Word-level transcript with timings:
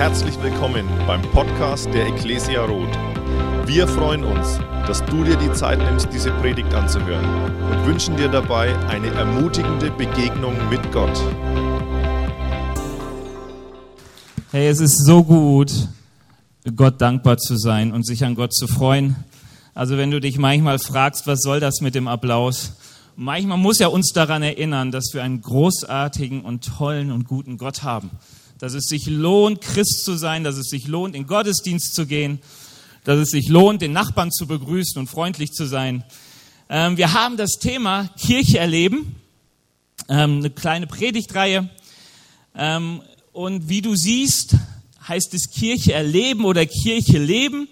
Herzlich 0.00 0.42
willkommen 0.42 0.88
beim 1.06 1.20
Podcast 1.20 1.84
der 1.92 2.06
Ecclesia 2.06 2.64
Roth. 2.64 2.88
Wir 3.66 3.86
freuen 3.86 4.24
uns, 4.24 4.58
dass 4.86 5.04
du 5.04 5.24
dir 5.24 5.36
die 5.36 5.52
Zeit 5.52 5.78
nimmst, 5.78 6.08
diese 6.10 6.30
Predigt 6.30 6.72
anzuhören 6.72 7.22
und 7.70 7.84
wünschen 7.86 8.16
dir 8.16 8.28
dabei 8.28 8.74
eine 8.88 9.08
ermutigende 9.08 9.90
Begegnung 9.90 10.54
mit 10.70 10.90
Gott. 10.90 11.12
Hey, 14.52 14.68
es 14.68 14.80
ist 14.80 15.04
so 15.04 15.22
gut, 15.22 15.70
Gott 16.74 16.98
dankbar 16.98 17.36
zu 17.36 17.58
sein 17.58 17.92
und 17.92 18.06
sich 18.06 18.24
an 18.24 18.34
Gott 18.34 18.54
zu 18.54 18.68
freuen. 18.68 19.16
Also 19.74 19.98
wenn 19.98 20.10
du 20.10 20.18
dich 20.18 20.38
manchmal 20.38 20.78
fragst, 20.78 21.26
was 21.26 21.42
soll 21.42 21.60
das 21.60 21.82
mit 21.82 21.94
dem 21.94 22.08
Applaus? 22.08 22.72
Manchmal 23.16 23.58
muss 23.58 23.80
er 23.80 23.92
uns 23.92 24.14
daran 24.14 24.42
erinnern, 24.42 24.92
dass 24.92 25.10
wir 25.12 25.22
einen 25.22 25.42
großartigen 25.42 26.40
und 26.40 26.64
tollen 26.64 27.12
und 27.12 27.28
guten 27.28 27.58
Gott 27.58 27.82
haben. 27.82 28.10
Dass 28.60 28.74
es 28.74 28.84
sich 28.84 29.06
lohnt, 29.06 29.62
Christ 29.62 30.04
zu 30.04 30.16
sein, 30.16 30.44
dass 30.44 30.56
es 30.56 30.68
sich 30.68 30.86
lohnt, 30.86 31.16
in 31.16 31.26
Gottesdienst 31.26 31.94
zu 31.94 32.06
gehen, 32.06 32.40
dass 33.04 33.18
es 33.18 33.30
sich 33.30 33.48
lohnt, 33.48 33.80
den 33.80 33.92
Nachbarn 33.92 34.30
zu 34.30 34.46
begrüßen 34.46 35.00
und 35.00 35.06
freundlich 35.06 35.52
zu 35.52 35.64
sein. 35.64 36.04
Ähm, 36.68 36.98
wir 36.98 37.14
haben 37.14 37.38
das 37.38 37.52
Thema 37.52 38.08
Kirche 38.18 38.58
erleben, 38.58 39.16
ähm, 40.10 40.40
eine 40.40 40.50
kleine 40.50 40.86
Predigtreihe. 40.86 41.70
Ähm, 42.54 43.00
und 43.32 43.70
wie 43.70 43.80
du 43.80 43.94
siehst, 43.94 44.56
heißt 45.08 45.32
es 45.32 45.50
Kirche 45.50 45.94
erleben 45.94 46.44
oder 46.44 46.66
Kirche 46.66 47.18
leben. 47.18 47.66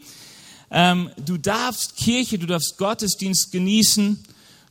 Ähm, 0.71 1.11
du 1.23 1.37
darfst 1.37 1.97
Kirche, 1.97 2.39
du 2.39 2.47
darfst 2.47 2.79
Gottesdienst 2.79 3.53
genießen 3.53 4.25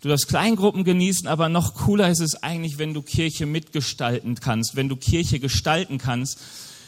Du 0.07 0.11
darfst 0.11 0.29
Kleingruppen 0.29 0.85
genießen, 0.85 1.27
aber 1.27 1.49
noch 1.49 1.73
cooler 1.73 2.09
ist 2.09 2.21
es 2.21 2.41
eigentlich, 2.41 2.77
wenn 2.77 2.93
du 2.93 3.01
Kirche 3.01 3.45
mitgestalten 3.45 4.35
kannst, 4.35 4.77
wenn 4.77 4.87
du 4.87 4.95
Kirche 4.95 5.41
gestalten 5.41 5.97
kannst. 5.97 6.39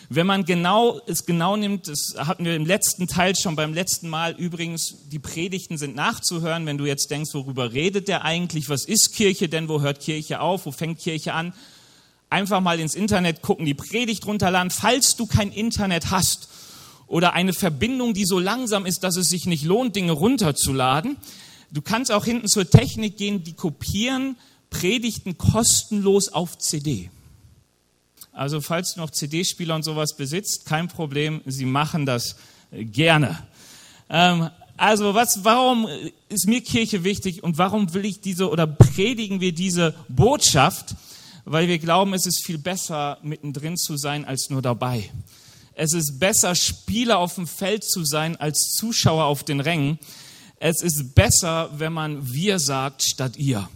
Wenn 0.07 0.25
man 0.25 0.45
genau, 0.45 1.01
es 1.05 1.25
genau 1.25 1.57
nimmt, 1.57 1.89
das 1.89 2.15
hatten 2.15 2.45
wir 2.45 2.55
im 2.55 2.65
letzten 2.65 3.07
Teil 3.07 3.35
schon 3.35 3.57
beim 3.57 3.73
letzten 3.73 4.07
Mal 4.07 4.35
übrigens, 4.37 4.95
die 5.11 5.19
Predigten 5.19 5.77
sind 5.77 5.97
nachzuhören, 5.97 6.65
wenn 6.65 6.77
du 6.77 6.85
jetzt 6.85 7.11
denkst, 7.11 7.33
worüber 7.33 7.73
redet 7.73 8.07
der 8.07 8.23
eigentlich, 8.23 8.69
was 8.69 8.85
ist 8.85 9.13
Kirche 9.13 9.49
denn, 9.49 9.67
wo 9.67 9.81
hört 9.81 9.99
Kirche 9.99 10.39
auf, 10.39 10.65
wo 10.65 10.71
fängt 10.71 10.99
Kirche 10.99 11.33
an? 11.33 11.51
Einfach 12.29 12.61
mal 12.61 12.79
ins 12.79 12.95
Internet 12.95 13.41
gucken, 13.41 13.65
die 13.65 13.73
Predigt 13.73 14.25
runterladen, 14.27 14.71
falls 14.71 15.17
du 15.17 15.25
kein 15.25 15.51
Internet 15.51 16.09
hast 16.09 16.47
oder 17.07 17.33
eine 17.33 17.51
Verbindung, 17.51 18.13
die 18.13 18.23
so 18.23 18.39
langsam 18.39 18.85
ist, 18.85 19.03
dass 19.03 19.17
es 19.17 19.27
sich 19.27 19.45
nicht 19.45 19.65
lohnt, 19.65 19.97
Dinge 19.97 20.13
runterzuladen, 20.13 21.17
Du 21.71 21.81
kannst 21.81 22.11
auch 22.11 22.25
hinten 22.25 22.47
zur 22.47 22.69
Technik 22.69 23.17
gehen, 23.17 23.43
die 23.43 23.53
kopieren 23.53 24.37
Predigten 24.69 25.37
kostenlos 25.37 26.29
auf 26.29 26.57
CD. 26.57 27.09
Also 28.31 28.61
falls 28.61 28.93
du 28.93 29.01
noch 29.01 29.09
CD-Spieler 29.09 29.75
und 29.75 29.83
sowas 29.83 30.15
besitzt, 30.15 30.65
kein 30.65 30.87
Problem, 30.87 31.41
sie 31.45 31.65
machen 31.65 32.05
das 32.05 32.37
äh, 32.71 32.85
gerne. 32.85 33.43
Ähm, 34.09 34.49
also 34.77 35.13
was, 35.13 35.43
warum 35.43 35.87
ist 36.29 36.47
mir 36.47 36.61
Kirche 36.61 37.03
wichtig 37.03 37.43
und 37.43 37.57
warum 37.57 37.93
will 37.93 38.05
ich 38.05 38.21
diese 38.21 38.49
oder 38.49 38.65
predigen 38.65 39.41
wir 39.41 39.51
diese 39.51 39.93
Botschaft? 40.07 40.95
Weil 41.43 41.67
wir 41.67 41.79
glauben, 41.79 42.13
es 42.13 42.25
ist 42.25 42.45
viel 42.45 42.57
besser, 42.57 43.17
mittendrin 43.21 43.75
zu 43.75 43.97
sein, 43.97 44.23
als 44.23 44.49
nur 44.49 44.61
dabei. 44.61 45.09
Es 45.73 45.93
ist 45.93 46.19
besser, 46.19 46.55
Spieler 46.55 47.17
auf 47.17 47.35
dem 47.35 47.47
Feld 47.47 47.83
zu 47.83 48.05
sein, 48.05 48.35
als 48.37 48.71
Zuschauer 48.73 49.25
auf 49.25 49.43
den 49.43 49.59
Rängen 49.59 49.99
es 50.59 50.81
ist 50.81 51.15
besser, 51.15 51.69
wenn 51.77 51.93
man 51.93 52.31
wir 52.33 52.59
sagt 52.59 53.03
statt 53.03 53.37
ihr. 53.37 53.69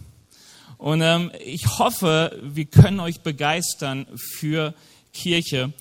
Und 0.76 1.00
ähm, 1.00 1.30
ich 1.44 1.78
hoffe, 1.78 2.38
wir 2.42 2.66
können 2.66 3.00
euch 3.00 3.20
begeistern 3.20 4.06
für 4.38 4.74
Kirche. 5.14 5.72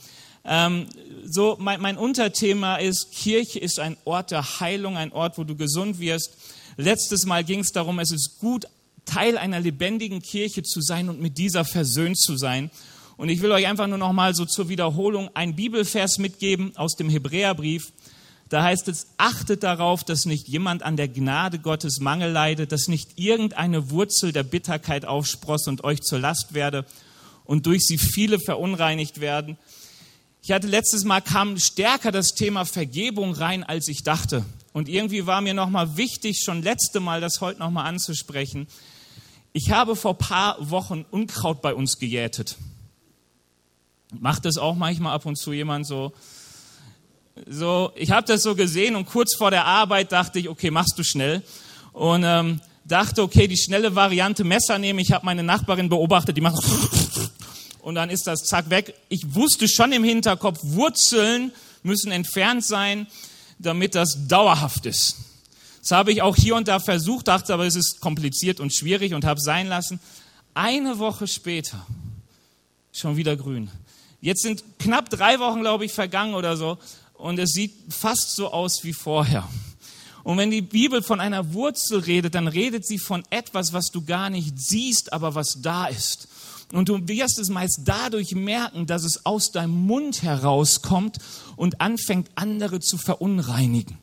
Ähm, 0.46 0.88
so 1.26 1.58
mein, 1.60 1.82
mein 1.82 1.98
Unterthema 1.98 2.78
ist, 2.78 3.12
Kirche 3.14 3.60
ist 3.60 3.80
ein 3.80 3.98
Ort 4.06 4.32
der 4.32 4.60
Heilung, 4.60 4.98
ein 4.98 5.12
Ort, 5.12 5.38
wo 5.38 5.44
du 5.44 5.56
gesund 5.56 6.00
wirst. 6.00 6.32
Letztes 6.78 7.26
Mal 7.26 7.44
ging 7.44 7.60
es 7.60 7.72
darum, 7.72 8.00
es 8.00 8.12
ist 8.12 8.40
gut, 8.40 8.66
Teil 9.06 9.38
einer 9.38 9.60
lebendigen 9.60 10.22
Kirche 10.22 10.64
zu 10.64 10.82
sein 10.82 11.10
und 11.10 11.20
mit 11.20 11.38
dieser 11.38 11.66
versöhnt 11.66 12.18
zu 12.18 12.38
sein. 12.38 12.72
Und 13.18 13.30
ich 13.30 13.42
will 13.42 13.52
euch 13.52 13.68
einfach 13.68 13.88
nur 13.88 13.98
noch 13.98 14.14
mal 14.14 14.34
so 14.34 14.46
zur 14.46 14.70
Wiederholung 14.70 15.30
einen 15.36 15.56
Bibelvers 15.56 16.18
mitgeben 16.18 16.76
aus 16.78 16.96
dem 16.96 17.10
Hebräerbrief. 17.10 17.92
Da 18.54 18.62
heißt 18.62 18.88
es, 18.88 19.08
achtet 19.18 19.64
darauf, 19.64 20.04
dass 20.04 20.26
nicht 20.26 20.48
jemand 20.48 20.84
an 20.84 20.96
der 20.96 21.08
Gnade 21.08 21.58
Gottes 21.58 22.00
Mangel 22.00 22.32
leidet, 22.32 22.72
dass 22.72 22.88
nicht 22.88 23.18
irgendeine 23.18 23.90
Wurzel 23.90 24.32
der 24.32 24.44
Bitterkeit 24.44 25.06
aufspross 25.06 25.66
und 25.66 25.84
euch 25.84 26.02
zur 26.02 26.20
Last 26.20 26.54
werde 26.54 26.86
und 27.46 27.66
durch 27.66 27.82
sie 27.82 27.98
viele 27.98 28.38
verunreinigt 28.40 29.20
werden. 29.20 29.58
Ich 30.44 30.52
hatte 30.52 30.68
letztes 30.68 31.04
Mal 31.04 31.22
kam 31.22 31.58
stärker 31.58 32.12
das 32.12 32.36
Thema 32.36 32.64
Vergebung 32.66 33.34
rein, 33.34 33.64
als 33.64 33.88
ich 33.88 34.04
dachte. 34.04 34.46
Und 34.72 34.88
irgendwie 34.88 35.26
war 35.26 35.42
mir 35.42 35.56
nochmal 35.56 35.98
wichtig, 35.98 36.44
schon 36.46 36.62
letzte 36.62 37.00
Mal 37.00 37.22
das 37.22 37.42
heute 37.42 37.58
nochmal 37.58 37.88
anzusprechen. 37.88 38.68
Ich 39.52 39.72
habe 39.72 39.96
vor 39.96 40.16
paar 40.16 40.58
Wochen 40.70 41.06
Unkraut 41.10 41.64
bei 41.64 41.74
uns 41.74 41.98
gejätet. 41.98 42.58
Macht 44.12 44.46
das 44.46 44.60
auch 44.60 44.76
manchmal 44.76 45.16
ab 45.16 45.26
und 45.26 45.40
zu 45.40 45.54
jemand 45.54 45.88
so? 45.88 46.14
So, 47.48 47.92
ich 47.96 48.12
habe 48.12 48.28
das 48.28 48.44
so 48.44 48.56
gesehen 48.56 48.96
und 48.96 49.06
kurz 49.06 49.36
vor 49.36 49.50
der 49.50 49.66
Arbeit 49.66 50.12
dachte 50.12 50.40
ich, 50.40 50.50
okay, 50.50 50.70
machst 50.70 50.98
du 50.98 51.04
schnell. 51.04 51.42
Und 51.92 52.24
ähm, 52.24 52.62
dachte, 52.86 53.24
okay, 53.24 53.48
die 53.48 53.58
schnelle 53.58 53.96
Variante 53.96 54.44
Messer 54.44 54.78
nehmen. 54.78 55.00
Ich 55.00 55.12
habe 55.12 55.26
meine 55.26 55.44
Nachbarin 55.44 55.90
beobachtet, 55.90 56.38
die 56.38 56.42
macht 56.42 56.64
und 57.82 57.96
dann 57.96 58.10
ist 58.10 58.28
das 58.28 58.44
zack 58.44 58.70
weg. 58.70 58.96
Ich 59.10 59.36
wusste 59.36 59.68
schon 59.68 59.92
im 59.92 60.04
Hinterkopf, 60.04 60.60
Wurzeln 60.62 61.52
müssen 61.82 62.12
entfernt 62.12 62.66
sein, 62.66 63.08
damit 63.60 63.96
das 63.96 64.28
dauerhaft 64.28 64.86
ist. 64.86 65.18
Das 65.82 65.92
habe 65.92 66.12
ich 66.12 66.22
auch 66.22 66.36
hier 66.36 66.56
und 66.56 66.68
da 66.68 66.80
versucht, 66.80 67.28
dachte 67.28 67.54
aber, 67.54 67.66
es 67.66 67.76
ist 67.76 68.00
kompliziert 68.00 68.60
und 68.60 68.74
schwierig 68.74 69.14
und 69.14 69.26
habe 69.26 69.40
sein 69.40 69.68
lassen. 69.68 70.00
Eine 70.54 71.00
Woche 71.00 71.28
später 71.28 71.86
schon 72.92 73.18
wieder 73.18 73.36
grün. 73.36 73.70
Jetzt 74.22 74.44
sind 74.44 74.64
knapp 74.80 75.10
drei 75.10 75.40
Wochen, 75.40 75.60
glaube 75.62 75.84
ich, 75.84 75.92
vergangen 75.92 76.36
oder 76.36 76.56
so 76.56 76.78
und 77.24 77.40
es 77.40 77.52
sieht 77.52 77.74
fast 77.88 78.36
so 78.36 78.52
aus 78.52 78.84
wie 78.84 78.92
vorher. 78.92 79.48
Und 80.24 80.38
wenn 80.38 80.52
die 80.52 80.62
Bibel 80.62 81.02
von 81.02 81.22
einer 81.22 81.54
Wurzel 81.54 82.00
redet, 82.00 82.36
dann 82.36 82.50
redet 82.50 82.86
sie 82.86 83.00
von 83.00 83.24
etwas, 83.30 83.72
was 83.72 83.86
du 83.86 84.04
gar 84.04 84.30
nicht 84.30 84.60
siehst, 84.60 85.14
aber 85.14 85.34
was 85.34 85.62
da 85.62 85.86
ist. 85.86 86.28
Und 86.74 86.90
du 86.90 87.08
wirst 87.08 87.40
es 87.40 87.48
meist 87.48 87.80
dadurch 87.86 88.36
merken, 88.36 88.88
dass 88.88 89.06
es 89.06 89.26
aus 89.26 89.54
deinem 89.54 89.86
Mund 89.86 90.22
herauskommt 90.22 91.20
und 91.56 91.80
anfängt, 91.80 92.30
andere 92.36 92.82
zu 92.82 92.98
verunreinigen. 92.98 93.98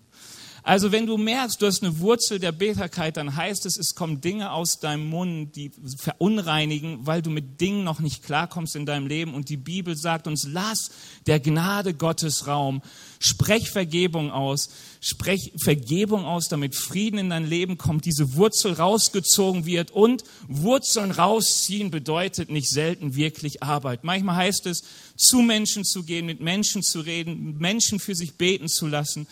Also 0.63 0.93
wenn 0.93 1.07
du 1.07 1.17
merkst, 1.17 1.61
du 1.61 1.67
hast 1.67 1.83
eine 1.83 1.99
Wurzel 2.01 2.39
der 2.39 2.53
Bitterkeit, 2.53 3.17
dann 3.17 3.35
heißt 3.35 3.65
es, 3.67 3.79
es 3.79 3.95
kommen 3.95 4.21
Dinge 4.21 4.53
aus 4.53 4.79
deinem 4.79 5.09
Mund, 5.09 5.57
die 5.57 5.71
verunreinigen, 5.99 7.07
weil 7.07 7.23
du 7.23 7.31
mit 7.31 7.61
Dingen 7.61 7.85
noch 7.85 8.01
nicht 8.01 8.23
klarkommst 8.23 8.77
in 8.77 8.87
deinem 8.87 9.07
Leben. 9.07 9.35
Und 9.35 9.49
die 9.49 9.57
Bibel 9.57 9.97
sagt 9.97 10.27
uns, 10.27 10.47
lass 10.49 10.91
der 11.27 11.41
Gnade 11.41 11.95
Gottes 11.95 12.47
Raum. 12.47 12.83
Sprech 13.19 13.71
Vergebung 13.71 14.31
aus. 14.31 14.71
Sprech 15.01 15.53
Vergebung 15.63 16.25
aus, 16.25 16.49
damit 16.49 16.75
Frieden 16.75 17.19
in 17.19 17.31
dein 17.31 17.47
Leben 17.47 17.79
kommt, 17.79 18.05
diese 18.05 18.35
Wurzel 18.35 18.75
rausgezogen 18.75 19.65
wird. 19.65 19.91
Und 19.91 20.25
Wurzeln 20.49 21.11
rausziehen 21.11 21.91
bedeutet 21.91 22.51
nicht 22.51 22.69
selten 22.69 23.17
wirklich 23.17 23.63
Arbeit. 23.63 24.05
Manchmal 24.05 24.37
heißt 24.37 24.67
es, 24.67 24.83
zu 25.17 25.39
Menschen 25.39 25.85
zu 25.85 26.03
gehen, 26.03 26.27
mit 26.27 26.41
Menschen 26.41 26.83
zu 26.83 27.01
reden, 27.01 27.59
Menschen 27.59 27.99
für 27.99 28.15
sich 28.15 28.35
beten 28.35 28.69
zu 28.69 28.87
lassen 28.87 29.27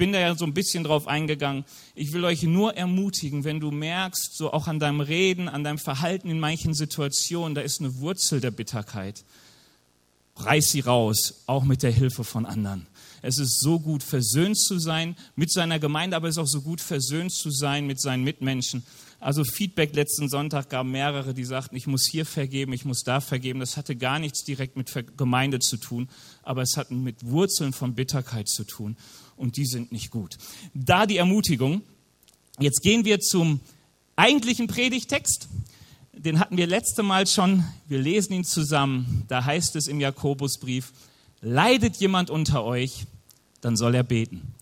bin 0.00 0.12
da 0.12 0.18
ja 0.18 0.34
so 0.34 0.46
ein 0.46 0.54
bisschen 0.54 0.82
drauf 0.82 1.06
eingegangen. 1.06 1.66
Ich 1.94 2.14
will 2.14 2.24
euch 2.24 2.42
nur 2.42 2.74
ermutigen, 2.74 3.44
wenn 3.44 3.60
du 3.60 3.70
merkst, 3.70 4.34
so 4.34 4.50
auch 4.50 4.66
an 4.66 4.78
deinem 4.78 5.02
Reden, 5.02 5.46
an 5.46 5.62
deinem 5.62 5.76
Verhalten 5.76 6.30
in 6.30 6.40
manchen 6.40 6.72
Situationen, 6.72 7.54
da 7.54 7.60
ist 7.60 7.80
eine 7.80 8.00
Wurzel 8.00 8.40
der 8.40 8.50
Bitterkeit. 8.50 9.26
Reiß 10.36 10.70
sie 10.70 10.80
raus, 10.80 11.42
auch 11.46 11.64
mit 11.64 11.82
der 11.82 11.90
Hilfe 11.90 12.24
von 12.24 12.46
anderen. 12.46 12.86
Es 13.20 13.36
ist 13.36 13.60
so 13.60 13.78
gut, 13.78 14.02
versöhnt 14.02 14.56
zu 14.56 14.78
sein 14.78 15.16
mit 15.36 15.52
seiner 15.52 15.78
Gemeinde, 15.78 16.16
aber 16.16 16.28
es 16.28 16.36
ist 16.36 16.42
auch 16.42 16.46
so 16.46 16.62
gut, 16.62 16.80
versöhnt 16.80 17.32
zu 17.32 17.50
sein 17.50 17.86
mit 17.86 18.00
seinen 18.00 18.24
Mitmenschen. 18.24 18.82
Also 19.22 19.44
Feedback 19.44 19.94
letzten 19.94 20.30
Sonntag 20.30 20.70
gab 20.70 20.86
mehrere, 20.86 21.34
die 21.34 21.44
sagten, 21.44 21.76
ich 21.76 21.86
muss 21.86 22.08
hier 22.10 22.24
vergeben, 22.24 22.72
ich 22.72 22.86
muss 22.86 23.02
da 23.02 23.20
vergeben. 23.20 23.60
Das 23.60 23.76
hatte 23.76 23.96
gar 23.96 24.18
nichts 24.18 24.44
direkt 24.44 24.78
mit 24.78 24.90
Gemeinde 25.18 25.58
zu 25.58 25.76
tun, 25.76 26.08
aber 26.42 26.62
es 26.62 26.78
hat 26.78 26.90
mit 26.90 27.26
Wurzeln 27.26 27.74
von 27.74 27.94
Bitterkeit 27.94 28.48
zu 28.48 28.64
tun 28.64 28.96
und 29.40 29.56
die 29.56 29.66
sind 29.66 29.90
nicht 29.90 30.10
gut. 30.10 30.36
Da 30.74 31.06
die 31.06 31.16
Ermutigung. 31.16 31.82
Jetzt 32.58 32.82
gehen 32.82 33.04
wir 33.04 33.20
zum 33.20 33.60
eigentlichen 34.16 34.66
Predigtext. 34.66 35.48
Den 36.12 36.38
hatten 36.38 36.56
wir 36.56 36.66
letzte 36.66 37.02
Mal 37.02 37.26
schon. 37.26 37.64
Wir 37.88 37.98
lesen 37.98 38.34
ihn 38.34 38.44
zusammen. 38.44 39.24
Da 39.28 39.44
heißt 39.44 39.76
es 39.76 39.88
im 39.88 39.98
Jakobusbrief, 39.98 40.92
leidet 41.40 41.96
jemand 41.96 42.28
unter 42.28 42.64
euch, 42.64 43.06
dann 43.62 43.76
soll 43.76 43.94
er 43.94 44.02
beten. 44.02 44.54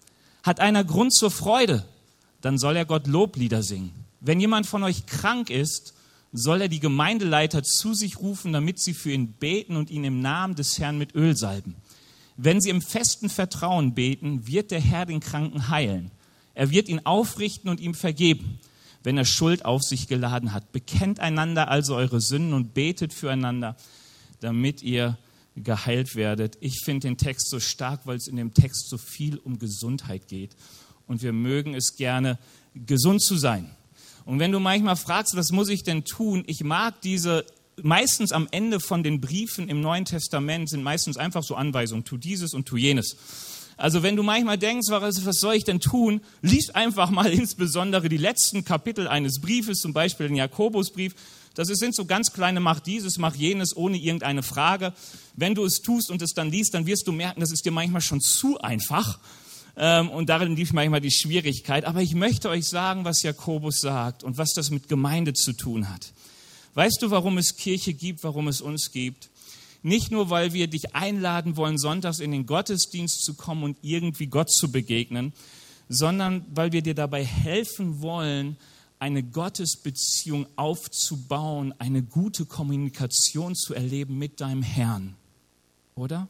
Hat 0.44 0.60
einer 0.60 0.84
Grund 0.84 1.12
zur 1.12 1.30
Freude, 1.30 1.84
dann 2.40 2.58
soll 2.58 2.76
er 2.76 2.84
Gott 2.84 3.06
Loblieder 3.08 3.62
singen. 3.62 3.92
Wenn 4.20 4.40
jemand 4.40 4.66
von 4.66 4.84
euch 4.84 5.06
krank 5.06 5.50
ist, 5.50 5.94
soll 6.32 6.62
er 6.62 6.68
die 6.68 6.80
Gemeindeleiter 6.80 7.62
zu 7.62 7.94
sich 7.94 8.20
rufen, 8.20 8.52
damit 8.52 8.78
sie 8.78 8.94
für 8.94 9.10
ihn 9.10 9.32
beten 9.32 9.76
und 9.76 9.90
ihn 9.90 10.04
im 10.04 10.20
Namen 10.20 10.54
des 10.54 10.78
Herrn 10.78 10.98
mit 10.98 11.14
Öl 11.14 11.36
salben. 11.36 11.74
Wenn 12.40 12.60
sie 12.60 12.70
im 12.70 12.80
festen 12.80 13.28
Vertrauen 13.28 13.94
beten, 13.94 14.46
wird 14.46 14.70
der 14.70 14.80
Herr 14.80 15.06
den 15.06 15.18
Kranken 15.18 15.70
heilen. 15.70 16.12
Er 16.54 16.70
wird 16.70 16.88
ihn 16.88 17.04
aufrichten 17.04 17.68
und 17.68 17.80
ihm 17.80 17.94
vergeben, 17.94 18.60
wenn 19.02 19.18
er 19.18 19.24
Schuld 19.24 19.64
auf 19.64 19.82
sich 19.82 20.06
geladen 20.06 20.52
hat. 20.52 20.70
Bekennt 20.70 21.18
einander 21.18 21.68
also 21.68 21.96
eure 21.96 22.20
Sünden 22.20 22.52
und 22.52 22.74
betet 22.74 23.12
füreinander, 23.12 23.76
damit 24.38 24.84
ihr 24.84 25.18
geheilt 25.56 26.14
werdet. 26.14 26.56
Ich 26.60 26.82
finde 26.84 27.08
den 27.08 27.16
Text 27.16 27.50
so 27.50 27.58
stark, 27.58 28.06
weil 28.06 28.18
es 28.18 28.28
in 28.28 28.36
dem 28.36 28.54
Text 28.54 28.88
so 28.88 28.98
viel 28.98 29.38
um 29.38 29.58
Gesundheit 29.58 30.28
geht. 30.28 30.54
Und 31.08 31.22
wir 31.22 31.32
mögen 31.32 31.74
es 31.74 31.96
gerne, 31.96 32.38
gesund 32.74 33.20
zu 33.20 33.36
sein. 33.36 33.68
Und 34.24 34.38
wenn 34.38 34.52
du 34.52 34.60
manchmal 34.60 34.94
fragst, 34.94 35.34
was 35.34 35.50
muss 35.50 35.70
ich 35.70 35.82
denn 35.82 36.04
tun? 36.04 36.44
Ich 36.46 36.62
mag 36.62 37.00
diese, 37.00 37.44
meistens 37.82 38.32
am 38.32 38.48
Ende 38.50 38.80
von 38.80 39.02
den 39.02 39.20
Briefen 39.20 39.68
im 39.68 39.80
Neuen 39.80 40.04
Testament 40.04 40.70
sind 40.70 40.82
meistens 40.82 41.16
einfach 41.16 41.42
so 41.42 41.54
Anweisungen, 41.54 42.04
tu 42.04 42.16
dieses 42.16 42.54
und 42.54 42.66
tu 42.66 42.76
jenes. 42.76 43.16
Also 43.76 44.02
wenn 44.02 44.16
du 44.16 44.24
manchmal 44.24 44.58
denkst, 44.58 44.88
was, 44.90 45.14
soll 45.16 45.54
ich 45.54 45.64
denn 45.64 45.78
tun, 45.78 46.20
lies 46.42 46.70
einfach 46.70 47.10
mal 47.10 47.26
insbesondere 47.32 48.08
die 48.08 48.16
letzten 48.16 48.64
Kapitel 48.64 49.06
eines 49.06 49.40
Briefes, 49.40 49.78
zum 49.78 49.92
Beispiel 49.92 50.26
den 50.26 50.36
Jakobusbrief. 50.36 51.14
Das 51.54 51.68
sind 51.68 51.94
so 51.94 52.04
ganz 52.04 52.32
kleine, 52.32 52.60
mach 52.60 52.80
dieses, 52.80 53.18
mach 53.18 53.34
jenes, 53.34 53.76
ohne 53.76 53.96
irgendeine 53.96 54.42
Frage. 54.42 54.92
Wenn 55.34 55.54
du 55.54 55.64
es 55.64 55.80
tust 55.80 56.10
und 56.10 56.22
es 56.22 56.32
dann 56.32 56.50
liest, 56.50 56.74
dann 56.74 56.86
wirst 56.86 57.06
du 57.06 57.12
merken, 57.12 57.40
das 57.40 57.52
ist 57.52 57.64
dir 57.64 57.72
manchmal 57.72 58.00
schon 58.00 58.20
zu 58.20 58.60
einfach. 58.60 59.18
Ähm, 59.76 60.10
und 60.10 60.28
darin 60.28 60.56
liegt 60.56 60.72
manchmal 60.72 61.00
die 61.00 61.12
Schwierigkeit. 61.12 61.84
Aber 61.84 62.02
ich 62.02 62.14
möchte 62.14 62.48
euch 62.48 62.66
sagen, 62.66 63.04
was 63.04 63.22
Jakobus 63.22 63.80
sagt 63.80 64.24
und 64.24 64.38
was 64.38 64.54
das 64.54 64.70
mit 64.70 64.88
Gemeinde 64.88 65.34
zu 65.34 65.52
tun 65.52 65.88
hat. 65.88 66.12
Weißt 66.78 67.02
du, 67.02 67.10
warum 67.10 67.38
es 67.38 67.56
Kirche 67.56 67.92
gibt, 67.92 68.22
warum 68.22 68.46
es 68.46 68.60
uns 68.60 68.92
gibt? 68.92 69.30
Nicht 69.82 70.12
nur, 70.12 70.30
weil 70.30 70.52
wir 70.52 70.68
dich 70.68 70.94
einladen 70.94 71.56
wollen, 71.56 71.76
sonntags 71.76 72.20
in 72.20 72.30
den 72.30 72.46
Gottesdienst 72.46 73.24
zu 73.24 73.34
kommen 73.34 73.64
und 73.64 73.78
irgendwie 73.82 74.28
Gott 74.28 74.48
zu 74.48 74.70
begegnen, 74.70 75.32
sondern 75.88 76.46
weil 76.54 76.70
wir 76.70 76.82
dir 76.82 76.94
dabei 76.94 77.24
helfen 77.24 78.00
wollen, 78.00 78.56
eine 79.00 79.24
Gottesbeziehung 79.24 80.46
aufzubauen, 80.54 81.74
eine 81.80 82.04
gute 82.04 82.46
Kommunikation 82.46 83.56
zu 83.56 83.74
erleben 83.74 84.16
mit 84.16 84.40
deinem 84.40 84.62
Herrn. 84.62 85.16
Oder? 85.96 86.28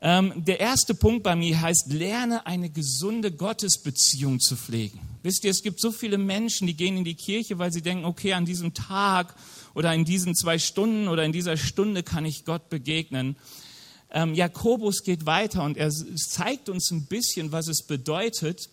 Ähm, 0.00 0.32
der 0.34 0.60
erste 0.60 0.94
Punkt 0.94 1.24
bei 1.24 1.36
mir 1.36 1.60
heißt, 1.60 1.92
lerne 1.92 2.46
eine 2.46 2.70
gesunde 2.70 3.32
Gottesbeziehung 3.32 4.40
zu 4.40 4.56
pflegen. 4.56 4.98
Wisst 5.28 5.44
ihr, 5.44 5.50
es 5.50 5.62
gibt 5.62 5.78
so 5.78 5.92
viele 5.92 6.16
Menschen, 6.16 6.66
die 6.66 6.72
gehen 6.72 6.96
in 6.96 7.04
die 7.04 7.14
Kirche, 7.14 7.58
weil 7.58 7.70
sie 7.70 7.82
denken, 7.82 8.06
okay, 8.06 8.32
an 8.32 8.46
diesem 8.46 8.72
Tag 8.72 9.34
oder 9.74 9.92
in 9.92 10.06
diesen 10.06 10.34
zwei 10.34 10.58
Stunden 10.58 11.06
oder 11.06 11.22
in 11.22 11.32
dieser 11.32 11.58
Stunde 11.58 12.02
kann 12.02 12.24
ich 12.24 12.46
Gott 12.46 12.70
begegnen. 12.70 13.36
Ähm, 14.10 14.32
Jakobus 14.32 15.02
geht 15.02 15.26
weiter 15.26 15.64
und 15.64 15.76
er 15.76 15.90
zeigt 15.90 16.70
uns 16.70 16.90
ein 16.90 17.04
bisschen, 17.04 17.52
was 17.52 17.68
es 17.68 17.82
bedeutet, 17.82 18.70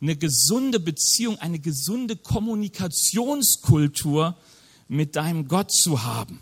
eine 0.00 0.14
gesunde 0.14 0.78
Beziehung, 0.78 1.40
eine 1.40 1.58
gesunde 1.58 2.14
Kommunikationskultur 2.14 4.36
mit 4.86 5.16
deinem 5.16 5.48
Gott 5.48 5.72
zu 5.72 6.04
haben. 6.04 6.38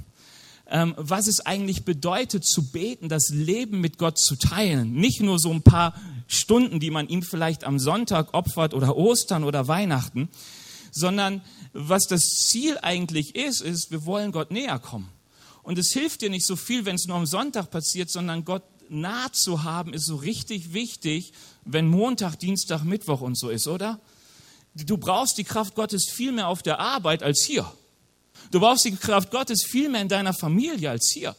Ähm, 0.66 0.92
was 0.98 1.26
es 1.26 1.40
eigentlich 1.40 1.86
bedeutet 1.86 2.44
zu 2.44 2.70
beten, 2.70 3.08
das 3.08 3.30
Leben 3.30 3.80
mit 3.80 3.96
Gott 3.96 4.18
zu 4.18 4.36
teilen. 4.36 4.92
Nicht 4.92 5.22
nur 5.22 5.38
so 5.38 5.50
ein 5.50 5.62
paar 5.62 5.94
Stunden, 6.26 6.80
die 6.80 6.90
man 6.90 7.08
ihm 7.08 7.22
vielleicht 7.22 7.64
am 7.64 7.78
Sonntag 7.78 8.34
opfert 8.34 8.74
oder 8.74 8.96
Ostern 8.96 9.44
oder 9.44 9.68
Weihnachten, 9.68 10.28
sondern 10.90 11.42
was 11.72 12.04
das 12.06 12.22
Ziel 12.22 12.78
eigentlich 12.82 13.34
ist, 13.34 13.60
ist, 13.60 13.90
wir 13.90 14.06
wollen 14.06 14.32
Gott 14.32 14.50
näher 14.50 14.78
kommen. 14.78 15.10
Und 15.62 15.78
es 15.78 15.92
hilft 15.92 16.20
dir 16.22 16.30
nicht 16.30 16.46
so 16.46 16.56
viel, 16.56 16.84
wenn 16.84 16.96
es 16.96 17.06
nur 17.06 17.16
am 17.16 17.26
Sonntag 17.26 17.70
passiert, 17.70 18.10
sondern 18.10 18.44
Gott 18.44 18.62
nah 18.90 19.32
zu 19.32 19.64
haben, 19.64 19.94
ist 19.94 20.06
so 20.06 20.16
richtig 20.16 20.72
wichtig, 20.72 21.32
wenn 21.64 21.88
Montag, 21.88 22.38
Dienstag, 22.38 22.84
Mittwoch 22.84 23.22
und 23.22 23.38
so 23.38 23.48
ist, 23.48 23.66
oder? 23.66 24.00
Du 24.74 24.98
brauchst 24.98 25.38
die 25.38 25.44
Kraft 25.44 25.74
Gottes 25.74 26.10
viel 26.10 26.32
mehr 26.32 26.48
auf 26.48 26.62
der 26.62 26.80
Arbeit 26.80 27.22
als 27.22 27.44
hier. 27.46 27.70
Du 28.50 28.60
brauchst 28.60 28.84
die 28.84 28.94
Kraft 28.94 29.30
Gottes 29.30 29.64
viel 29.64 29.88
mehr 29.88 30.02
in 30.02 30.08
deiner 30.08 30.34
Familie 30.34 30.90
als 30.90 31.10
hier. 31.12 31.34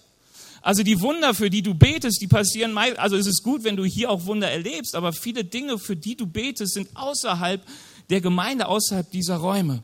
Also 0.66 0.82
die 0.82 1.00
Wunder, 1.00 1.36
für 1.36 1.52
die 1.52 1.62
du 1.62 1.76
betest, 1.76 2.20
die 2.24 2.28
passieren 2.28 2.74
meist, 2.74 2.98
also 2.98 3.16
es 3.16 3.28
ist 3.28 3.44
gut, 3.44 3.64
wenn 3.64 3.76
du 3.76 3.86
hier 3.86 4.10
auch 4.10 4.26
Wunder 4.26 4.50
erlebst, 4.50 4.96
aber 4.96 5.14
viele 5.14 5.46
Dinge, 5.46 5.78
für 5.78 5.96
die 5.96 6.18
du 6.18 6.26
betest, 6.26 6.74
sind 6.74 6.90
außerhalb 6.96 7.62
der 8.10 8.20
Gemeinde, 8.20 8.68
außerhalb 8.68 9.12
dieser 9.12 9.36
Räume. 9.36 9.84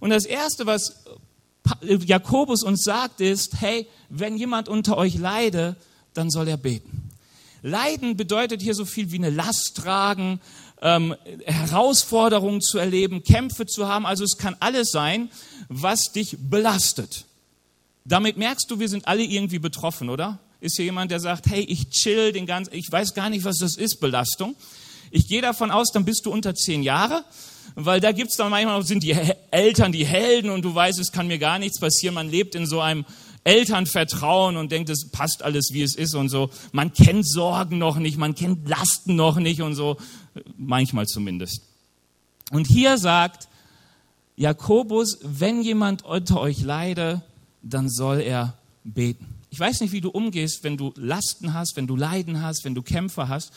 Und 0.00 0.08
das 0.08 0.24
erste, 0.24 0.64
was 0.64 1.04
Jakobus 1.82 2.62
uns 2.62 2.84
sagt, 2.84 3.20
ist, 3.20 3.60
hey, 3.60 3.86
wenn 4.08 4.38
jemand 4.38 4.70
unter 4.70 4.96
euch 4.96 5.18
leide, 5.18 5.76
dann 6.14 6.30
soll 6.30 6.48
er 6.48 6.56
beten. 6.56 7.10
Leiden 7.60 8.16
bedeutet 8.16 8.62
hier 8.62 8.74
so 8.74 8.86
viel 8.86 9.12
wie 9.12 9.18
eine 9.18 9.28
Last 9.28 9.76
tragen, 9.76 10.40
ähm, 10.80 11.14
Herausforderungen 11.44 12.62
zu 12.62 12.78
erleben, 12.78 13.24
Kämpfe 13.24 13.66
zu 13.66 13.88
haben. 13.88 14.06
Also 14.06 14.24
es 14.24 14.38
kann 14.38 14.56
alles 14.58 14.90
sein, 14.90 15.30
was 15.68 16.12
dich 16.12 16.38
belastet. 16.40 17.26
Damit 18.06 18.36
merkst 18.36 18.70
du, 18.70 18.78
wir 18.78 18.88
sind 18.88 19.08
alle 19.08 19.22
irgendwie 19.22 19.58
betroffen, 19.58 20.10
oder? 20.10 20.38
Ist 20.60 20.76
hier 20.76 20.84
jemand, 20.84 21.10
der 21.10 21.20
sagt, 21.20 21.46
hey, 21.46 21.62
ich 21.62 21.88
chill 21.88 22.32
den 22.32 22.44
ganzen, 22.44 22.74
ich 22.74 22.86
weiß 22.90 23.14
gar 23.14 23.30
nicht, 23.30 23.44
was 23.44 23.56
das 23.56 23.76
ist, 23.76 23.98
Belastung. 23.98 24.54
Ich 25.10 25.26
gehe 25.26 25.40
davon 25.40 25.70
aus, 25.70 25.90
dann 25.90 26.04
bist 26.04 26.26
du 26.26 26.30
unter 26.30 26.54
zehn 26.54 26.82
Jahre, 26.82 27.24
weil 27.76 28.00
da 28.00 28.12
gibt's 28.12 28.36
dann 28.36 28.50
manchmal, 28.50 28.82
sind 28.82 29.02
die 29.02 29.16
Eltern 29.50 29.92
die 29.92 30.04
Helden 30.04 30.50
und 30.50 30.62
du 30.62 30.74
weißt, 30.74 30.98
es 30.98 31.12
kann 31.12 31.28
mir 31.28 31.38
gar 31.38 31.58
nichts 31.58 31.80
passieren. 31.80 32.14
Man 32.14 32.30
lebt 32.30 32.54
in 32.54 32.66
so 32.66 32.80
einem 32.80 33.06
Eltern 33.42 33.86
vertrauen 33.86 34.56
und 34.58 34.70
denkt, 34.70 34.90
es 34.90 35.10
passt 35.10 35.42
alles, 35.42 35.70
wie 35.72 35.82
es 35.82 35.94
ist 35.94 36.14
und 36.14 36.28
so. 36.28 36.50
Man 36.72 36.92
kennt 36.92 37.26
Sorgen 37.26 37.78
noch 37.78 37.96
nicht, 37.96 38.18
man 38.18 38.34
kennt 38.34 38.68
Lasten 38.68 39.16
noch 39.16 39.36
nicht 39.36 39.62
und 39.62 39.74
so. 39.74 39.96
Manchmal 40.58 41.06
zumindest. 41.06 41.62
Und 42.50 42.66
hier 42.66 42.98
sagt 42.98 43.48
Jakobus, 44.36 45.18
wenn 45.22 45.62
jemand 45.62 46.04
unter 46.04 46.40
euch 46.40 46.60
leide, 46.60 47.22
dann 47.64 47.88
soll 47.88 48.20
er 48.20 48.58
beten. 48.84 49.26
Ich 49.50 49.58
weiß 49.58 49.80
nicht, 49.80 49.92
wie 49.92 50.00
du 50.00 50.10
umgehst, 50.10 50.62
wenn 50.62 50.76
du 50.76 50.92
Lasten 50.96 51.54
hast, 51.54 51.76
wenn 51.76 51.86
du 51.86 51.96
Leiden 51.96 52.42
hast, 52.42 52.64
wenn 52.64 52.74
du 52.74 52.82
Kämpfe 52.82 53.28
hast. 53.28 53.52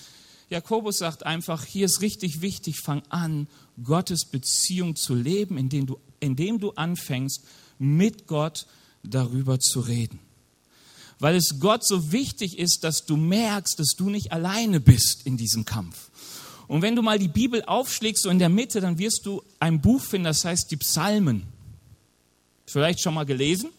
Jakobus 0.49 0.99
sagt 0.99 1.25
einfach, 1.25 1.65
hier 1.65 1.85
ist 1.85 2.01
richtig 2.01 2.41
wichtig, 2.41 2.79
fang 2.79 3.01
an, 3.09 3.47
Gottes 3.83 4.25
Beziehung 4.25 4.95
zu 4.95 5.13
leben, 5.13 5.57
indem 5.57 5.85
du, 5.85 5.99
indem 6.19 6.59
du 6.59 6.71
anfängst, 6.71 7.43
mit 7.79 8.27
Gott 8.27 8.65
darüber 9.03 9.59
zu 9.59 9.81
reden. 9.81 10.19
Weil 11.19 11.35
es 11.35 11.59
Gott 11.59 11.85
so 11.85 12.11
wichtig 12.11 12.57
ist, 12.57 12.83
dass 12.83 13.05
du 13.05 13.17
merkst, 13.17 13.79
dass 13.79 13.95
du 13.97 14.09
nicht 14.09 14.31
alleine 14.31 14.79
bist 14.79 15.25
in 15.25 15.35
diesem 15.35 15.65
Kampf. 15.65 16.09
Und 16.67 16.81
wenn 16.81 16.95
du 16.95 17.01
mal 17.01 17.17
die 17.17 17.27
Bibel 17.27 17.63
aufschlägst, 17.63 18.23
so 18.23 18.29
in 18.29 18.39
der 18.39 18.49
Mitte, 18.49 18.81
dann 18.81 18.99
wirst 18.99 19.25
du 19.25 19.41
ein 19.59 19.81
Buch 19.81 20.01
finden, 20.01 20.25
das 20.25 20.45
heißt 20.45 20.69
die 20.69 20.77
Psalmen. 20.77 21.43
Vielleicht 22.65 23.01
schon 23.01 23.13
mal 23.13 23.25
gelesen. 23.25 23.69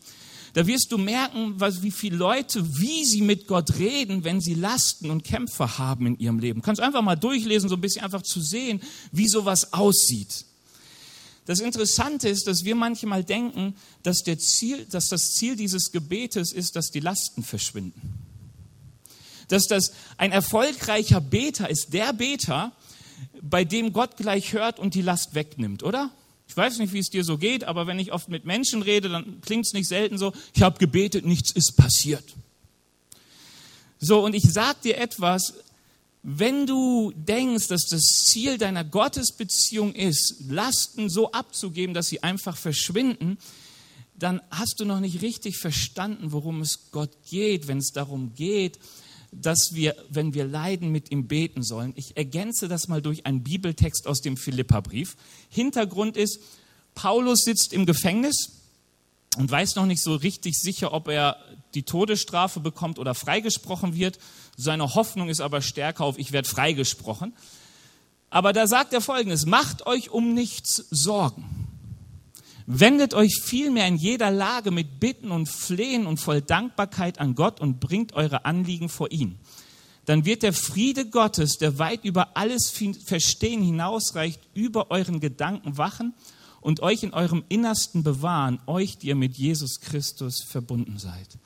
Da 0.59 0.67
wirst 0.67 0.91
du 0.91 0.99
merken, 0.99 1.55
was, 1.61 1.83
wie 1.83 1.93
viele 1.93 2.17
Leute, 2.17 2.81
wie 2.81 3.05
sie 3.05 3.23
mit 3.23 3.47
Gott 3.47 3.79
reden, 3.79 4.25
wenn 4.25 4.41
sie 4.41 4.55
Lasten 4.55 5.09
und 5.09 5.23
Kämpfe 5.23 5.79
haben 5.79 6.05
in 6.05 6.19
ihrem 6.19 6.41
Leben. 6.41 6.59
Du 6.59 6.67
kannst 6.67 6.81
einfach 6.81 7.01
mal 7.01 7.15
durchlesen, 7.15 7.69
so 7.69 7.77
ein 7.77 7.81
bisschen 7.81 8.03
einfach 8.03 8.23
zu 8.23 8.41
sehen, 8.41 8.81
wie 9.13 9.29
sowas 9.29 9.73
aussieht. 9.73 10.47
Das 11.47 11.61
Interessante 11.61 12.29
ist, 12.29 12.49
dass 12.49 12.65
wir 12.65 12.75
manchmal 12.75 13.23
denken, 13.23 13.77
dass, 14.03 14.25
der 14.25 14.41
Ziel, 14.41 14.85
dass 14.87 15.07
das 15.07 15.31
Ziel 15.31 15.55
dieses 15.55 15.93
Gebetes 15.93 16.51
ist, 16.53 16.75
dass 16.75 16.91
die 16.91 16.99
Lasten 16.99 17.45
verschwinden. 17.45 18.15
Dass 19.47 19.69
das 19.69 19.93
ein 20.17 20.33
erfolgreicher 20.33 21.21
Beter 21.21 21.71
ist, 21.71 21.93
der 21.93 22.13
Beter, 22.13 22.73
bei 23.41 23.65
dem 23.65 23.93
Gott 23.93 24.17
gleich 24.17 24.55
hört 24.55 24.81
und 24.81 24.95
die 24.95 25.03
Last 25.03 25.37
wegnimmt, 25.37 25.85
oder? 25.85 26.11
Ich 26.59 26.65
weiß 26.65 26.79
nicht, 26.81 26.93
wie 26.93 26.99
es 26.99 27.09
dir 27.09 27.23
so 27.23 27.39
geht, 27.39 27.63
aber 27.63 27.87
wenn 27.87 28.01
ich 28.01 28.13
oft 28.13 28.29
mit 28.29 28.45
Menschen 28.45 28.83
rede, 28.83 29.09
dann 29.09 29.41
klingt 29.43 29.65
es 29.65 29.75
nicht 29.75 29.87
selten 29.87 30.19
so, 30.19 30.33
ich 30.57 30.63
habe 30.63 30.77
gebetet, 30.81 31.25
nichts 31.25 31.53
ist 31.53 31.77
passiert. 31.77 32.25
So, 34.01 34.25
und 34.25 34.35
ich 34.35 34.43
sage 34.43 34.79
dir 34.83 34.99
etwas, 34.99 35.55
wenn 36.25 36.67
du 36.67 37.13
denkst, 37.15 37.69
dass 37.69 37.87
das 37.87 38.03
Ziel 38.25 38.59
deiner 38.59 38.83
Gottesbeziehung 38.83 39.95
ist, 39.95 40.49
Lasten 40.49 41.09
so 41.09 41.31
abzugeben, 41.31 41.95
dass 41.95 42.09
sie 42.09 42.25
einfach 42.25 42.57
verschwinden, 42.57 43.39
dann 44.17 44.43
hast 44.51 44.81
du 44.81 44.85
noch 44.85 44.99
nicht 44.99 45.23
richtig 45.23 45.59
verstanden, 45.59 46.33
worum 46.33 46.61
es 46.61 46.91
Gott 46.91 47.13
geht, 47.31 47.69
wenn 47.69 47.79
es 47.79 47.93
darum 47.93 48.35
geht, 48.35 48.81
dass 49.33 49.71
wir, 49.75 49.95
wenn 50.09 50.35
wir 50.35 50.45
leiden, 50.45 50.91
mit 50.91 51.11
ihm 51.11 51.29
beten 51.29 51.63
sollen. 51.63 51.93
Ich 51.97 52.17
ergänze 52.17 52.69
das 52.69 52.89
mal 52.89 53.03
durch 53.03 53.27
einen 53.27 53.43
Bibeltext 53.43 54.07
aus 54.07 54.21
dem 54.21 54.37
Philipperbrief. 54.37 55.17
Hintergrund 55.49 56.17
ist, 56.17 56.41
Paulus 56.95 57.45
sitzt 57.45 57.73
im 57.73 57.87
Gefängnis 57.87 58.53
und 59.37 59.51
weiß 59.51 59.77
noch 59.77 59.87
nicht 59.87 60.03
so 60.03 60.15
richtig 60.15 60.57
sicher, 60.59 60.93
ob 60.93 61.09
er 61.09 61.37
die 61.75 61.83
Todesstrafe 61.83 62.61
bekommt 62.61 62.99
oder 62.99 63.15
freigesprochen 63.15 63.95
wird. 63.95 64.19
Seine 64.57 64.95
Hoffnung 64.95 65.29
ist 65.29 65.41
aber 65.41 65.61
stärker 65.61 66.05
auf, 66.05 66.19
ich 66.19 66.33
werde 66.33 66.49
freigesprochen. 66.49 67.35
Aber 68.31 68.53
da 68.53 68.67
sagt 68.67 68.93
er 68.93 69.01
folgendes, 69.01 69.47
macht 69.47 69.87
euch 69.87 70.11
um 70.11 70.35
nichts 70.35 70.87
Sorgen. 70.91 71.58
Wendet 72.71 73.15
euch 73.15 73.41
vielmehr 73.43 73.89
in 73.89 73.97
jeder 73.97 74.31
Lage 74.31 74.71
mit 74.71 75.01
Bitten 75.01 75.31
und 75.31 75.49
Flehen 75.49 76.07
und 76.07 76.21
voll 76.21 76.43
Dankbarkeit 76.43 77.19
an 77.19 77.35
Gott 77.35 77.63
und 77.63 77.81
bringt 77.81 78.13
eure 78.13 78.45
Anliegen 78.45 78.91
vor 78.91 79.11
ihn. 79.11 79.39
Dann 80.05 80.27
wird 80.27 80.43
der 80.43 80.53
Friede 80.53 81.09
Gottes, 81.09 81.57
der 81.57 81.79
weit 81.79 82.05
über 82.05 82.37
alles 82.37 82.71
Verstehen 83.07 83.63
hinausreicht, 83.63 84.39
über 84.53 84.91
euren 84.91 85.19
Gedanken 85.19 85.79
wachen 85.79 86.13
und 86.61 86.81
euch 86.81 87.03
in 87.03 87.15
eurem 87.15 87.43
Innersten 87.49 88.03
bewahren, 88.03 88.61
euch, 88.67 88.99
die 88.99 89.07
ihr 89.07 89.17
mit 89.17 89.39
Jesus 89.39 89.81
Christus 89.81 90.43
verbunden 90.43 90.99
seid. 90.99 91.39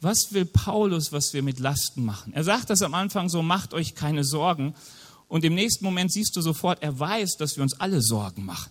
Was 0.00 0.28
will 0.30 0.44
Paulus, 0.44 1.10
was 1.10 1.34
wir 1.34 1.42
mit 1.42 1.58
Lasten 1.58 2.04
machen? 2.04 2.32
Er 2.32 2.44
sagt 2.44 2.70
das 2.70 2.82
am 2.82 2.94
Anfang 2.94 3.28
so, 3.28 3.42
macht 3.42 3.74
euch 3.74 3.96
keine 3.96 4.22
Sorgen. 4.22 4.76
Und 5.26 5.44
im 5.44 5.56
nächsten 5.56 5.84
Moment 5.84 6.12
siehst 6.12 6.36
du 6.36 6.42
sofort, 6.42 6.80
er 6.80 6.96
weiß, 6.96 7.38
dass 7.38 7.56
wir 7.56 7.64
uns 7.64 7.80
alle 7.80 8.00
Sorgen 8.00 8.44
machen. 8.44 8.70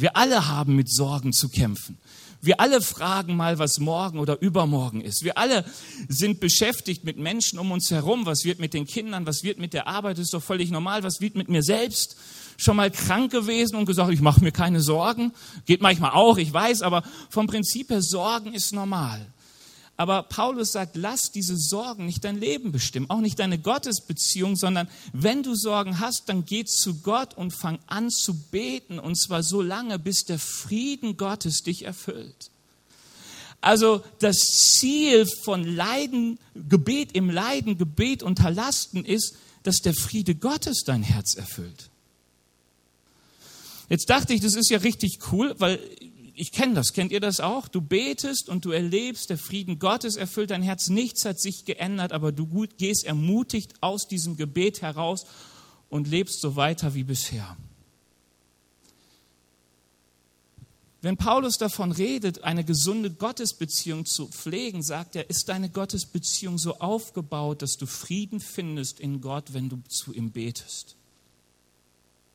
Wir 0.00 0.16
alle 0.16 0.46
haben 0.46 0.76
mit 0.76 0.88
Sorgen 0.88 1.32
zu 1.32 1.48
kämpfen. 1.48 1.98
Wir 2.40 2.60
alle 2.60 2.80
fragen 2.80 3.36
mal, 3.36 3.58
was 3.58 3.80
morgen 3.80 4.20
oder 4.20 4.40
übermorgen 4.40 5.00
ist. 5.00 5.24
Wir 5.24 5.36
alle 5.38 5.64
sind 6.08 6.38
beschäftigt 6.38 7.02
mit 7.02 7.18
Menschen 7.18 7.58
um 7.58 7.72
uns 7.72 7.90
herum. 7.90 8.24
Was 8.24 8.44
wird 8.44 8.60
mit 8.60 8.74
den 8.74 8.86
Kindern? 8.86 9.26
Was 9.26 9.42
wird 9.42 9.58
mit 9.58 9.72
der 9.72 9.88
Arbeit? 9.88 10.18
Das 10.18 10.26
ist 10.26 10.34
doch 10.34 10.42
völlig 10.42 10.70
normal. 10.70 11.02
Was 11.02 11.20
wird 11.20 11.34
mit 11.34 11.48
mir 11.48 11.64
selbst? 11.64 12.16
Schon 12.56 12.76
mal 12.76 12.92
krank 12.92 13.32
gewesen 13.32 13.74
und 13.74 13.86
gesagt, 13.86 14.12
ich 14.12 14.20
mache 14.20 14.40
mir 14.42 14.52
keine 14.52 14.80
Sorgen. 14.80 15.32
Geht 15.66 15.82
manchmal 15.82 16.12
auch, 16.12 16.38
ich 16.38 16.52
weiß, 16.52 16.82
aber 16.82 17.02
vom 17.28 17.48
Prinzip 17.48 17.90
her, 17.90 18.02
Sorgen 18.02 18.54
ist 18.54 18.72
normal. 18.72 19.26
Aber 19.98 20.22
Paulus 20.22 20.70
sagt, 20.70 20.94
lass 20.94 21.32
diese 21.32 21.56
Sorgen 21.56 22.06
nicht 22.06 22.22
dein 22.22 22.38
Leben 22.38 22.70
bestimmen, 22.70 23.10
auch 23.10 23.20
nicht 23.20 23.40
deine 23.40 23.58
Gottesbeziehung, 23.58 24.54
sondern 24.54 24.88
wenn 25.12 25.42
du 25.42 25.56
Sorgen 25.56 25.98
hast, 25.98 26.28
dann 26.28 26.44
geh 26.44 26.64
zu 26.64 27.00
Gott 27.00 27.36
und 27.36 27.50
fang 27.50 27.80
an 27.88 28.08
zu 28.08 28.32
beten, 28.32 29.00
und 29.00 29.16
zwar 29.16 29.42
so 29.42 29.60
lange, 29.60 29.98
bis 29.98 30.24
der 30.24 30.38
Frieden 30.38 31.16
Gottes 31.16 31.64
dich 31.64 31.84
erfüllt. 31.84 32.52
Also 33.60 34.04
das 34.20 34.36
Ziel 34.36 35.26
von 35.42 35.64
Leiden, 35.64 36.38
Gebet 36.54 37.10
im 37.16 37.28
Leiden, 37.28 37.76
Gebet 37.76 38.22
unter 38.22 38.52
Lasten 38.52 39.04
ist, 39.04 39.34
dass 39.64 39.78
der 39.78 39.94
Friede 39.94 40.36
Gottes 40.36 40.84
dein 40.86 41.02
Herz 41.02 41.34
erfüllt. 41.34 41.90
Jetzt 43.88 44.08
dachte 44.08 44.32
ich, 44.32 44.40
das 44.40 44.54
ist 44.54 44.70
ja 44.70 44.78
richtig 44.78 45.18
cool, 45.32 45.56
weil 45.58 45.80
ich 46.38 46.52
kenne 46.52 46.74
das, 46.74 46.92
kennt 46.92 47.10
ihr 47.10 47.20
das 47.20 47.40
auch? 47.40 47.66
Du 47.68 47.80
betest 47.80 48.48
und 48.48 48.64
du 48.64 48.70
erlebst, 48.70 49.30
der 49.30 49.38
Frieden 49.38 49.78
Gottes 49.78 50.16
erfüllt 50.16 50.50
dein 50.50 50.62
Herz, 50.62 50.88
nichts 50.88 51.24
hat 51.24 51.40
sich 51.40 51.64
geändert, 51.64 52.12
aber 52.12 52.30
du 52.30 52.46
gut 52.46 52.78
gehst 52.78 53.04
ermutigt 53.04 53.74
aus 53.80 54.06
diesem 54.06 54.36
Gebet 54.36 54.80
heraus 54.80 55.26
und 55.88 56.06
lebst 56.06 56.40
so 56.40 56.54
weiter 56.54 56.94
wie 56.94 57.04
bisher. 57.04 57.56
Wenn 61.00 61.16
Paulus 61.16 61.58
davon 61.58 61.92
redet, 61.92 62.42
eine 62.42 62.64
gesunde 62.64 63.10
Gottesbeziehung 63.10 64.04
zu 64.04 64.28
pflegen, 64.28 64.82
sagt 64.82 65.16
er, 65.16 65.30
ist 65.30 65.48
deine 65.48 65.70
Gottesbeziehung 65.70 66.58
so 66.58 66.78
aufgebaut, 66.78 67.62
dass 67.62 67.76
du 67.76 67.86
Frieden 67.86 68.40
findest 68.40 68.98
in 68.98 69.20
Gott, 69.20 69.52
wenn 69.54 69.68
du 69.68 69.80
zu 69.88 70.12
ihm 70.12 70.32
betest. 70.32 70.96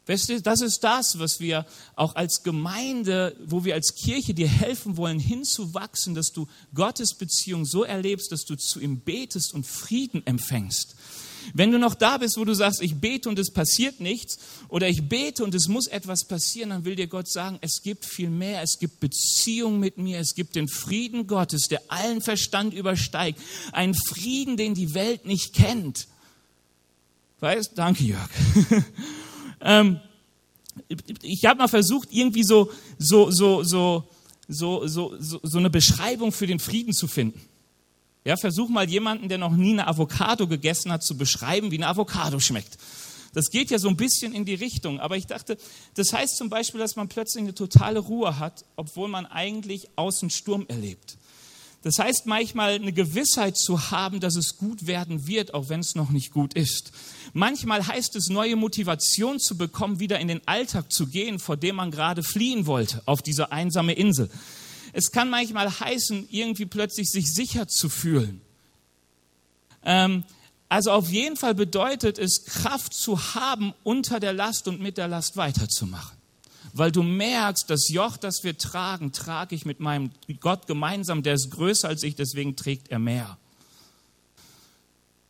Weißt 0.06 0.30
du, 0.30 0.42
das 0.42 0.60
ist 0.60 0.84
das, 0.84 1.18
was 1.18 1.40
wir 1.40 1.66
auch 1.96 2.16
als 2.16 2.44
Gemeinde, 2.44 3.36
wo 3.46 3.64
wir 3.64 3.74
als 3.74 3.96
Kirche 3.96 4.34
dir 4.34 4.50
helfen 4.50 4.98
wollen, 4.98 5.20
hinzuwachsen, 5.20 6.14
dass 6.14 6.34
du 6.34 6.48
Gottes 6.76 7.14
Beziehung 7.14 7.66
so 7.66 7.84
erlebst, 7.84 8.32
dass 8.32 8.44
du 8.44 8.56
zu 8.58 8.82
ihm 8.82 9.00
betest 9.00 9.54
und 9.54 9.66
Frieden 9.66 10.26
empfängst. 10.28 10.96
Wenn 11.54 11.72
du 11.72 11.80
noch 11.80 11.96
da 11.96 12.18
bist, 12.18 12.38
wo 12.38 12.46
du 12.46 12.54
sagst, 12.54 12.82
ich 12.82 12.96
bete 12.96 13.30
und 13.30 13.40
es 13.40 13.52
passiert 13.52 14.00
nichts, 14.00 14.40
oder 14.70 14.88
ich 14.88 15.08
bete 15.08 15.44
und 15.44 15.54
es 15.56 15.68
muss 15.68 15.88
etwas 15.88 16.26
passieren, 16.26 16.70
dann 16.70 16.86
will 16.86 16.96
dir 16.96 17.08
Gott 17.08 17.30
sagen, 17.30 17.58
es 17.62 17.82
gibt 17.82 18.06
viel 18.06 18.30
mehr, 18.30 18.62
es 18.62 18.80
gibt 18.80 19.00
Beziehung 19.00 19.80
mit 19.80 19.98
mir, 19.98 20.20
es 20.20 20.36
gibt 20.36 20.56
den 20.56 20.68
Frieden 20.68 21.28
Gottes, 21.28 21.68
der 21.70 21.82
allen 21.90 22.22
Verstand 22.22 22.74
übersteigt, 22.74 23.40
einen 23.72 23.96
Frieden, 23.96 24.58
den 24.58 24.74
die 24.74 24.94
Welt 24.94 25.26
nicht 25.26 25.54
kennt. 25.54 26.08
Weißt, 27.40 27.72
danke 27.76 28.04
Jörg. 28.04 28.30
Ähm, 29.64 30.00
ich 31.22 31.46
habe 31.46 31.60
mal 31.60 31.68
versucht, 31.68 32.10
irgendwie 32.12 32.44
so, 32.44 32.72
so, 32.98 33.32
so, 33.32 33.64
so, 33.64 34.04
so, 34.48 34.88
so, 34.88 35.16
so, 35.20 35.40
so 35.42 35.58
eine 35.58 35.70
Beschreibung 35.70 36.32
für 36.32 36.48
den 36.48 36.60
Frieden 36.60 36.94
zu 36.94 37.08
finden. 37.08 37.42
Ja, 38.26 38.38
versuch 38.38 38.70
mal 38.70 38.90
jemanden, 38.90 39.28
der 39.28 39.38
noch 39.38 39.52
nie 39.52 39.74
eine 39.74 39.88
Avocado 39.88 40.48
gegessen 40.48 40.92
hat, 40.92 41.04
zu 41.04 41.18
beschreiben, 41.18 41.72
wie 41.72 41.76
eine 41.78 41.88
Avocado 41.88 42.40
schmeckt. 42.40 42.78
Das 43.34 43.50
geht 43.50 43.72
ja 43.72 43.80
so 43.80 43.90
ein 43.90 43.98
bisschen 43.98 44.34
in 44.34 44.46
die 44.46 44.54
Richtung. 44.54 45.00
Aber 45.00 45.18
ich 45.18 45.26
dachte, 45.26 45.58
das 45.96 46.14
heißt 46.14 46.38
zum 46.38 46.50
Beispiel, 46.50 46.80
dass 46.80 46.96
man 46.96 47.10
plötzlich 47.10 47.44
eine 47.44 47.56
totale 47.56 48.00
Ruhe 48.00 48.40
hat, 48.40 48.64
obwohl 48.76 49.10
man 49.10 49.26
eigentlich 49.26 49.90
außen 49.96 50.30
Sturm 50.30 50.66
erlebt. 50.68 51.18
Das 51.84 52.00
heißt 52.00 52.26
manchmal 52.26 52.76
eine 52.76 52.94
Gewissheit 52.94 53.58
zu 53.58 53.92
haben, 53.92 54.22
dass 54.22 54.38
es 54.38 54.58
gut 54.58 54.88
werden 54.88 55.28
wird, 55.28 55.54
auch 55.54 55.68
wenn 55.68 55.82
es 55.82 55.96
noch 55.96 56.10
nicht 56.12 56.32
gut 56.32 56.54
ist. 56.54 56.94
Manchmal 57.34 57.86
heißt 57.86 58.16
es, 58.16 58.30
neue 58.30 58.56
Motivation 58.56 59.38
zu 59.38 59.58
bekommen, 59.58 60.00
wieder 60.00 60.18
in 60.20 60.30
den 60.30 60.42
Alltag 60.48 60.92
zu 60.94 61.08
gehen, 61.08 61.40
vor 61.40 61.58
dem 61.58 61.76
man 61.76 61.92
gerade 61.92 62.24
fliehen 62.24 62.68
wollte, 62.68 63.02
auf 63.06 63.22
diese 63.22 63.52
einsame 63.52 63.94
Insel. 63.94 64.30
Es 64.94 65.12
kann 65.12 65.30
manchmal 65.30 65.78
heißen, 65.78 66.28
irgendwie 66.32 66.66
plötzlich 66.66 67.10
sich 67.10 67.34
sicher 67.34 67.68
zu 67.68 67.90
fühlen. 67.90 68.40
Ähm, 69.84 70.24
also 70.70 70.92
auf 70.92 71.10
jeden 71.10 71.36
Fall 71.36 71.54
bedeutet 71.54 72.18
es, 72.18 72.46
Kraft 72.46 72.94
zu 72.94 73.36
haben, 73.36 73.74
unter 73.84 74.22
der 74.22 74.32
Last 74.32 74.70
und 74.70 74.80
mit 74.80 74.98
der 74.98 75.10
Last 75.10 75.36
weiterzumachen 75.36 76.23
weil 76.74 76.92
du 76.92 77.04
merkst, 77.04 77.70
das 77.70 77.88
Joch, 77.90 78.18
das 78.18 78.44
wir 78.44 78.58
tragen, 78.58 79.12
trage 79.12 79.56
ich 79.56 79.64
mit 79.66 79.80
meinem 79.80 80.12
Gott 80.40 80.68
gemeinsam, 80.68 81.22
der 81.22 81.36
ist 81.36 81.52
größer 81.52 81.88
als 81.88 82.04
ich, 82.04 82.16
deswegen 82.16 82.56
trägt 82.56 82.90
er 82.90 83.00
mehr. 83.00 83.38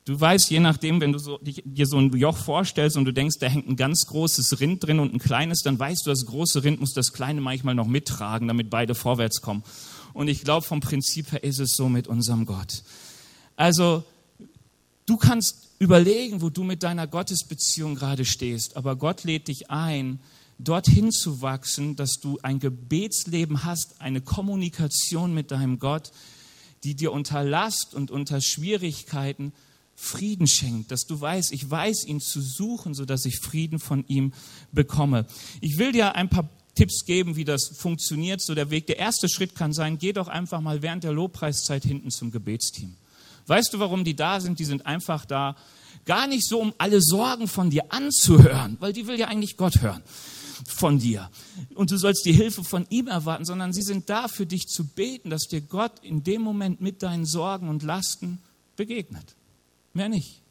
Du 0.05 0.19
weißt, 0.19 0.49
je 0.49 0.59
nachdem, 0.59 0.99
wenn 0.99 1.13
du 1.13 1.19
so, 1.19 1.39
dir 1.41 1.85
so 1.85 1.97
ein 1.97 2.11
Joch 2.15 2.37
vorstellst 2.37 2.97
und 2.97 3.05
du 3.05 3.13
denkst, 3.13 3.37
da 3.39 3.47
hängt 3.47 3.69
ein 3.69 3.77
ganz 3.77 4.05
großes 4.07 4.59
Rind 4.59 4.85
drin 4.85 4.99
und 4.99 5.13
ein 5.13 5.19
kleines, 5.19 5.61
dann 5.61 5.79
weißt 5.79 6.05
du, 6.05 6.09
das 6.09 6.25
große 6.25 6.63
Rind 6.63 6.81
muss 6.81 6.93
das 6.93 7.13
kleine 7.13 7.39
manchmal 7.39 7.75
noch 7.75 7.87
mittragen, 7.87 8.47
damit 8.47 8.69
beide 8.69 8.95
vorwärts 8.95 9.41
kommen. 9.41 9.63
Und 10.13 10.27
ich 10.27 10.43
glaube, 10.43 10.65
vom 10.65 10.81
Prinzip 10.81 11.31
her 11.31 11.43
ist 11.43 11.59
es 11.59 11.75
so 11.75 11.87
mit 11.87 12.07
unserem 12.07 12.45
Gott. 12.45 12.83
Also, 13.55 14.03
du 15.05 15.15
kannst 15.15 15.69
überlegen, 15.79 16.41
wo 16.41 16.49
du 16.49 16.63
mit 16.63 16.83
deiner 16.83 17.07
Gottesbeziehung 17.07 17.95
gerade 17.95 18.25
stehst, 18.25 18.75
aber 18.75 18.97
Gott 18.97 19.23
lädt 19.23 19.47
dich 19.47 19.71
ein, 19.71 20.19
dorthin 20.63 21.11
zu 21.11 21.41
wachsen, 21.41 21.95
dass 21.95 22.19
du 22.21 22.39
ein 22.41 22.59
Gebetsleben 22.59 23.63
hast, 23.63 24.01
eine 24.01 24.21
Kommunikation 24.21 25.33
mit 25.33 25.51
deinem 25.51 25.79
Gott, 25.79 26.11
die 26.83 26.95
dir 26.95 27.11
unter 27.11 27.43
Last 27.43 27.93
und 27.93 28.11
unter 28.11 28.41
Schwierigkeiten 28.41 29.53
Frieden 29.95 30.47
schenkt, 30.47 30.91
dass 30.91 31.05
du 31.05 31.19
weißt, 31.19 31.53
ich 31.53 31.69
weiß 31.69 32.05
ihn 32.05 32.19
zu 32.19 32.41
suchen, 32.41 32.93
sodass 32.93 33.25
ich 33.25 33.39
Frieden 33.39 33.79
von 33.79 34.03
ihm 34.07 34.33
bekomme. 34.71 35.25
Ich 35.61 35.77
will 35.77 35.91
dir 35.91 36.15
ein 36.15 36.29
paar 36.29 36.49
Tipps 36.75 37.05
geben, 37.05 37.35
wie 37.35 37.45
das 37.45 37.71
funktioniert, 37.77 38.41
so 38.41 38.55
der 38.55 38.71
Weg. 38.71 38.87
Der 38.87 38.97
erste 38.97 39.29
Schritt 39.29 39.55
kann 39.55 39.73
sein, 39.73 39.99
geh 39.99 40.11
doch 40.11 40.27
einfach 40.27 40.61
mal 40.61 40.81
während 40.81 41.03
der 41.03 41.13
Lobpreiszeit 41.13 41.83
hinten 41.83 42.09
zum 42.09 42.31
Gebetsteam. 42.31 42.95
Weißt 43.45 43.73
du, 43.73 43.79
warum 43.79 44.03
die 44.03 44.15
da 44.15 44.39
sind? 44.39 44.59
Die 44.59 44.65
sind 44.65 44.85
einfach 44.85 45.25
da, 45.25 45.55
gar 46.05 46.27
nicht 46.27 46.47
so, 46.47 46.59
um 46.59 46.73
alle 46.77 47.01
Sorgen 47.01 47.47
von 47.47 47.69
dir 47.69 47.91
anzuhören, 47.91 48.77
weil 48.79 48.93
die 48.93 49.07
will 49.07 49.19
ja 49.19 49.27
eigentlich 49.27 49.57
Gott 49.57 49.81
hören, 49.81 50.01
von 50.67 50.99
dir. 50.99 51.29
Und 51.75 51.91
du 51.91 51.97
sollst 51.97 52.25
die 52.25 52.33
Hilfe 52.33 52.63
von 52.63 52.85
ihm 52.89 53.07
erwarten, 53.07 53.45
sondern 53.45 53.73
sie 53.73 53.81
sind 53.81 54.09
da 54.09 54.27
für 54.27 54.45
dich 54.45 54.67
zu 54.67 54.85
beten, 54.85 55.29
dass 55.29 55.43
dir 55.43 55.61
Gott 55.61 55.99
in 56.01 56.23
dem 56.23 56.41
Moment 56.41 56.81
mit 56.81 57.03
deinen 57.03 57.25
Sorgen 57.25 57.69
und 57.69 57.83
Lasten 57.83 58.39
begegnet. 58.75 59.35
Mehr 59.93 60.09
nicht. 60.09 60.41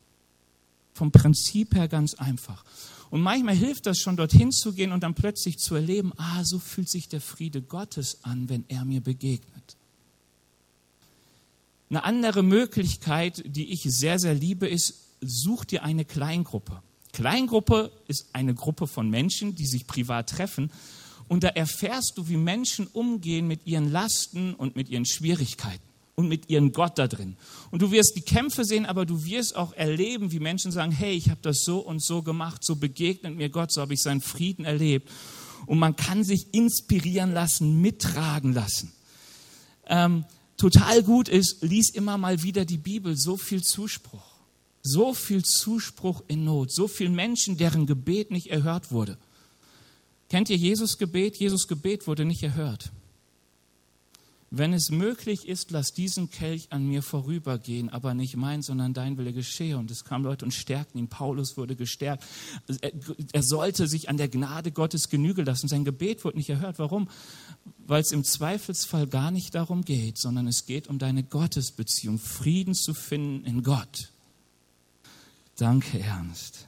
Vom 0.94 1.10
Prinzip 1.10 1.74
her 1.74 1.88
ganz 1.88 2.14
einfach. 2.14 2.64
Und 3.10 3.20
manchmal 3.20 3.54
hilft 3.54 3.86
das 3.86 3.98
schon, 3.98 4.16
dorthin 4.16 4.52
zu 4.52 4.72
gehen 4.72 4.92
und 4.92 5.02
dann 5.02 5.14
plötzlich 5.14 5.58
zu 5.58 5.74
erleben, 5.74 6.12
ah, 6.16 6.42
so 6.44 6.58
fühlt 6.58 6.88
sich 6.88 7.08
der 7.08 7.20
Friede 7.20 7.60
Gottes 7.60 8.18
an, 8.22 8.48
wenn 8.48 8.64
er 8.68 8.84
mir 8.84 9.02
begegnet. 9.02 9.76
Eine 11.90 12.04
andere 12.04 12.42
Möglichkeit, 12.42 13.42
die 13.44 13.70
ich 13.70 13.82
sehr, 13.82 14.18
sehr 14.18 14.32
liebe, 14.32 14.66
ist, 14.66 14.94
such 15.20 15.66
dir 15.66 15.82
eine 15.82 16.06
Kleingruppe. 16.06 16.82
Kleingruppe 17.12 17.92
ist 18.08 18.26
eine 18.32 18.54
Gruppe 18.54 18.86
von 18.86 19.10
Menschen, 19.10 19.54
die 19.54 19.66
sich 19.66 19.86
privat 19.86 20.30
treffen. 20.30 20.70
Und 21.28 21.44
da 21.44 21.48
erfährst 21.48 22.14
du, 22.16 22.28
wie 22.28 22.36
Menschen 22.36 22.86
umgehen 22.86 23.46
mit 23.46 23.66
ihren 23.66 23.90
Lasten 23.90 24.54
und 24.54 24.76
mit 24.76 24.88
ihren 24.88 25.06
Schwierigkeiten 25.06 25.82
und 26.14 26.28
mit 26.28 26.50
ihrem 26.50 26.72
Gott 26.72 26.98
da 26.98 27.08
drin. 27.08 27.36
Und 27.70 27.82
du 27.82 27.90
wirst 27.90 28.14
die 28.16 28.22
Kämpfe 28.22 28.64
sehen, 28.64 28.86
aber 28.86 29.06
du 29.06 29.24
wirst 29.24 29.56
auch 29.56 29.72
erleben, 29.72 30.32
wie 30.32 30.40
Menschen 30.40 30.72
sagen, 30.72 30.92
hey, 30.92 31.14
ich 31.14 31.30
habe 31.30 31.40
das 31.42 31.62
so 31.64 31.78
und 31.78 32.02
so 32.02 32.22
gemacht, 32.22 32.64
so 32.64 32.76
begegnet 32.76 33.36
mir 33.36 33.48
Gott, 33.48 33.72
so 33.72 33.80
habe 33.80 33.94
ich 33.94 34.02
seinen 34.02 34.20
Frieden 34.20 34.64
erlebt. 34.64 35.10
Und 35.66 35.78
man 35.78 35.96
kann 35.96 36.24
sich 36.24 36.52
inspirieren 36.52 37.32
lassen, 37.32 37.80
mittragen 37.80 38.52
lassen. 38.52 38.92
Ähm, 39.86 40.24
total 40.56 41.02
gut 41.02 41.28
ist, 41.28 41.62
lies 41.62 41.90
immer 41.90 42.18
mal 42.18 42.42
wieder 42.42 42.64
die 42.64 42.78
Bibel, 42.78 43.16
so 43.16 43.36
viel 43.36 43.62
Zuspruch. 43.62 44.31
So 44.82 45.14
viel 45.14 45.44
Zuspruch 45.44 46.24
in 46.26 46.44
Not, 46.44 46.72
so 46.72 46.88
viele 46.88 47.10
Menschen, 47.10 47.56
deren 47.56 47.86
Gebet 47.86 48.30
nicht 48.30 48.48
erhört 48.50 48.90
wurde. 48.90 49.16
Kennt 50.28 50.50
ihr 50.50 50.56
Jesus 50.56 50.98
Gebet? 50.98 51.36
Jesus 51.36 51.68
Gebet 51.68 52.06
wurde 52.06 52.24
nicht 52.24 52.42
erhört. 52.42 52.90
Wenn 54.54 54.74
es 54.74 54.90
möglich 54.90 55.48
ist, 55.48 55.70
lass 55.70 55.94
diesen 55.94 56.30
Kelch 56.30 56.66
an 56.68 56.86
mir 56.86 57.02
vorübergehen, 57.02 57.88
aber 57.88 58.12
nicht 58.12 58.36
mein, 58.36 58.60
sondern 58.60 58.92
dein 58.92 59.16
Wille 59.16 59.32
geschehe. 59.32 59.78
Und 59.78 59.90
es 59.90 60.04
kamen 60.04 60.24
Leute 60.24 60.44
und 60.44 60.52
stärkten 60.52 60.98
ihn. 60.98 61.08
Paulus 61.08 61.56
wurde 61.56 61.74
gestärkt. 61.74 62.22
Er 63.32 63.42
sollte 63.42 63.88
sich 63.88 64.10
an 64.10 64.18
der 64.18 64.28
Gnade 64.28 64.70
Gottes 64.70 65.08
Genüge 65.08 65.42
lassen. 65.42 65.68
Sein 65.68 65.86
Gebet 65.86 66.22
wurde 66.22 66.36
nicht 66.36 66.50
erhört. 66.50 66.78
Warum? 66.78 67.08
Weil 67.86 68.02
es 68.02 68.12
im 68.12 68.24
Zweifelsfall 68.24 69.06
gar 69.06 69.30
nicht 69.30 69.54
darum 69.54 69.86
geht, 69.86 70.18
sondern 70.18 70.46
es 70.46 70.66
geht 70.66 70.86
um 70.86 70.98
deine 70.98 71.22
Gottesbeziehung, 71.22 72.18
Frieden 72.18 72.74
zu 72.74 72.92
finden 72.92 73.46
in 73.46 73.62
Gott. 73.62 74.11
Danke, 75.56 76.00
Ernst. 76.00 76.66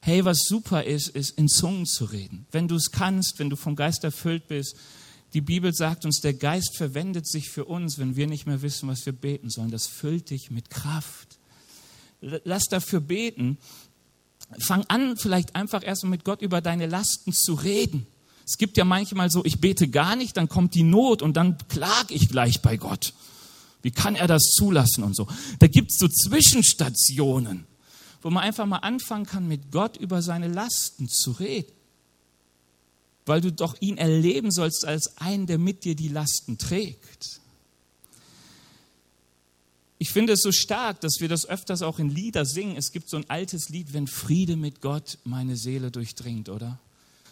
Hey, 0.00 0.24
was 0.24 0.44
super 0.44 0.84
ist, 0.84 1.08
ist 1.08 1.36
in 1.38 1.48
Zungen 1.48 1.86
zu 1.86 2.04
reden. 2.04 2.46
Wenn 2.50 2.68
du 2.68 2.76
es 2.76 2.90
kannst, 2.90 3.38
wenn 3.38 3.50
du 3.50 3.56
vom 3.56 3.76
Geist 3.76 4.04
erfüllt 4.04 4.48
bist, 4.48 4.76
die 5.34 5.40
Bibel 5.40 5.74
sagt 5.74 6.04
uns, 6.04 6.20
der 6.20 6.32
Geist 6.32 6.76
verwendet 6.76 7.26
sich 7.26 7.50
für 7.50 7.66
uns, 7.66 7.98
wenn 7.98 8.16
wir 8.16 8.26
nicht 8.26 8.46
mehr 8.46 8.62
wissen, 8.62 8.88
was 8.88 9.04
wir 9.04 9.12
beten 9.12 9.50
sollen. 9.50 9.70
Das 9.70 9.86
füllt 9.86 10.30
dich 10.30 10.50
mit 10.50 10.70
Kraft. 10.70 11.38
Lass 12.20 12.64
dafür 12.64 13.00
beten. 13.00 13.58
Fang 14.60 14.84
an, 14.88 15.16
vielleicht 15.18 15.54
einfach 15.54 15.84
erstmal 15.84 16.10
mit 16.10 16.24
Gott 16.24 16.40
über 16.40 16.62
deine 16.62 16.86
Lasten 16.86 17.32
zu 17.32 17.54
reden. 17.54 18.06
Es 18.46 18.56
gibt 18.56 18.78
ja 18.78 18.84
manchmal 18.84 19.30
so, 19.30 19.44
ich 19.44 19.60
bete 19.60 19.88
gar 19.88 20.16
nicht, 20.16 20.38
dann 20.38 20.48
kommt 20.48 20.74
die 20.74 20.82
Not 20.82 21.20
und 21.20 21.36
dann 21.36 21.58
klage 21.68 22.14
ich 22.14 22.30
gleich 22.30 22.62
bei 22.62 22.78
Gott. 22.78 23.12
Wie 23.82 23.90
kann 23.90 24.16
er 24.16 24.26
das 24.26 24.42
zulassen 24.56 25.04
und 25.04 25.14
so? 25.14 25.28
Da 25.58 25.66
gibt 25.66 25.92
es 25.92 25.98
so 25.98 26.08
Zwischenstationen, 26.08 27.66
wo 28.22 28.30
man 28.30 28.42
einfach 28.42 28.66
mal 28.66 28.78
anfangen 28.78 29.26
kann, 29.26 29.46
mit 29.46 29.70
Gott 29.70 29.96
über 29.96 30.22
seine 30.22 30.48
Lasten 30.48 31.08
zu 31.08 31.32
reden 31.32 31.78
weil 33.28 33.40
du 33.40 33.52
doch 33.52 33.76
ihn 33.80 33.98
erleben 33.98 34.50
sollst 34.50 34.84
als 34.84 35.18
einen, 35.18 35.46
der 35.46 35.58
mit 35.58 35.84
dir 35.84 35.94
die 35.94 36.08
Lasten 36.08 36.58
trägt. 36.58 37.40
Ich 39.98 40.10
finde 40.10 40.32
es 40.32 40.42
so 40.42 40.52
stark, 40.52 41.00
dass 41.00 41.20
wir 41.20 41.28
das 41.28 41.46
öfters 41.46 41.82
auch 41.82 41.98
in 41.98 42.08
Lieder 42.08 42.44
singen. 42.46 42.76
Es 42.76 42.92
gibt 42.92 43.08
so 43.08 43.16
ein 43.16 43.28
altes 43.28 43.68
Lied, 43.68 43.92
wenn 43.92 44.06
Friede 44.06 44.56
mit 44.56 44.80
Gott 44.80 45.18
meine 45.24 45.56
Seele 45.56 45.90
durchdringt, 45.90 46.48
oder? 46.48 46.78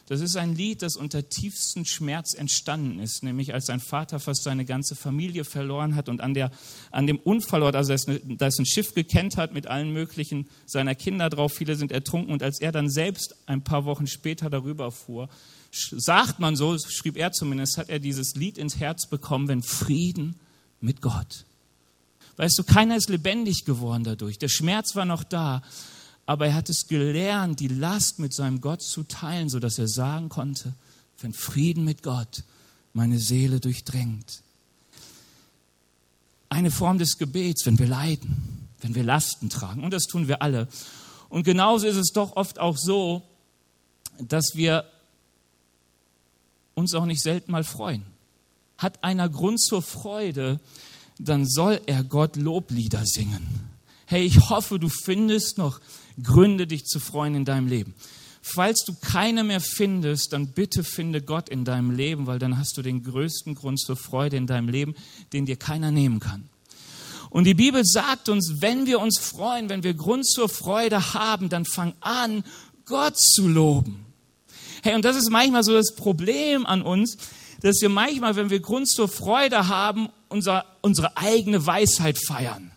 Das 0.09 0.21
ist 0.21 0.37
ein 0.37 0.55
Lied, 0.55 0.83
das 0.83 0.95
unter 0.95 1.29
tiefstem 1.29 1.85
Schmerz 1.85 2.35
entstanden 2.35 3.01
ist, 3.01 3.25
nämlich 3.25 3.53
als 3.53 3.67
sein 3.67 3.81
Vater 3.81 4.21
fast 4.21 4.45
seine 4.45 4.65
ganze 4.65 4.95
Familie 4.95 5.45
verloren 5.45 5.97
hat 5.97 6.09
und 6.09 6.21
an, 6.21 6.33
der, 6.33 6.53
an 6.93 7.09
dem 7.09 7.19
Unfallort, 7.19 7.75
also 7.75 7.93
da 8.25 8.47
es 8.47 8.59
ein 8.59 8.67
Schiff 8.67 8.95
gekennt 8.95 9.37
hat 9.37 9.53
mit 9.53 9.67
allen 9.67 9.93
möglichen 9.93 10.47
seiner 10.65 10.95
Kinder 10.95 11.29
drauf, 11.29 11.55
viele 11.55 11.75
sind 11.75 11.91
ertrunken 11.91 12.33
und 12.33 12.45
als 12.45 12.61
er 12.61 12.71
dann 12.71 12.89
selbst 12.89 13.35
ein 13.47 13.63
paar 13.63 13.85
Wochen 13.85 14.07
später 14.07 14.49
darüber 14.49 14.93
fuhr, 14.93 15.29
sagt 15.73 16.39
man 16.39 16.55
so, 16.55 16.79
schrieb 16.79 17.17
er 17.17 17.33
zumindest, 17.33 17.77
hat 17.77 17.89
er 17.89 17.99
dieses 17.99 18.37
Lied 18.37 18.59
ins 18.59 18.79
Herz 18.79 19.09
bekommen, 19.09 19.49
wenn 19.49 19.63
Frieden 19.65 20.37
mit 20.81 21.03
Gott. 21.03 21.47
Weißt 22.37 22.57
du, 22.59 22.63
keiner 22.63 22.97
ist 22.97 23.09
lebendig 23.09 23.65
geworden 23.65 24.05
dadurch. 24.05 24.39
Der 24.39 24.49
Schmerz 24.49 24.95
war 24.95 25.05
noch 25.05 25.25
da, 25.25 25.63
aber 26.27 26.49
er 26.49 26.55
hat 26.55 26.69
es 26.69 26.89
gelernt, 26.89 27.61
die 27.61 27.69
Last 27.69 28.19
mit 28.19 28.35
seinem 28.35 28.61
Gott 28.61 28.83
zu 28.83 29.05
teilen, 29.05 29.49
sodass 29.49 29.79
er 29.79 29.89
sagen 29.89 30.29
konnte, 30.29 30.75
wenn 31.21 31.33
Frieden 31.33 31.85
mit 31.85 32.03
Gott 32.03 32.43
meine 32.93 33.19
Seele 33.19 33.61
durchdrängt. 33.61 34.43
Eine 36.49 36.71
Form 36.71 36.99
des 36.99 37.19
Gebets, 37.19 37.65
wenn 37.65 37.79
wir 37.79 37.87
leiden, 37.87 38.69
wenn 38.81 38.95
wir 38.95 39.05
Lasten 39.05 39.49
tragen. 39.49 39.85
Und 39.85 39.93
das 39.93 40.05
tun 40.05 40.27
wir 40.27 40.43
alle. 40.43 40.69
Und 41.29 41.45
genauso 41.45 41.87
ist 41.87 41.97
es 41.97 42.13
doch 42.13 42.37
oft 42.37 42.59
auch 42.59 42.77
so, 42.77 43.23
dass 44.19 44.53
wir 44.55 44.85
uns 46.75 46.95
auch 46.95 47.07
nicht 47.07 47.23
selten 47.23 47.53
mal 47.53 47.65
freuen. 47.65 48.05
Hat 48.79 49.03
einer 49.03 49.29
Grund 49.29 49.61
zur 49.61 49.83
Freude, 49.83 50.61
dann 51.19 51.47
soll 51.47 51.81
er 51.87 52.05
Gott 52.05 52.37
Loblieder 52.37 53.05
singen. 53.07 53.76
Hey, 54.07 54.25
ich 54.25 54.51
hoffe, 54.51 54.79
du 54.79 54.89
findest 54.89 55.59
noch 55.59 55.81
Gründe, 56.23 56.67
dich 56.67 56.85
zu 56.85 57.01
freuen 57.01 57.35
in 57.35 57.45
deinem 57.45 57.67
Leben. 57.67 57.95
Falls 58.41 58.85
du 58.85 58.95
keine 58.95 59.43
mehr 59.43 59.61
findest, 59.61 60.33
dann 60.33 60.53
bitte 60.53 60.85
finde 60.85 61.21
Gott 61.21 61.49
in 61.49 61.65
deinem 61.65 61.91
Leben, 61.91 62.29
weil 62.29 62.39
dann 62.39 62.57
hast 62.57 62.77
du 62.77 62.83
den 62.83 63.03
größten 63.03 63.57
Grund 63.57 63.81
zur 63.81 63.97
Freude 63.97 64.37
in 64.37 64.47
deinem 64.47 64.69
Leben, 64.69 64.95
den 65.33 65.47
dir 65.47 65.57
keiner 65.57 65.91
nehmen 65.91 66.21
kann. 66.21 66.49
Und 67.31 67.45
die 67.45 67.55
Bibel 67.55 67.85
sagt 67.85 68.29
uns, 68.29 68.61
wenn 68.61 68.87
wir 68.87 69.01
uns 69.01 69.19
freuen, 69.19 69.69
wenn 69.69 69.83
wir 69.83 69.95
Grund 69.95 70.25
zur 70.25 70.49
Freude 70.49 71.13
haben, 71.13 71.49
dann 71.49 71.65
fang 71.65 71.95
an, 72.01 72.45
Gott 72.85 73.19
zu 73.19 73.49
loben. 73.49 74.07
Hey, 74.85 74.95
und 74.95 75.05
das 75.05 75.17
ist 75.17 75.31
manchmal 75.31 75.65
so 75.65 75.73
das 75.73 75.97
Problem 75.97 76.65
an 76.65 76.83
uns, 76.83 77.19
dass 77.63 77.81
wir 77.81 77.89
manchmal, 77.89 78.37
wenn 78.37 78.51
wir 78.51 78.61
Grund 78.61 78.87
zur 78.87 79.09
Freude 79.09 79.67
haben, 79.67 80.09
unser, 80.29 80.65
unsere 80.83 81.17
eigene 81.17 81.67
Weisheit 81.67 82.17
feiern. 82.25 82.71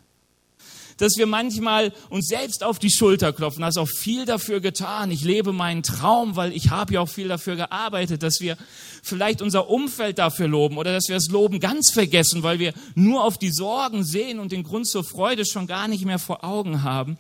Dass 0.99 1.17
wir 1.17 1.25
manchmal 1.25 1.93
uns 2.09 2.27
selbst 2.27 2.63
auf 2.63 2.77
die 2.77 2.91
Schulter 2.91 3.33
klopfen, 3.33 3.65
hast 3.65 3.77
auch 3.77 3.87
viel 3.87 4.25
dafür 4.25 4.59
getan. 4.59 5.11
Ich 5.11 5.23
lebe 5.23 5.53
meinen 5.53 5.81
Traum, 5.81 6.35
weil 6.35 6.53
ich 6.53 6.69
habe 6.69 6.93
ja 6.93 7.01
auch 7.01 7.09
viel 7.09 7.27
dafür 7.27 7.55
gearbeitet, 7.55 8.21
dass 8.21 8.39
wir 8.41 8.57
vielleicht 9.01 9.41
unser 9.41 9.69
Umfeld 9.69 10.19
dafür 10.19 10.47
loben 10.47 10.77
oder 10.77 10.93
dass 10.93 11.07
wir 11.07 11.15
das 11.15 11.29
Loben 11.29 11.59
ganz 11.59 11.91
vergessen, 11.91 12.43
weil 12.43 12.59
wir 12.59 12.73
nur 12.95 13.23
auf 13.23 13.37
die 13.37 13.51
Sorgen 13.51 14.03
sehen 14.03 14.39
und 14.39 14.51
den 14.51 14.63
Grund 14.63 14.87
zur 14.87 15.03
Freude 15.03 15.45
schon 15.45 15.67
gar 15.67 15.87
nicht 15.87 16.05
mehr 16.05 16.19
vor 16.19 16.43
Augen 16.43 16.83
haben. 16.83 17.17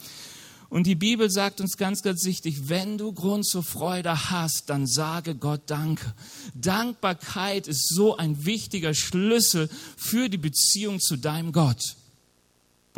Und 0.69 0.85
die 0.85 0.95
Bibel 0.95 1.31
sagt 1.31 1.61
uns 1.61 1.77
ganz, 1.77 2.03
ganz 2.03 2.25
wichtig, 2.25 2.69
wenn 2.69 2.99
du 2.99 3.11
Grund 3.11 3.45
zur 3.45 3.63
Freude 3.63 4.29
hast, 4.29 4.69
dann 4.69 4.85
sage 4.85 5.33
Gott 5.33 5.61
Danke. 5.65 6.13
Dankbarkeit 6.53 7.67
ist 7.67 7.89
so 7.89 8.17
ein 8.17 8.45
wichtiger 8.45 8.93
Schlüssel 8.93 9.67
für 9.97 10.29
die 10.29 10.37
Beziehung 10.37 10.99
zu 10.99 11.17
deinem 11.17 11.53
Gott. 11.53 11.95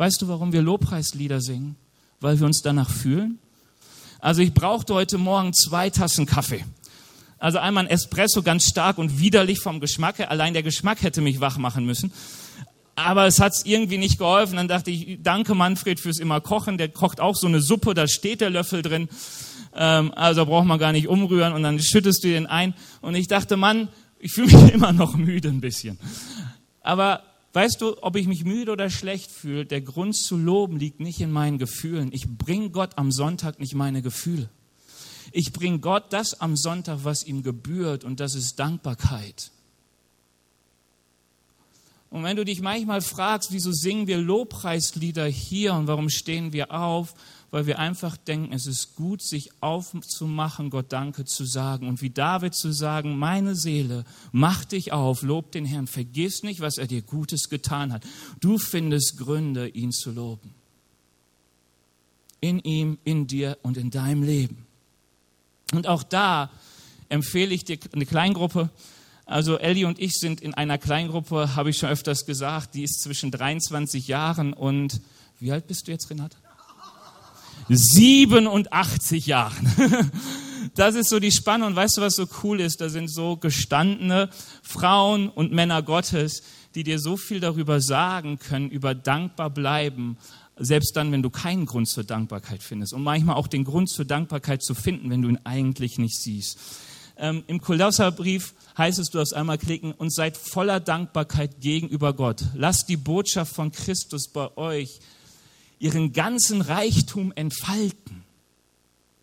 Weißt 0.02 0.20
du, 0.20 0.26
warum 0.26 0.52
wir 0.52 0.62
Lobpreislieder 0.62 1.40
singen? 1.40 1.76
Weil 2.18 2.40
wir 2.40 2.46
uns 2.46 2.60
danach 2.60 2.90
fühlen? 2.90 3.38
Also 4.18 4.42
ich 4.42 4.52
brauchte 4.52 4.94
heute 4.94 5.16
Morgen 5.16 5.52
zwei 5.54 5.90
Tassen 5.90 6.26
Kaffee. 6.26 6.64
Also 7.38 7.58
einmal 7.58 7.84
ein 7.84 7.88
Espresso 7.88 8.42
ganz 8.42 8.64
stark 8.64 8.98
und 8.98 9.20
widerlich 9.20 9.60
vom 9.60 9.78
Geschmack 9.78 10.18
her. 10.18 10.32
Allein 10.32 10.54
der 10.54 10.64
Geschmack 10.64 11.04
hätte 11.04 11.20
mich 11.20 11.38
wach 11.38 11.56
machen 11.56 11.86
müssen 11.86 12.12
aber 12.96 13.26
es 13.26 13.38
hat 13.38 13.54
irgendwie 13.64 13.96
nicht 13.96 14.18
geholfen. 14.18 14.56
Dann 14.56 14.66
dachte 14.66 14.90
ich, 14.90 15.18
danke 15.22 15.54
Manfred 15.54 16.00
fürs 16.00 16.18
immer 16.18 16.40
Kochen. 16.40 16.78
Der 16.78 16.88
kocht 16.88 17.20
auch 17.20 17.36
so 17.36 17.46
eine 17.46 17.60
Suppe, 17.60 17.94
da 17.94 18.08
steht 18.08 18.40
der 18.40 18.50
Löffel 18.50 18.82
drin. 18.82 19.08
Ähm, 19.72 20.12
also 20.16 20.44
braucht 20.46 20.66
man 20.66 20.80
gar 20.80 20.90
nicht 20.90 21.06
umrühren 21.06 21.52
und 21.52 21.62
dann 21.62 21.78
schüttest 21.80 22.24
du 22.24 22.28
den 22.28 22.46
ein. 22.46 22.74
Und 23.02 23.14
ich 23.14 23.28
dachte, 23.28 23.56
Mann, 23.56 23.88
ich 24.18 24.32
fühle 24.32 24.48
mich 24.48 24.74
immer 24.74 24.92
noch 24.92 25.14
müde 25.14 25.48
ein 25.48 25.60
bisschen. 25.60 25.96
Aber 26.82 27.22
weißt 27.52 27.80
du, 27.80 28.02
ob 28.02 28.16
ich 28.16 28.26
mich 28.26 28.44
müde 28.44 28.72
oder 28.72 28.90
schlecht 28.90 29.30
fühle, 29.30 29.66
der 29.66 29.80
Grund 29.80 30.16
zu 30.16 30.36
loben 30.36 30.78
liegt 30.78 31.00
nicht 31.00 31.20
in 31.20 31.30
meinen 31.30 31.58
Gefühlen. 31.58 32.10
Ich 32.12 32.28
bringe 32.28 32.70
Gott 32.70 32.96
am 32.96 33.12
Sonntag 33.12 33.58
nicht 33.60 33.74
meine 33.74 34.02
Gefühle. 34.02 34.48
Ich 35.32 35.52
bringe 35.52 35.78
Gott 35.78 36.12
das 36.12 36.40
am 36.40 36.56
Sonntag, 36.56 37.00
was 37.02 37.24
ihm 37.24 37.42
gebührt 37.42 38.04
und 38.04 38.20
das 38.20 38.34
ist 38.34 38.58
Dankbarkeit. 38.58 39.50
Und 42.10 42.24
wenn 42.24 42.36
du 42.36 42.44
dich 42.44 42.60
manchmal 42.60 43.00
fragst, 43.00 43.52
wieso 43.52 43.72
singen 43.72 44.06
wir 44.06 44.18
Lobpreislieder 44.18 45.26
hier 45.26 45.72
und 45.72 45.86
warum 45.86 46.10
stehen 46.10 46.52
wir 46.52 46.70
auf, 46.70 47.14
weil 47.52 47.66
wir 47.66 47.78
einfach 47.78 48.16
denken, 48.16 48.54
es 48.54 48.66
ist 48.66 48.96
gut, 48.96 49.22
sich 49.22 49.50
aufzumachen, 49.60 50.70
Gott 50.70 50.90
Danke 50.90 51.26
zu 51.26 51.44
sagen 51.44 51.86
und 51.86 52.00
wie 52.00 52.08
David 52.08 52.54
zu 52.54 52.72
sagen, 52.72 53.18
meine 53.18 53.54
Seele, 53.54 54.04
mach 54.32 54.64
dich 54.64 54.92
auf, 54.92 55.22
lob 55.22 55.52
den 55.52 55.66
Herrn, 55.66 55.86
vergiss 55.86 56.42
nicht, 56.42 56.60
was 56.60 56.78
er 56.78 56.86
dir 56.86 57.02
Gutes 57.02 57.50
getan 57.50 57.92
hat. 57.92 58.04
Du 58.40 58.56
findest 58.56 59.18
Gründe, 59.18 59.68
ihn 59.68 59.92
zu 59.92 60.10
loben. 60.12 60.54
In 62.40 62.58
ihm, 62.58 62.96
in 63.04 63.26
dir 63.26 63.58
und 63.62 63.76
in 63.76 63.90
deinem 63.90 64.22
Leben. 64.22 64.66
Und 65.74 65.86
auch 65.86 66.02
da 66.02 66.50
empfehle 67.10 67.54
ich 67.54 67.64
dir 67.64 67.78
eine 67.92 68.06
Kleingruppe, 68.06 68.70
also 69.26 69.58
Ellie 69.58 69.86
und 69.86 70.00
ich 70.00 70.14
sind 70.14 70.40
in 70.40 70.54
einer 70.54 70.78
Kleingruppe, 70.78 71.54
habe 71.54 71.68
ich 71.68 71.76
schon 71.76 71.90
öfters 71.90 72.24
gesagt, 72.24 72.74
die 72.74 72.82
ist 72.82 73.02
zwischen 73.02 73.30
23 73.30 74.08
Jahren 74.08 74.54
und, 74.54 75.02
wie 75.38 75.52
alt 75.52 75.66
bist 75.66 75.86
du 75.86 75.92
jetzt, 75.92 76.08
Renat? 76.08 76.34
87 77.68 79.26
Jahren. 79.26 80.10
Das 80.74 80.94
ist 80.94 81.10
so 81.10 81.20
die 81.20 81.32
Spanne 81.32 81.66
und 81.66 81.76
weißt 81.76 81.98
du, 81.98 82.00
was 82.00 82.16
so 82.16 82.26
cool 82.42 82.60
ist? 82.60 82.80
Da 82.80 82.88
sind 82.88 83.08
so 83.08 83.36
gestandene 83.36 84.30
Frauen 84.62 85.28
und 85.28 85.52
Männer 85.52 85.82
Gottes, 85.82 86.42
die 86.74 86.82
dir 86.82 86.98
so 86.98 87.18
viel 87.18 87.40
darüber 87.40 87.80
sagen 87.80 88.38
können, 88.38 88.70
über 88.70 88.94
dankbar 88.94 89.50
bleiben, 89.50 90.16
selbst 90.56 90.96
dann, 90.96 91.12
wenn 91.12 91.22
du 91.22 91.28
keinen 91.28 91.66
Grund 91.66 91.88
zur 91.88 92.04
Dankbarkeit 92.04 92.62
findest 92.62 92.94
und 92.94 93.02
manchmal 93.02 93.36
auch 93.36 93.48
den 93.48 93.64
Grund 93.64 93.90
zur 93.90 94.04
Dankbarkeit 94.04 94.62
zu 94.62 94.74
finden, 94.74 95.10
wenn 95.10 95.20
du 95.20 95.28
ihn 95.28 95.40
eigentlich 95.44 95.98
nicht 95.98 96.18
siehst. 96.18 96.58
Ähm, 97.18 97.44
Im 97.46 97.60
Kolosserbrief 97.60 98.54
heißt 98.76 98.98
es, 98.98 99.10
du 99.10 99.18
darfst 99.18 99.34
einmal 99.34 99.58
klicken, 99.58 99.92
und 99.92 100.12
seid 100.12 100.36
voller 100.36 100.80
Dankbarkeit 100.80 101.60
gegenüber 101.60 102.14
Gott. 102.14 102.42
Lasst 102.54 102.88
die 102.88 102.96
Botschaft 102.96 103.54
von 103.54 103.72
Christus 103.72 104.28
bei 104.28 104.56
euch 104.56 105.00
ihren 105.82 106.12
ganzen 106.12 106.60
Reichtum 106.60 107.32
entfalten. 107.32 108.22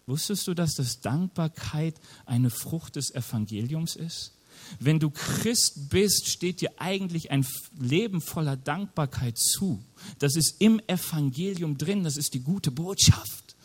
Wusstest 0.08 0.46
du, 0.48 0.54
dass 0.54 0.74
das 0.74 1.00
Dankbarkeit 1.00 1.96
eine 2.26 2.50
Frucht 2.50 2.98
des 2.98 3.16
Evangeliums 3.16 3.96
ist? 3.96 4.34
Wenn 4.80 5.00
du 5.00 5.10
Christ 5.10 5.90
bist, 5.90 6.28
steht 6.28 6.60
dir 6.60 6.72
eigentlich 6.78 7.32
ein 7.32 7.48
Leben 7.80 8.20
voller 8.20 8.58
Dankbarkeit 8.58 9.38
zu. 9.38 9.82
Das 10.20 10.36
ist 10.36 10.56
im 10.60 10.82
Evangelium 10.86 11.78
drin, 11.78 12.04
das 12.04 12.18
ist 12.18 12.34
die 12.34 12.42
gute 12.42 12.72
Botschaft. 12.72 13.56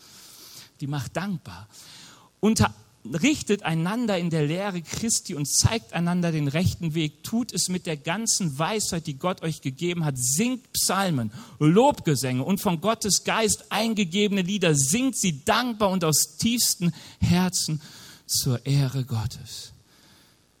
Die 0.79 0.87
macht 0.87 1.17
dankbar. 1.17 1.67
Unter 2.39 2.73
richtet 3.21 3.63
einander 3.63 4.17
in 4.17 4.29
der 4.29 4.45
Lehre 4.45 4.81
Christi 4.81 5.35
und 5.35 5.47
zeigt 5.47 5.93
einander 5.93 6.31
den 6.31 6.47
rechten 6.47 6.93
Weg. 6.93 7.23
Tut 7.23 7.53
es 7.53 7.69
mit 7.69 7.85
der 7.85 7.97
ganzen 7.97 8.57
Weisheit, 8.57 9.07
die 9.07 9.17
Gott 9.17 9.41
euch 9.41 9.61
gegeben 9.61 10.05
hat. 10.05 10.17
Singt 10.17 10.71
Psalmen, 10.73 11.31
Lobgesänge 11.59 12.43
und 12.43 12.59
von 12.59 12.81
Gottes 12.81 13.23
Geist 13.23 13.71
eingegebene 13.71 14.41
Lieder. 14.41 14.75
Singt 14.75 15.17
sie 15.17 15.43
dankbar 15.45 15.91
und 15.91 16.03
aus 16.03 16.37
tiefstem 16.37 16.91
Herzen 17.19 17.81
zur 18.25 18.65
Ehre 18.65 19.03
Gottes. 19.05 19.73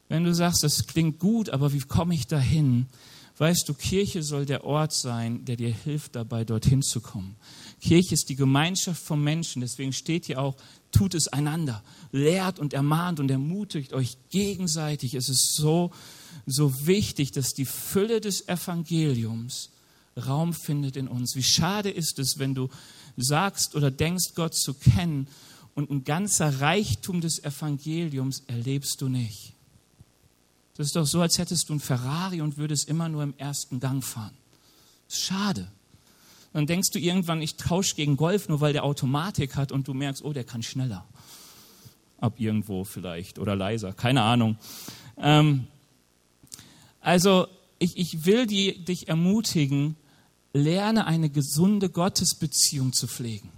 Wenn 0.07 0.23
du 0.23 0.33
sagst, 0.33 0.63
das 0.63 0.85
klingt 0.85 1.19
gut, 1.19 1.49
aber 1.49 1.73
wie 1.73 1.79
komme 1.79 2.13
ich 2.13 2.27
dahin? 2.27 2.87
Weißt 3.37 3.67
du, 3.67 3.73
Kirche 3.73 4.23
soll 4.23 4.45
der 4.45 4.63
Ort 4.63 4.93
sein, 4.93 5.43
der 5.43 5.57
dir 5.57 5.73
hilft 5.73 6.15
dabei, 6.15 6.45
dorthin 6.45 6.81
zu 6.81 7.01
kommen. 7.01 7.35
Kirche 7.81 8.13
ist 8.13 8.29
die 8.29 8.35
Gemeinschaft 8.35 9.03
von 9.03 9.21
Menschen. 9.21 9.61
Deswegen 9.61 9.91
steht 9.91 10.25
hier 10.25 10.39
auch, 10.41 10.55
tut 10.91 11.13
es 11.13 11.27
einander, 11.27 11.83
lehrt 12.11 12.59
und 12.59 12.73
ermahnt 12.73 13.19
und 13.19 13.29
ermutigt 13.29 13.93
euch 13.93 14.17
gegenseitig. 14.29 15.13
Es 15.13 15.29
ist 15.29 15.55
so, 15.55 15.91
so 16.45 16.85
wichtig, 16.85 17.31
dass 17.31 17.53
die 17.53 17.65
Fülle 17.65 18.21
des 18.21 18.47
Evangeliums 18.47 19.71
Raum 20.17 20.53
findet 20.53 20.95
in 20.95 21.07
uns. 21.07 21.35
Wie 21.35 21.43
schade 21.43 21.89
ist 21.89 22.19
es, 22.19 22.39
wenn 22.39 22.55
du 22.55 22.69
sagst 23.17 23.75
oder 23.75 23.91
denkst, 23.91 24.33
Gott 24.35 24.55
zu 24.55 24.73
kennen 24.73 25.27
und 25.73 25.89
ein 25.89 26.03
ganzer 26.05 26.61
Reichtum 26.61 27.19
des 27.19 27.43
Evangeliums 27.43 28.43
erlebst 28.47 29.01
du 29.01 29.09
nicht. 29.09 29.53
Das 30.77 30.87
ist 30.87 30.95
doch 30.95 31.05
so, 31.05 31.21
als 31.21 31.37
hättest 31.37 31.69
du 31.69 31.73
ein 31.73 31.79
Ferrari 31.79 32.41
und 32.41 32.57
würdest 32.57 32.87
immer 32.87 33.09
nur 33.09 33.23
im 33.23 33.33
ersten 33.37 33.79
Gang 33.79 34.03
fahren. 34.03 34.35
Schade 35.09 35.67
dann 36.55 36.67
denkst 36.67 36.91
du 36.91 36.99
irgendwann, 36.99 37.41
ich 37.41 37.57
tausche 37.57 37.95
gegen 37.95 38.15
Golf, 38.15 38.47
nur 38.47 38.61
weil 38.61 38.71
der 38.71 38.85
Automatik 38.85 39.57
hat 39.57 39.73
und 39.73 39.89
du 39.89 39.93
merkst, 39.93 40.23
oh, 40.23 40.31
der 40.31 40.45
kann 40.45 40.63
schneller. 40.63 41.05
Ab 42.17 42.35
irgendwo 42.37 42.85
vielleicht 42.85 43.39
oder 43.39 43.57
leiser, 43.57 43.91
keine 43.91 44.21
Ahnung. 44.21 44.57
Ähm, 45.17 45.67
also 47.01 47.47
ich, 47.77 47.97
ich 47.97 48.25
will 48.25 48.47
die, 48.47 48.85
dich 48.85 49.09
ermutigen, 49.09 49.97
lerne 50.53 51.07
eine 51.07 51.29
gesunde 51.29 51.89
Gottesbeziehung 51.89 52.93
zu 52.93 53.07
pflegen. 53.07 53.49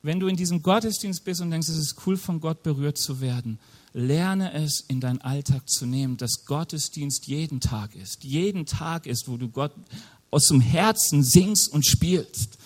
Wenn 0.00 0.18
du 0.18 0.26
in 0.26 0.36
diesem 0.36 0.62
Gottesdienst 0.62 1.26
bist 1.26 1.42
und 1.42 1.50
denkst, 1.50 1.68
es 1.68 1.76
ist 1.76 1.96
cool, 2.06 2.16
von 2.16 2.40
Gott 2.40 2.62
berührt 2.62 2.96
zu 2.96 3.20
werden, 3.20 3.58
lerne 3.92 4.54
es 4.54 4.80
in 4.88 5.00
deinen 5.00 5.20
Alltag 5.20 5.68
zu 5.68 5.84
nehmen, 5.84 6.16
dass 6.16 6.46
Gottesdienst 6.46 7.26
jeden 7.26 7.60
Tag 7.60 7.94
ist. 7.94 8.24
Jeden 8.24 8.64
Tag 8.64 9.04
ist, 9.04 9.28
wo 9.28 9.36
du 9.36 9.50
Gott 9.50 9.72
aus 10.32 10.48
dem 10.48 10.60
Herzen 10.60 11.22
singst 11.22 11.72
und 11.72 11.86
spielst, 11.86 12.58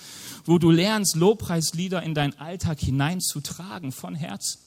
wo 0.47 0.59
du 0.59 0.71
lernst, 0.71 1.17
Lobpreislieder 1.17 2.03
in 2.03 2.15
deinen 2.15 2.39
Alltag 2.39 2.81
hineinzutragen 2.81 3.93
von 3.93 4.15
Herzen, 4.15 4.61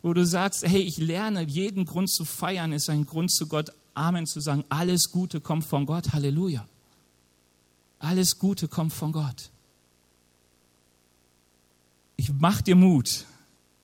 wo 0.00 0.14
du 0.14 0.24
sagst, 0.24 0.66
hey, 0.66 0.80
ich 0.80 0.96
lerne, 0.96 1.42
jeden 1.42 1.84
Grund 1.84 2.10
zu 2.10 2.24
feiern 2.24 2.72
ist 2.72 2.88
ein 2.88 3.04
Grund 3.04 3.30
zu 3.30 3.46
Gott 3.46 3.72
Amen 3.92 4.26
zu 4.26 4.40
sagen, 4.40 4.64
alles 4.68 5.10
Gute 5.10 5.40
kommt 5.40 5.64
von 5.64 5.84
Gott, 5.84 6.12
Halleluja. 6.12 6.66
Alles 7.98 8.38
Gute 8.38 8.68
kommt 8.68 8.92
von 8.92 9.12
Gott. 9.12 9.50
Ich 12.16 12.32
mach 12.32 12.62
dir 12.62 12.76
Mut, 12.76 13.26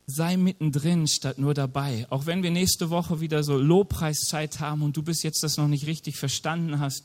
sei 0.07 0.37
mittendrin 0.37 1.09
statt 1.09 1.39
nur 1.39 1.55
dabei. 1.55 2.07
Auch 2.09 2.27
wenn 2.27 2.43
wir 2.43 2.51
nächste 2.51 2.89
Woche 2.89 3.21
wieder 3.21 3.43
so 3.43 3.59
Lobpreiszeit 3.59 4.61
haben 4.61 4.83
und 4.83 4.97
du 4.97 5.03
bis 5.03 5.23
jetzt 5.23 5.43
das 5.43 5.57
noch 5.57 5.69
nicht 5.69 5.87
richtig 5.87 6.17
verstanden 6.17 6.79
hast, 6.79 7.05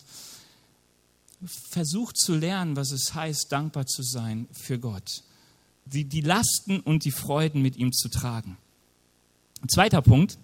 versucht 1.45 2.17
zu 2.17 2.35
lernen, 2.35 2.75
was 2.75 2.91
es 2.91 3.13
heißt, 3.13 3.51
dankbar 3.51 3.85
zu 3.85 4.03
sein 4.03 4.47
für 4.51 4.79
Gott. 4.79 5.23
Die, 5.85 6.05
die 6.05 6.21
Lasten 6.21 6.79
und 6.79 7.05
die 7.05 7.11
Freuden 7.11 7.61
mit 7.61 7.75
ihm 7.77 7.91
zu 7.91 8.09
tragen. 8.09 8.57
Zweiter 9.67 10.01
Punkt, 10.01 10.37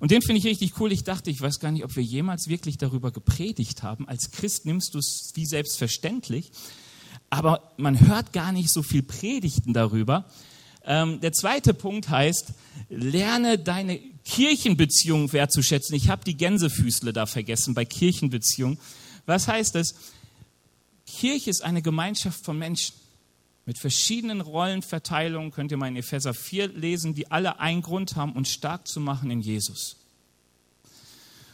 und 0.00 0.10
den 0.10 0.22
finde 0.22 0.38
ich 0.38 0.44
richtig 0.44 0.78
cool. 0.80 0.92
Ich 0.92 1.04
dachte, 1.04 1.30
ich 1.30 1.40
weiß 1.40 1.60
gar 1.60 1.70
nicht, 1.70 1.84
ob 1.84 1.96
wir 1.96 2.02
jemals 2.02 2.48
wirklich 2.48 2.76
darüber 2.78 3.10
gepredigt 3.10 3.82
haben. 3.82 4.06
Als 4.08 4.30
Christ 4.32 4.66
nimmst 4.66 4.94
du 4.94 4.98
es 4.98 5.30
wie 5.34 5.46
selbstverständlich, 5.46 6.50
aber 7.30 7.72
man 7.76 7.98
hört 8.06 8.32
gar 8.32 8.52
nicht 8.52 8.70
so 8.70 8.82
viel 8.82 9.02
Predigten 9.02 9.72
darüber. 9.72 10.26
Ähm, 10.84 11.20
der 11.20 11.32
zweite 11.32 11.72
Punkt 11.72 12.10
heißt, 12.10 12.52
lerne 12.90 13.58
deine 13.58 13.98
Kirchenbeziehung 14.24 15.32
wertzuschätzen. 15.32 15.94
Ich 15.94 16.10
habe 16.10 16.24
die 16.24 16.36
Gänsefüßle 16.36 17.12
da 17.12 17.26
vergessen 17.26 17.72
bei 17.72 17.84
Kirchenbeziehungen. 17.84 18.78
Was 19.26 19.48
heißt 19.48 19.74
das? 19.74 19.94
Kirche 21.14 21.50
ist 21.50 21.62
eine 21.62 21.80
Gemeinschaft 21.80 22.44
von 22.44 22.58
Menschen 22.58 22.94
mit 23.66 23.78
verschiedenen 23.78 24.40
Rollenverteilungen, 24.40 25.50
könnt 25.50 25.70
ihr 25.70 25.76
mal 25.76 25.88
in 25.88 25.96
Epheser 25.96 26.34
4 26.34 26.68
lesen, 26.68 27.14
die 27.14 27.30
alle 27.30 27.60
einen 27.60 27.82
Grund 27.82 28.16
haben, 28.16 28.32
uns 28.32 28.50
stark 28.50 28.86
zu 28.86 29.00
machen 29.00 29.30
in 29.30 29.40
Jesus. 29.40 29.96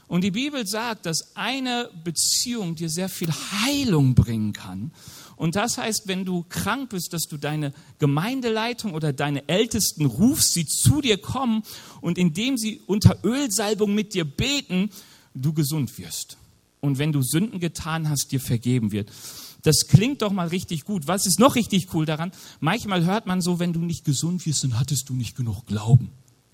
Und 0.09 0.25
die 0.25 0.33
Bibel 0.33 0.67
sagt, 0.67 1.07
dass 1.07 1.37
eine 1.37 1.89
Beziehung 2.03 2.75
dir 2.75 2.91
sehr 2.91 3.09
viel 3.09 3.31
Heilung 3.31 4.17
bringen 4.17 4.53
kann. 4.53 4.91
Und 5.37 5.55
das 5.55 5.79
heißt, 5.79 6.09
wenn 6.09 6.25
du 6.25 6.45
krank 6.49 6.91
bist, 6.91 7.13
dass 7.13 7.29
du 7.29 7.37
deine 7.37 7.73
Gemeindeleitung 8.01 8.93
oder 8.93 9.13
deine 9.13 9.49
Ältesten 9.49 10.07
rufst, 10.07 10.53
sie 10.53 10.67
zu 10.67 11.01
dir 11.01 11.17
kommen 11.17 11.63
und 12.01 12.19
indem 12.19 12.59
sie 12.59 12.81
unter 12.87 13.25
Ölsalbung 13.25 13.95
mit 13.95 14.15
dir 14.15 14.25
beten, 14.25 14.91
du 15.35 15.53
gesund 15.53 15.97
wirst. 15.97 16.39
Und 16.81 16.99
wenn 16.99 17.13
du 17.13 17.23
Sünden 17.23 17.61
getan 17.61 18.09
hast, 18.09 18.33
dir 18.33 18.41
vergeben 18.41 18.91
wird. 18.91 19.11
Das 19.63 19.87
klingt 19.89 20.23
doch 20.23 20.33
mal 20.33 20.49
richtig 20.49 20.85
gut. 20.85 21.07
Was 21.07 21.27
ist 21.27 21.39
noch 21.39 21.55
richtig 21.55 21.89
cool 21.95 22.07
daran? 22.07 22.33
Manchmal 22.61 23.05
hört 23.05 23.27
man 23.27 23.41
so, 23.41 23.59
wenn 23.59 23.73
du 23.73 23.81
nicht 23.81 24.05
gesund 24.05 24.45
wirst, 24.47 24.65
dann 24.65 24.79
hattest 24.79 25.09
du 25.09 25.15
nicht 25.15 25.37
genug 25.37 25.67
Glauben. 25.67 26.11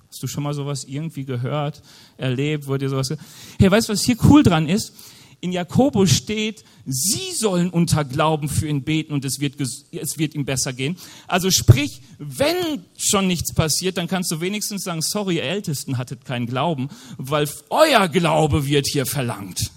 Hast 0.09 0.23
du 0.23 0.27
schon 0.27 0.45
mal 0.45 0.55
sowas 0.55 0.85
irgendwie 0.85 1.25
gehört, 1.25 1.83
erlebt, 2.16 2.66
wurde 2.66 2.87
dir 2.87 2.90
sowas? 2.90 3.14
Hey, 3.59 3.71
weißt 3.71 3.88
du, 3.88 3.92
was 3.92 4.03
hier 4.03 4.16
cool 4.25 4.42
dran 4.42 4.69
ist? 4.69 4.92
In 5.40 5.53
Jakobus 5.53 6.11
steht, 6.11 6.64
sie 6.87 7.33
sollen 7.35 7.69
unter 7.69 8.05
Glauben 8.05 8.49
für 8.49 8.69
ihn 8.69 8.83
beten 8.83 9.12
und 9.12 9.25
es 9.25 9.38
wird, 9.38 9.61
es 9.61 10.19
wird 10.19 10.35
ihm 10.35 10.47
besser 10.47 10.73
gehen. 10.73 10.97
Also 11.27 11.51
sprich, 11.51 12.01
wenn 12.19 12.85
schon 12.97 13.27
nichts 13.27 13.53
passiert, 13.53 13.99
dann 13.99 14.09
kannst 14.09 14.31
du 14.31 14.40
wenigstens 14.40 14.85
sagen, 14.85 15.03
sorry, 15.03 15.37
ihr 15.37 15.42
Ältesten 15.42 15.99
hattet 15.99 16.25
keinen 16.25 16.47
Glauben, 16.47 16.88
weil 17.19 17.49
euer 17.69 18.09
Glaube 18.09 18.66
wird 18.66 18.87
hier 18.90 19.05
verlangt. 19.05 19.71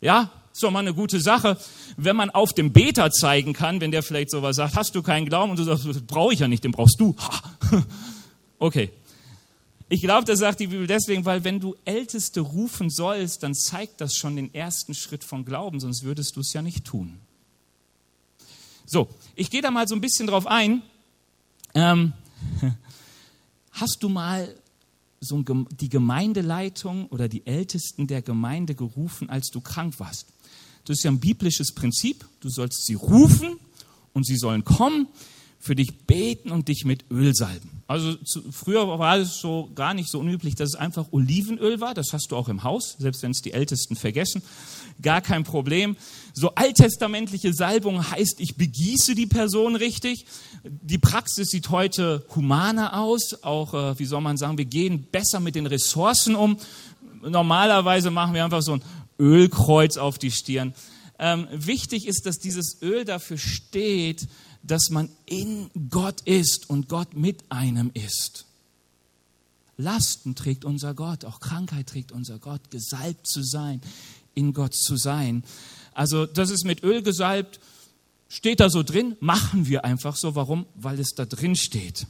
Ja, 0.00 0.32
ist 0.60 0.64
doch 0.64 0.70
mal 0.70 0.80
eine 0.80 0.92
gute 0.92 1.20
Sache, 1.20 1.56
wenn 1.96 2.16
man 2.16 2.28
auf 2.28 2.52
dem 2.52 2.70
Beter 2.70 3.10
zeigen 3.10 3.54
kann, 3.54 3.80
wenn 3.80 3.92
der 3.92 4.02
vielleicht 4.02 4.30
sowas 4.30 4.56
sagt, 4.56 4.76
hast 4.76 4.94
du 4.94 5.02
keinen 5.02 5.24
Glauben 5.24 5.52
und 5.52 5.58
du 5.58 5.64
sagst, 5.64 6.06
brauche 6.06 6.34
ich 6.34 6.40
ja 6.40 6.48
nicht, 6.48 6.64
den 6.64 6.72
brauchst 6.72 7.00
du. 7.00 7.16
Okay. 8.62 8.90
Ich 9.88 10.02
glaube, 10.02 10.26
das 10.26 10.40
sagt 10.40 10.60
die 10.60 10.66
Bibel 10.66 10.86
deswegen, 10.86 11.24
weil 11.24 11.44
wenn 11.44 11.60
du 11.60 11.74
Älteste 11.86 12.42
rufen 12.42 12.90
sollst, 12.90 13.42
dann 13.42 13.54
zeigt 13.54 14.02
das 14.02 14.14
schon 14.16 14.36
den 14.36 14.52
ersten 14.52 14.94
Schritt 14.94 15.24
von 15.24 15.46
Glauben, 15.46 15.80
sonst 15.80 16.02
würdest 16.02 16.36
du 16.36 16.40
es 16.40 16.52
ja 16.52 16.60
nicht 16.60 16.84
tun. 16.84 17.18
So, 18.84 19.08
ich 19.34 19.50
gehe 19.50 19.62
da 19.62 19.70
mal 19.70 19.88
so 19.88 19.94
ein 19.94 20.02
bisschen 20.02 20.26
drauf 20.26 20.46
ein. 20.46 20.82
Ähm, 21.72 22.12
hast 23.72 24.02
du 24.02 24.10
mal 24.10 24.54
so 25.20 25.42
die 25.42 25.88
Gemeindeleitung 25.88 27.06
oder 27.06 27.28
die 27.28 27.46
Ältesten 27.46 28.06
der 28.06 28.20
Gemeinde 28.20 28.74
gerufen, 28.74 29.30
als 29.30 29.48
du 29.48 29.62
krank 29.62 29.98
warst? 29.98 30.26
Das 30.90 30.98
ist 30.98 31.04
ja 31.04 31.12
ein 31.12 31.20
biblisches 31.20 31.70
Prinzip. 31.70 32.26
Du 32.40 32.48
sollst 32.48 32.84
sie 32.84 32.94
rufen 32.94 33.60
und 34.12 34.26
sie 34.26 34.36
sollen 34.36 34.64
kommen, 34.64 35.06
für 35.60 35.76
dich 35.76 35.98
beten 35.98 36.50
und 36.50 36.66
dich 36.66 36.84
mit 36.84 37.04
Öl 37.12 37.32
salben. 37.32 37.82
Also 37.86 38.14
zu, 38.14 38.42
früher 38.50 38.98
war 38.98 39.18
es 39.18 39.38
so 39.38 39.70
gar 39.76 39.94
nicht 39.94 40.10
so 40.10 40.18
unüblich, 40.18 40.56
dass 40.56 40.70
es 40.70 40.74
einfach 40.74 41.06
Olivenöl 41.12 41.80
war. 41.80 41.94
Das 41.94 42.12
hast 42.12 42.32
du 42.32 42.36
auch 42.36 42.48
im 42.48 42.64
Haus, 42.64 42.96
selbst 42.98 43.22
wenn 43.22 43.30
es 43.30 43.40
die 43.40 43.52
Ältesten 43.52 43.94
vergessen. 43.94 44.42
Gar 45.00 45.20
kein 45.20 45.44
Problem. 45.44 45.96
So 46.32 46.56
alttestamentliche 46.56 47.54
Salbung 47.54 48.10
heißt, 48.10 48.40
ich 48.40 48.56
begieße 48.56 49.14
die 49.14 49.26
Person 49.26 49.76
richtig. 49.76 50.26
Die 50.64 50.98
Praxis 50.98 51.50
sieht 51.50 51.70
heute 51.70 52.26
humaner 52.34 52.98
aus. 52.98 53.44
Auch, 53.44 53.74
äh, 53.74 53.96
wie 54.00 54.06
soll 54.06 54.22
man 54.22 54.36
sagen, 54.36 54.58
wir 54.58 54.64
gehen 54.64 55.06
besser 55.12 55.38
mit 55.38 55.54
den 55.54 55.66
Ressourcen 55.66 56.34
um. 56.34 56.56
Normalerweise 57.22 58.10
machen 58.10 58.34
wir 58.34 58.44
einfach 58.44 58.62
so 58.62 58.72
ein 58.72 58.82
Ölkreuz 59.20 59.96
auf 59.96 60.18
die 60.18 60.32
Stirn. 60.32 60.74
Ähm, 61.18 61.46
wichtig 61.52 62.06
ist, 62.06 62.26
dass 62.26 62.38
dieses 62.38 62.80
Öl 62.82 63.04
dafür 63.04 63.38
steht, 63.38 64.26
dass 64.62 64.90
man 64.90 65.10
in 65.26 65.70
Gott 65.90 66.22
ist 66.22 66.68
und 66.68 66.88
Gott 66.88 67.14
mit 67.14 67.44
einem 67.50 67.90
ist. 67.94 68.46
Lasten 69.76 70.34
trägt 70.34 70.64
unser 70.64 70.94
Gott, 70.94 71.24
auch 71.24 71.40
Krankheit 71.40 71.88
trägt 71.88 72.12
unser 72.12 72.38
Gott, 72.38 72.70
gesalbt 72.70 73.26
zu 73.26 73.42
sein, 73.42 73.80
in 74.34 74.52
Gott 74.52 74.74
zu 74.74 74.96
sein. 74.96 75.44
Also 75.92 76.26
das 76.26 76.50
ist 76.50 76.64
mit 76.64 76.82
Öl 76.82 77.02
gesalbt, 77.02 77.60
steht 78.28 78.60
da 78.60 78.70
so 78.70 78.82
drin, 78.82 79.16
machen 79.20 79.66
wir 79.66 79.84
einfach 79.84 80.16
so. 80.16 80.34
Warum? 80.34 80.66
Weil 80.74 81.00
es 81.00 81.14
da 81.14 81.24
drin 81.26 81.56
steht. 81.56 82.06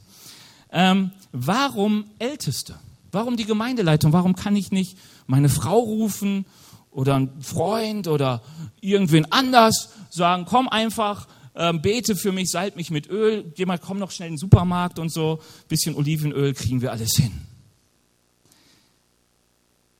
Ähm, 0.71 1.11
warum 1.31 2.05
Älteste? 2.19 2.79
Warum 3.11 3.35
die 3.35 3.45
Gemeindeleitung? 3.45 4.13
Warum 4.13 4.35
kann 4.35 4.55
ich 4.55 4.71
nicht 4.71 4.97
meine 5.27 5.49
Frau 5.49 5.79
rufen 5.79 6.45
oder 6.91 7.15
einen 7.15 7.41
Freund 7.41 8.07
oder 8.07 8.41
irgendwen 8.81 9.31
anders 9.31 9.89
sagen, 10.09 10.45
komm 10.45 10.67
einfach, 10.67 11.27
ähm, 11.55 11.81
bete 11.81 12.15
für 12.15 12.31
mich, 12.31 12.51
salb 12.51 12.75
mich 12.75 12.91
mit 12.91 13.09
Öl, 13.09 13.51
geh 13.55 13.65
mal, 13.65 13.79
komm 13.79 13.97
noch 13.97 14.11
schnell 14.11 14.29
in 14.29 14.33
den 14.35 14.39
Supermarkt 14.39 14.99
und 14.99 15.11
so, 15.11 15.39
bisschen 15.67 15.95
Olivenöl 15.95 16.53
kriegen 16.53 16.81
wir 16.81 16.91
alles 16.91 17.13
hin. 17.15 17.31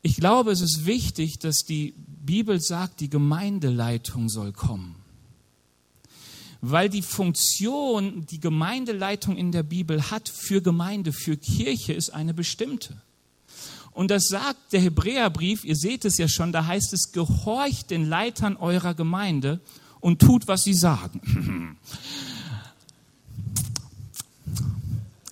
Ich 0.01 0.15
glaube, 0.15 0.51
es 0.51 0.61
ist 0.61 0.85
wichtig, 0.85 1.39
dass 1.39 1.57
die 1.57 1.93
Bibel 2.07 2.59
sagt, 2.59 2.99
die 3.01 3.09
Gemeindeleitung 3.09 4.29
soll 4.29 4.51
kommen. 4.51 4.95
Weil 6.59 6.89
die 6.89 7.01
Funktion, 7.01 8.25
die 8.27 8.39
Gemeindeleitung 8.39 9.35
in 9.35 9.51
der 9.51 9.63
Bibel 9.63 10.11
hat 10.11 10.29
für 10.29 10.61
Gemeinde, 10.61 11.11
für 11.11 11.37
Kirche, 11.37 11.93
ist 11.93 12.11
eine 12.11 12.33
bestimmte. 12.33 13.01
Und 13.93 14.09
das 14.09 14.27
sagt 14.27 14.73
der 14.73 14.81
Hebräerbrief, 14.81 15.65
ihr 15.65 15.75
seht 15.75 16.05
es 16.05 16.17
ja 16.17 16.27
schon, 16.27 16.51
da 16.51 16.65
heißt 16.65 16.93
es, 16.93 17.11
gehorcht 17.11 17.91
den 17.91 18.07
Leitern 18.07 18.55
eurer 18.55 18.93
Gemeinde 18.93 19.59
und 19.99 20.19
tut, 20.19 20.47
was 20.47 20.63
sie 20.63 20.73
sagen. 20.73 21.77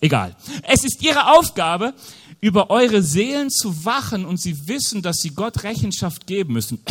Egal. 0.00 0.36
Es 0.62 0.84
ist 0.84 1.02
ihre 1.02 1.32
Aufgabe, 1.32 1.94
über 2.40 2.70
eure 2.70 3.02
Seelen 3.02 3.50
zu 3.50 3.84
wachen 3.84 4.24
und 4.24 4.40
sie 4.40 4.66
wissen, 4.66 5.02
dass 5.02 5.18
sie 5.18 5.30
Gott 5.30 5.62
Rechenschaft 5.62 6.26
geben 6.26 6.54
müssen. 6.54 6.78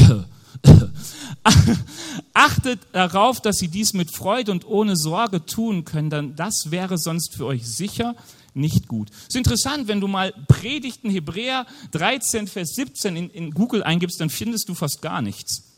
Achtet 2.33 2.79
darauf, 2.91 3.41
dass 3.41 3.57
sie 3.57 3.67
dies 3.67 3.93
mit 3.93 4.15
Freude 4.15 4.51
und 4.51 4.65
ohne 4.65 4.95
Sorge 4.95 5.45
tun 5.45 5.85
können, 5.85 6.09
denn 6.09 6.35
das 6.35 6.67
wäre 6.69 6.97
sonst 6.97 7.35
für 7.35 7.45
euch 7.45 7.67
sicher 7.67 8.15
nicht 8.59 8.87
gut. 8.87 9.09
Es 9.11 9.29
ist 9.29 9.35
interessant, 9.35 9.87
wenn 9.87 10.01
du 10.01 10.07
mal 10.07 10.33
Predigten 10.47 11.09
Hebräer 11.09 11.65
13, 11.91 12.47
Vers 12.47 12.73
17 12.75 13.15
in, 13.15 13.29
in 13.29 13.51
Google 13.51 13.83
eingibst, 13.83 14.19
dann 14.19 14.29
findest 14.29 14.69
du 14.69 14.75
fast 14.75 15.01
gar 15.01 15.21
nichts. 15.21 15.69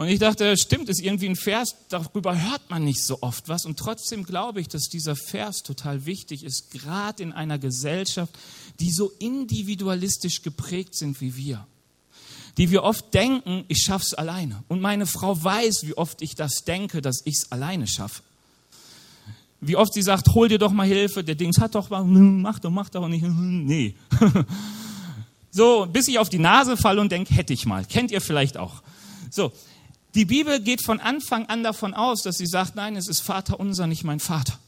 Und 0.00 0.08
ich 0.08 0.18
dachte, 0.18 0.56
stimmt, 0.56 0.88
ist 0.88 1.02
irgendwie 1.02 1.28
ein 1.28 1.36
Vers, 1.36 1.76
darüber 1.90 2.40
hört 2.40 2.70
man 2.70 2.84
nicht 2.84 3.04
so 3.04 3.18
oft 3.20 3.50
was. 3.50 3.66
Und 3.66 3.78
trotzdem 3.78 4.24
glaube 4.24 4.60
ich, 4.60 4.68
dass 4.68 4.84
dieser 4.84 5.14
Vers 5.14 5.62
total 5.62 6.06
wichtig 6.06 6.42
ist, 6.42 6.70
gerade 6.70 7.22
in 7.22 7.32
einer 7.32 7.58
Gesellschaft, 7.58 8.32
die 8.78 8.90
so 8.90 9.12
individualistisch 9.18 10.40
geprägt 10.40 10.94
sind 10.94 11.20
wie 11.20 11.36
wir. 11.36 11.66
Die 12.56 12.70
wir 12.70 12.82
oft 12.82 13.12
denken, 13.12 13.64
ich 13.68 13.82
schaff's 13.82 14.14
alleine. 14.14 14.64
Und 14.68 14.80
meine 14.80 15.04
Frau 15.04 15.44
weiß, 15.44 15.82
wie 15.84 15.94
oft 15.98 16.22
ich 16.22 16.34
das 16.34 16.64
denke, 16.64 17.02
dass 17.02 17.20
ich's 17.26 17.52
alleine 17.52 17.86
schaffe. 17.86 18.22
Wie 19.60 19.76
oft 19.76 19.92
sie 19.92 20.02
sagt, 20.02 20.28
hol 20.34 20.48
dir 20.48 20.58
doch 20.58 20.72
mal 20.72 20.86
Hilfe, 20.86 21.22
der 21.22 21.34
Dings 21.34 21.60
hat 21.60 21.74
doch 21.74 21.90
mal, 21.90 22.00
hm, 22.00 22.40
mach 22.40 22.58
doch, 22.58 22.70
mach 22.70 22.88
doch 22.88 23.08
nicht, 23.08 23.22
hm, 23.22 23.64
nee. 23.64 23.94
So, 25.52 25.86
bis 25.86 26.06
ich 26.06 26.18
auf 26.18 26.28
die 26.28 26.38
Nase 26.38 26.76
falle 26.76 27.00
und 27.00 27.10
denke, 27.10 27.34
hätte 27.34 27.52
ich 27.52 27.66
mal. 27.66 27.84
Kennt 27.84 28.10
ihr 28.12 28.20
vielleicht 28.20 28.56
auch. 28.56 28.82
So, 29.30 29.52
die 30.14 30.24
Bibel 30.24 30.60
geht 30.60 30.84
von 30.84 31.00
Anfang 31.00 31.46
an 31.46 31.62
davon 31.62 31.94
aus, 31.94 32.22
dass 32.22 32.36
sie 32.36 32.46
sagt, 32.46 32.76
nein, 32.76 32.96
es 32.96 33.08
ist 33.08 33.20
Vater 33.20 33.58
unser, 33.58 33.86
nicht 33.86 34.04
mein 34.04 34.20
Vater. 34.20 34.58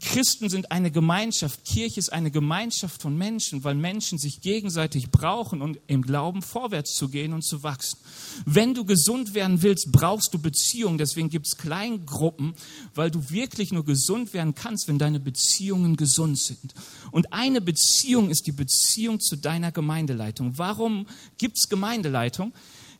Christen 0.00 0.48
sind 0.48 0.72
eine 0.72 0.90
Gemeinschaft, 0.90 1.64
Kirche 1.64 2.00
ist 2.00 2.12
eine 2.12 2.30
Gemeinschaft 2.30 3.02
von 3.02 3.16
Menschen, 3.16 3.64
weil 3.64 3.74
Menschen 3.74 4.18
sich 4.18 4.40
gegenseitig 4.40 5.10
brauchen, 5.10 5.62
um 5.62 5.76
im 5.86 6.02
Glauben 6.02 6.42
vorwärts 6.42 6.94
zu 6.94 7.08
gehen 7.08 7.32
und 7.32 7.42
zu 7.42 7.62
wachsen. 7.62 7.98
Wenn 8.44 8.74
du 8.74 8.84
gesund 8.84 9.34
werden 9.34 9.62
willst, 9.62 9.92
brauchst 9.92 10.32
du 10.34 10.38
Beziehungen. 10.38 10.98
Deswegen 10.98 11.28
gibt 11.28 11.46
es 11.46 11.56
Kleingruppen, 11.56 12.54
weil 12.94 13.10
du 13.10 13.30
wirklich 13.30 13.72
nur 13.72 13.84
gesund 13.84 14.34
werden 14.34 14.54
kannst, 14.54 14.88
wenn 14.88 14.98
deine 14.98 15.20
Beziehungen 15.20 15.96
gesund 15.96 16.38
sind. 16.38 16.74
Und 17.10 17.32
eine 17.32 17.60
Beziehung 17.60 18.30
ist 18.30 18.46
die 18.46 18.52
Beziehung 18.52 19.20
zu 19.20 19.36
deiner 19.36 19.72
Gemeindeleitung. 19.72 20.58
Warum 20.58 21.06
gibt 21.38 21.58
es 21.58 21.68
Gemeindeleitung? 21.68 22.52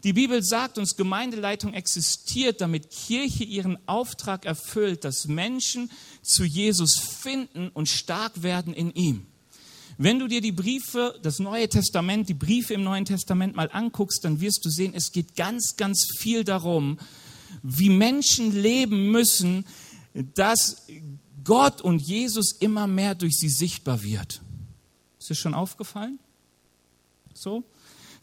Die 0.05 0.13
Bibel 0.13 0.43
sagt 0.43 0.79
uns, 0.79 0.97
Gemeindeleitung 0.97 1.75
existiert, 1.75 2.61
damit 2.61 2.91
Kirche 2.91 3.45
ihren 3.45 3.79
Auftrag 3.89 4.45
erfüllt, 4.45 5.05
dass 5.05 5.27
Menschen 5.27 5.91
zu 6.23 6.45
Jesus 6.45 6.99
finden 6.99 7.69
und 7.71 7.89
stark 7.89 8.43
werden 8.43 8.75
in 8.75 8.93
ihm. 8.93 9.27
Wenn 9.99 10.19
du 10.19 10.29
dir 10.29 10.43
die 10.43 10.53
Briefe, 10.53 11.19
das 11.23 11.39
Neue 11.39 11.69
Testament, 11.69 12.29
die 12.29 12.35
Briefe 12.35 12.75
im 12.75 12.85
Neuen 12.85 13.07
Testament 13.07 13.57
mal 13.57 13.71
anguckst, 13.73 14.25
dann 14.25 14.41
wirst 14.41 14.65
du 14.65 14.69
sehen, 14.69 14.93
es 14.95 15.11
geht 15.11 15.37
ganz, 15.37 15.77
ganz 15.77 16.07
viel 16.19 16.45
darum, 16.45 16.99
wie 17.63 17.89
Menschen 17.89 18.53
leben 18.53 19.11
müssen, 19.11 19.65
dass 20.35 20.87
Gott 21.45 21.81
und 21.81 22.01
Jesus 22.01 22.53
immer 22.53 22.87
mehr 22.87 23.15
durch 23.15 23.39
sie 23.39 23.49
sichtbar 23.49 24.03
wird. 24.03 24.43
Ist 25.19 25.31
dir 25.31 25.35
schon 25.35 25.55
aufgefallen? 25.55 26.19
So? 27.33 27.65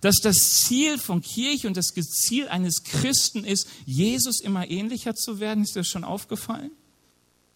Dass 0.04 0.18
das 0.18 0.64
Ziel 0.64 0.98
von 0.98 1.22
Kirche 1.22 1.68
und 1.68 1.78
das 1.78 1.94
Ziel 1.94 2.50
eines 2.50 2.84
Christen 2.84 3.46
ist, 3.46 3.68
Jesus 3.86 4.42
immer 4.42 4.70
ähnlicher 4.70 5.16
zu 5.16 5.40
werden. 5.40 5.64
Ist 5.64 5.76
dir 5.76 5.80
das 5.80 5.88
schon 5.88 6.04
aufgefallen? 6.04 6.72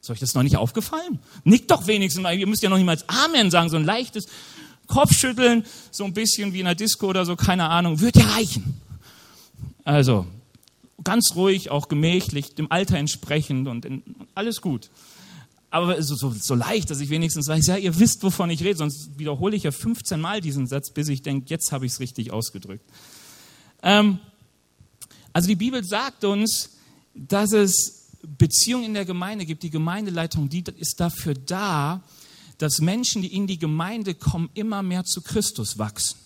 Ist 0.02 0.10
euch 0.10 0.20
das 0.20 0.34
noch 0.34 0.44
nicht 0.44 0.56
aufgefallen? 0.56 1.20
Nickt 1.44 1.70
doch 1.70 1.88
wenigstens 1.88 2.24
mal. 2.24 2.38
Ihr 2.38 2.48
müsst 2.48 2.64
ja 2.64 2.70
noch 2.70 2.78
niemals 2.78 3.08
Amen 3.10 3.52
sagen. 3.52 3.70
So 3.70 3.76
ein 3.76 3.84
leichtes 3.84 4.28
Kopfschütteln, 4.88 5.66
so 5.92 6.06
ein 6.06 6.14
bisschen 6.14 6.54
wie 6.54 6.60
in 6.60 6.66
der 6.66 6.76
Disco 6.76 7.08
oder 7.08 7.26
so, 7.26 7.36
keine 7.36 7.68
Ahnung, 7.70 8.00
wird 8.00 8.16
ja 8.16 8.26
reichen. 8.28 8.80
Also, 9.84 10.26
ganz 11.04 11.34
ruhig, 11.36 11.70
auch 11.70 11.90
gemächlich, 11.90 12.56
dem 12.56 12.72
Alter 12.72 12.98
entsprechend 12.98 13.68
und 13.68 13.84
in, 13.84 14.04
alles 14.36 14.62
gut 14.62 14.90
aber 15.70 16.02
so, 16.02 16.16
so, 16.16 16.32
so 16.32 16.56
leicht, 16.56 16.90
dass 16.90 17.00
ich 17.02 17.10
wenigstens 17.10 17.48
weiß, 17.48 17.68
ja, 17.68 17.78
ihr 17.78 18.00
wisst, 18.00 18.24
wovon 18.24 18.50
ich 18.50 18.64
rede, 18.64 18.78
sonst 18.78 19.18
wiederhole 19.18 19.56
ich 19.56 19.64
ja 19.64 19.72
15 19.72 20.20
Mal 20.20 20.40
diesen 20.40 20.68
Satz, 20.68 20.92
bis 20.92 21.10
ich 21.10 21.22
denke, 21.22 21.48
jetzt 21.50 21.72
habe 21.72 21.86
ich 21.86 21.94
es 21.94 22.00
richtig 22.00 22.32
ausgedrückt. 22.32 22.86
Ähm, 23.84 24.20
also 25.34 25.48
die 25.48 25.56
Bibel 25.56 25.84
sagt 25.84 26.24
uns, 26.24 26.78
dass 27.14 27.52
es 27.52 28.08
Beziehungen 28.38 28.86
in 28.86 28.94
der 28.94 29.06
Gemeinde 29.06 29.46
gibt. 29.46 29.64
Die 29.64 29.70
Gemeindeleitung, 29.70 30.50
die 30.50 30.64
ist 30.78 31.00
dafür 31.00 31.34
da, 31.34 32.02
dass 32.58 32.80
Menschen, 32.80 33.22
die 33.22 33.34
in 33.36 33.46
die 33.48 33.60
Gemeinde 33.60 34.16
kommen, 34.16 34.50
immer 34.54 34.82
mehr 34.82 35.04
zu 35.04 35.22
Christus 35.22 35.78
wachsen. 35.78 36.18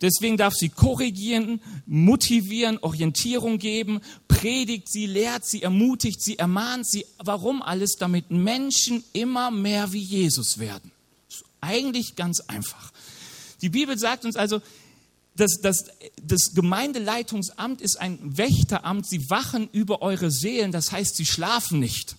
Deswegen 0.00 0.38
darf 0.38 0.54
sie 0.54 0.70
korrigieren, 0.70 1.60
motivieren, 1.86 2.78
Orientierung 2.78 3.58
geben, 3.58 4.00
predigt 4.28 4.90
sie, 4.90 5.06
lehrt 5.06 5.44
sie, 5.44 5.62
ermutigt 5.62 6.22
sie, 6.22 6.38
ermahnt 6.38 6.86
sie. 6.86 7.04
Warum 7.18 7.60
alles? 7.60 7.96
Damit 7.98 8.30
Menschen 8.30 9.04
immer 9.12 9.50
mehr 9.50 9.92
wie 9.92 10.00
Jesus 10.00 10.58
werden. 10.58 10.90
Eigentlich 11.60 12.16
ganz 12.16 12.40
einfach. 12.40 12.92
Die 13.60 13.68
Bibel 13.68 13.98
sagt 13.98 14.24
uns 14.24 14.36
also, 14.36 14.62
das, 15.36 15.60
das, 15.62 15.84
das 16.22 16.52
Gemeindeleitungsamt 16.54 17.80
ist 17.82 18.00
ein 18.00 18.18
Wächteramt. 18.38 19.06
Sie 19.06 19.28
wachen 19.28 19.68
über 19.72 20.02
eure 20.02 20.30
Seelen, 20.30 20.72
das 20.72 20.92
heißt, 20.92 21.16
sie 21.16 21.26
schlafen 21.26 21.78
nicht. 21.78 22.16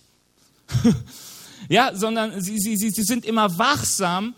ja, 1.68 1.94
sondern 1.94 2.40
sie, 2.40 2.58
sie, 2.58 2.76
sie 2.76 3.02
sind 3.02 3.24
immer 3.24 3.58
wachsam, 3.58 4.34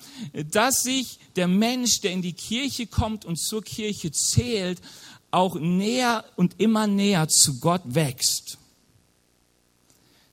dass 0.51 0.83
sich 0.83 1.19
der 1.37 1.49
Mensch, 1.49 2.01
der 2.01 2.13
in 2.13 2.23
die 2.23 2.33
Kirche 2.33 2.87
kommt 2.87 3.25
und 3.25 3.37
zur 3.39 3.63
Kirche 3.63 4.13
zählt, 4.13 4.81
auch 5.31 5.57
näher 5.57 6.25
und 6.37 6.61
immer 6.61 6.87
näher 6.87 7.29
zu 7.29 7.59
Gott 7.61 7.83
wächst. 7.85 8.59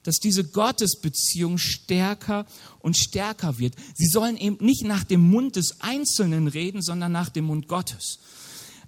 Dass 0.03 0.17
diese 0.17 0.43
Gottesbeziehung 0.43 1.57
stärker 1.57 2.45
und 2.79 2.97
stärker 2.97 3.59
wird. 3.59 3.75
Sie 3.95 4.07
sollen 4.07 4.37
eben 4.37 4.57
nicht 4.63 4.83
nach 4.83 5.03
dem 5.03 5.21
Mund 5.21 5.55
des 5.55 5.81
Einzelnen 5.81 6.47
reden, 6.47 6.81
sondern 6.81 7.11
nach 7.11 7.29
dem 7.29 7.45
Mund 7.45 7.67
Gottes. 7.67 8.19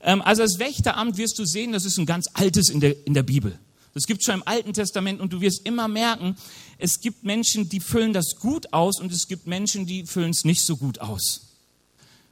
Ähm, 0.01 0.21
also 0.21 0.43
das 0.43 0.59
Wächteramt 0.59 1.17
wirst 1.17 1.37
du 1.39 1.45
sehen, 1.45 1.71
das 1.71 1.85
ist 1.85 1.97
ein 1.97 2.05
ganz 2.05 2.27
altes 2.33 2.69
in 2.69 2.79
der, 2.79 3.05
in 3.05 3.13
der 3.13 3.23
Bibel. 3.23 3.59
Das 3.93 4.03
gibt 4.03 4.21
es 4.21 4.25
schon 4.25 4.35
im 4.35 4.47
Alten 4.47 4.73
Testament 4.73 5.21
und 5.21 5.33
du 5.33 5.41
wirst 5.41 5.65
immer 5.65 5.87
merken, 5.87 6.35
es 6.79 6.99
gibt 6.99 7.23
Menschen, 7.23 7.69
die 7.69 7.79
füllen 7.79 8.13
das 8.13 8.35
gut 8.39 8.73
aus 8.73 8.99
und 8.99 9.11
es 9.11 9.27
gibt 9.27 9.45
Menschen, 9.45 9.85
die 9.85 10.05
füllen 10.05 10.31
es 10.31 10.45
nicht 10.45 10.61
so 10.61 10.77
gut 10.77 10.99
aus. 10.99 11.41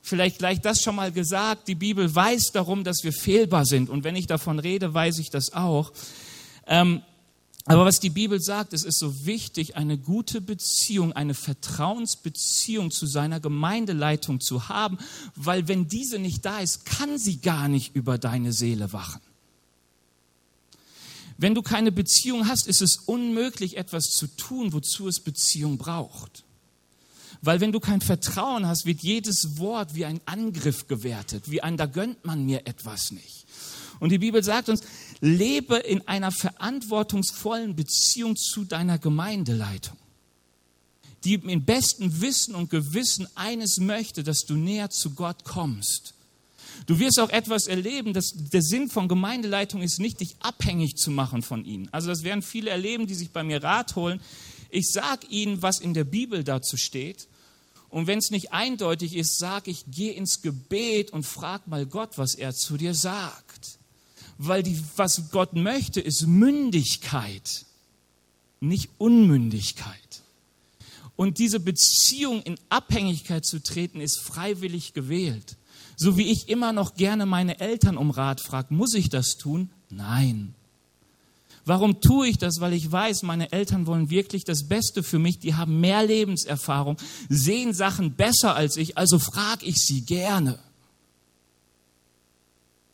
Vielleicht 0.02 0.40
gleich 0.40 0.60
das 0.60 0.82
schon 0.82 0.96
mal 0.96 1.12
gesagt, 1.12 1.68
die 1.68 1.76
Bibel 1.76 2.14
weiß 2.14 2.52
darum, 2.54 2.84
dass 2.84 3.04
wir 3.04 3.14
fehlbar 3.14 3.66
sind 3.66 3.90
und 3.90 4.04
wenn 4.04 4.16
ich 4.16 4.26
davon 4.26 4.58
rede, 4.58 4.94
weiß 4.94 5.20
ich 5.20 5.30
das 5.30 5.54
auch. 5.54 5.92
Ähm, 6.66 7.04
aber 7.66 7.86
was 7.86 8.00
die 8.00 8.10
Bibel 8.10 8.42
sagt, 8.42 8.74
es 8.74 8.84
ist 8.84 8.98
so 8.98 9.26
wichtig, 9.26 9.76
eine 9.78 10.00
gute 10.00 10.42
Beziehung, 10.42 11.14
eine 11.14 11.36
Vertrauensbeziehung 11.36 12.90
zu 12.90 13.06
seiner 13.06 13.40
Gemeindeleitung 13.40 14.40
zu 14.40 14.68
haben, 14.68 14.98
weil 15.36 15.68
wenn 15.68 15.88
diese 15.88 16.18
nicht 16.18 16.44
da 16.44 16.60
ist, 16.60 16.86
kann 16.88 17.20
sie 17.20 17.40
gar 17.40 17.68
nicht 17.68 17.96
über 17.96 18.18
deine 18.18 18.52
Seele 18.52 18.94
wachen. 18.94 19.22
Wenn 21.42 21.56
du 21.56 21.64
keine 21.64 21.92
Beziehung 21.92 22.48
hast, 22.48 22.68
ist 22.68 22.84
es 22.84 22.98
unmöglich, 23.08 23.76
etwas 23.76 24.12
zu 24.12 24.28
tun, 24.28 24.74
wozu 24.74 25.08
es 25.08 25.20
Beziehung 25.20 25.80
braucht. 25.80 26.44
Weil 27.42 27.60
wenn 27.60 27.72
du 27.72 27.80
kein 27.80 28.00
Vertrauen 28.00 28.68
hast, 28.68 28.86
wird 28.86 29.02
jedes 29.02 29.58
Wort 29.58 29.96
wie 29.96 30.06
ein 30.06 30.22
Angriff 30.26 30.88
gewertet, 30.88 31.50
wie 31.50 31.64
ein, 31.64 31.78
da 31.78 31.88
gönnt 31.88 32.24
man 32.26 32.46
mir 32.46 32.68
etwas 32.68 33.10
nicht. 33.10 33.48
Und 34.00 34.12
die 34.12 34.20
Bibel 34.20 34.44
sagt 34.44 34.70
uns, 34.70 34.84
lebe 35.20 35.78
in 35.78 36.08
einer 36.08 36.32
verantwortungsvollen 36.32 37.76
Beziehung 37.76 38.36
zu 38.36 38.64
deiner 38.64 39.00
Gemeindeleitung, 39.00 39.98
die 41.24 41.34
im 41.34 41.66
besten 41.66 42.22
Wissen 42.22 42.54
und 42.54 42.70
Gewissen 42.70 43.28
eines 43.34 43.80
möchte, 43.80 44.22
dass 44.22 44.42
du 44.42 44.54
näher 44.54 44.92
zu 44.92 45.16
Gott 45.16 45.44
kommst. 45.44 46.14
Du 46.86 47.00
wirst 47.00 47.20
auch 47.20 47.30
etwas 47.30 47.68
erleben, 47.68 48.14
dass 48.14 48.34
der 48.36 48.62
Sinn 48.62 48.90
von 48.90 49.08
Gemeindeleitung 49.08 49.82
ist 49.82 50.00
nicht, 50.00 50.20
dich 50.20 50.36
abhängig 50.40 50.96
zu 50.98 51.12
machen 51.12 51.42
von 51.42 51.64
ihnen. 51.64 51.90
Also 51.92 52.08
das 52.08 52.24
werden 52.24 52.42
viele 52.42 52.72
erleben, 52.72 53.08
die 53.08 53.16
sich 53.16 53.32
bei 53.32 53.44
mir 53.44 53.64
Rat 53.64 53.96
holen. 53.96 54.20
Ich 54.70 54.92
sage 54.92 55.28
ihnen, 55.30 55.62
was 55.62 55.80
in 55.80 55.94
der 55.94 56.06
Bibel 56.06 56.44
dazu 56.44 56.78
steht. 56.78 57.28
Und 57.90 58.08
wenn 58.08 58.20
es 58.20 58.32
nicht 58.32 58.54
eindeutig 58.54 59.16
ist, 59.16 59.38
sage 59.38 59.70
ich, 59.70 59.86
geh 59.92 60.12
ins 60.12 60.42
Gebet 60.42 61.12
und 61.12 61.26
frag 61.26 61.68
mal 61.68 61.86
Gott, 61.86 62.18
was 62.18 62.36
er 62.36 62.54
zu 62.54 62.78
dir 62.78 62.94
sagt 62.94 63.80
weil 64.44 64.64
die, 64.64 64.80
was 64.96 65.30
Gott 65.30 65.54
möchte, 65.54 66.02
ist 66.02 66.26
Mündigkeit, 66.26 67.66
nicht 68.60 68.90
Unmündigkeit. 68.98 70.22
Und 71.16 71.38
diese 71.38 71.60
Beziehung 71.60 72.42
in 72.42 72.60
Abhängigkeit 72.70 73.46
zu 73.46 73.62
treten, 73.62 74.02
ist 74.02 74.18
freiwillig 74.18 74.94
gewählt. 74.94 75.58
So 76.02 76.18
wie 76.18 76.32
ich 76.32 76.50
immer 76.50 76.74
noch 76.74 76.96
gerne 76.96 77.28
meine 77.28 77.60
Eltern 77.60 77.96
um 77.96 78.10
Rat 78.10 78.42
frage, 78.42 78.74
muss 78.74 78.96
ich 78.96 79.10
das 79.10 79.38
tun? 79.38 79.70
Nein. 79.92 80.56
Warum 81.64 82.02
tue 82.02 82.28
ich 82.28 82.40
das? 82.40 82.60
Weil 82.60 82.74
ich 82.74 82.92
weiß, 82.92 83.22
meine 83.22 83.52
Eltern 83.52 83.86
wollen 83.86 84.10
wirklich 84.10 84.44
das 84.44 84.68
Beste 84.68 85.04
für 85.04 85.20
mich. 85.20 85.38
Die 85.38 85.54
haben 85.54 85.80
mehr 85.80 86.04
Lebenserfahrung, 86.04 86.98
sehen 87.30 87.76
Sachen 87.76 88.16
besser 88.16 88.56
als 88.56 88.78
ich, 88.78 88.98
also 88.98 89.20
frage 89.20 89.64
ich 89.64 89.76
sie 89.76 90.02
gerne 90.02 90.58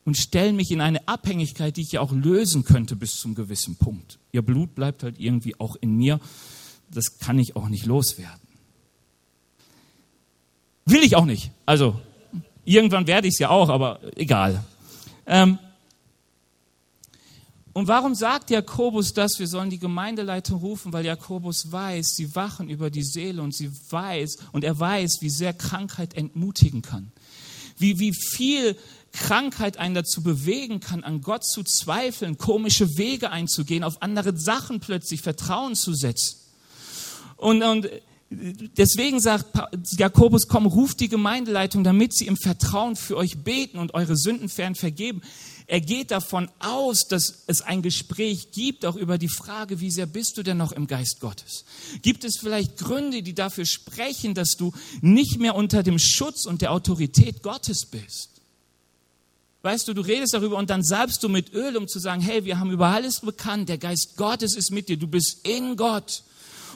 und 0.04 0.18
stellen 0.18 0.58
mich 0.58 0.70
in 0.72 0.82
eine 0.82 1.08
Abhängigkeit, 1.08 1.78
die 1.78 1.84
ich 1.84 1.94
ja 1.94 2.02
auch 2.02 2.12
lösen 2.12 2.66
könnte 2.66 2.98
bis 2.98 3.16
zum 3.16 3.36
gewissen 3.36 3.78
Punkt. 3.78 4.20
Ihr 4.34 4.42
Blut 4.42 4.76
bleibt 4.76 5.04
halt 5.04 5.18
irgendwie 5.18 5.58
auch 5.62 5.78
in 5.80 5.96
mir. 5.96 6.20
Das 6.92 7.20
kann 7.20 7.40
ich 7.40 7.56
auch 7.56 7.70
nicht 7.70 7.86
loswerden. 7.86 8.50
Will 10.86 11.04
ich 11.04 11.16
auch 11.16 11.24
nicht. 11.24 11.52
Also, 11.66 12.02
irgendwann 12.68 13.08
werde 13.08 13.28
ich 13.28 13.36
es 13.36 13.40
ja 13.40 13.50
auch, 13.50 13.70
aber 13.70 14.00
egal. 14.16 14.64
Ähm, 15.26 15.58
und 17.74 17.88
warum 17.88 18.16
sagt 18.16 18.50
Jakobus 18.50 19.14
das? 19.14 19.40
Wir 19.40 19.48
sollen 19.48 19.70
die 19.70 19.80
Gemeindeleitung 19.80 20.60
rufen, 20.60 20.92
weil 20.94 21.06
Jakobus 21.06 21.72
weiß, 21.72 22.16
sie 22.16 22.36
wachen 22.36 22.70
über 22.70 22.90
die 22.90 23.04
Seele 23.04 23.42
und 23.42 23.54
sie 23.54 23.72
weiß, 23.90 24.38
und 24.52 24.64
er 24.64 24.80
weiß, 24.80 25.18
wie 25.22 25.30
sehr 25.30 25.54
Krankheit 25.54 26.16
entmutigen 26.16 26.82
kann. 26.82 27.12
Wie, 27.78 28.00
wie 28.00 28.14
viel 28.14 28.76
Krankheit 29.14 29.78
einen 29.78 29.94
dazu 29.94 30.24
bewegen 30.24 30.80
kann, 30.80 31.04
an 31.04 31.22
Gott 31.22 31.46
zu 31.46 31.64
zweifeln, 31.64 32.38
komische 32.38 32.98
Wege 32.98 33.30
einzugehen, 33.32 33.84
auf 33.84 34.02
andere 34.02 34.36
Sachen 34.36 34.80
plötzlich 34.80 35.22
Vertrauen 35.22 35.76
zu 35.76 35.94
setzen. 35.94 36.38
Und, 37.36 37.62
und 37.62 37.90
deswegen 38.30 39.20
sagt 39.20 39.46
Jakobus, 39.98 40.48
komm, 40.48 40.66
ruft 40.66 41.00
die 41.00 41.10
Gemeindeleitung, 41.10 41.84
damit 41.84 42.14
sie 42.14 42.28
im 42.28 42.38
Vertrauen 42.38 42.96
für 42.96 43.16
euch 43.18 43.38
beten 43.40 43.78
und 43.78 43.94
eure 43.94 44.18
Sünden 44.18 44.50
fern 44.50 44.76
vergeben. 44.76 45.22
Er 45.70 45.82
geht 45.82 46.12
davon 46.12 46.50
aus, 46.60 47.08
dass 47.10 47.44
es 47.48 47.62
ein 47.62 47.82
Gespräch 47.82 48.52
gibt, 48.52 48.86
auch 48.86 48.96
über 48.96 49.18
die 49.18 49.28
Frage, 49.28 49.82
wie 49.82 49.92
sehr 49.92 50.06
bist 50.06 50.38
du 50.38 50.44
denn 50.44 50.58
noch 50.58 50.72
im 50.72 50.88
Geist 50.88 51.20
Gottes? 51.20 51.66
Gibt 52.02 52.24
es 52.24 52.38
vielleicht 52.40 52.78
Gründe, 52.78 53.22
die 53.22 53.34
dafür 53.34 53.66
sprechen, 53.66 54.34
dass 54.34 54.52
du 54.52 54.72
nicht 55.02 55.40
mehr 55.40 55.56
unter 55.56 55.84
dem 55.84 56.00
Schutz 56.00 56.46
und 56.46 56.62
der 56.62 56.72
Autorität 56.72 57.44
Gottes 57.44 57.86
bist? 57.86 58.30
Weißt 59.62 59.88
du, 59.90 59.94
du 59.94 60.02
redest 60.02 60.34
darüber 60.34 60.58
und 60.58 60.70
dann 60.70 60.84
salbst 60.84 61.22
du 61.24 61.28
mit 61.28 61.54
Öl, 61.54 61.76
um 61.76 61.90
zu 61.90 62.00
sagen, 62.00 62.22
hey, 62.22 62.46
wir 62.46 62.60
haben 62.60 62.72
über 62.72 62.88
alles 62.88 63.20
bekannt, 63.20 63.68
der 63.68 63.78
Geist 63.78 64.14
Gottes 64.16 64.56
ist 64.56 64.72
mit 64.72 64.88
dir, 64.88 64.96
du 64.96 65.08
bist 65.08 65.46
in 65.46 65.76
Gott. 65.76 66.24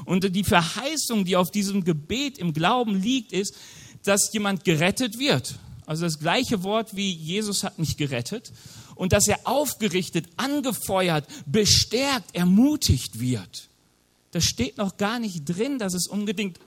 Und 0.06 0.36
die 0.36 0.44
Verheißung, 0.44 1.26
die 1.26 1.36
auf 1.36 1.52
diesem 1.52 1.84
Gebet 1.84 2.38
im 2.38 2.54
Glauben 2.54 3.02
liegt, 3.02 3.34
ist, 3.34 3.56
dass 4.04 4.32
jemand 4.34 4.64
gerettet 4.64 5.20
wird. 5.20 5.56
Also 5.86 6.04
das 6.04 6.20
gleiche 6.20 6.64
Wort 6.64 6.96
wie 6.96 7.12
Jesus 7.12 7.64
hat 7.64 7.80
mich 7.80 7.98
gerettet. 7.98 8.52
Und 8.96 9.14
dass 9.14 9.28
er 9.28 9.40
aufgerichtet, 9.46 10.28
angefeuert, 10.38 11.28
bestärkt, 11.46 12.36
ermutigt 12.36 13.20
wird. 13.20 13.70
Das 14.32 14.46
steht 14.46 14.78
noch 14.78 14.98
gar 14.98 15.20
nicht 15.20 15.44
drin, 15.46 15.80
dass 15.80 15.94
es 15.94 16.08
unbedingt 16.08 16.60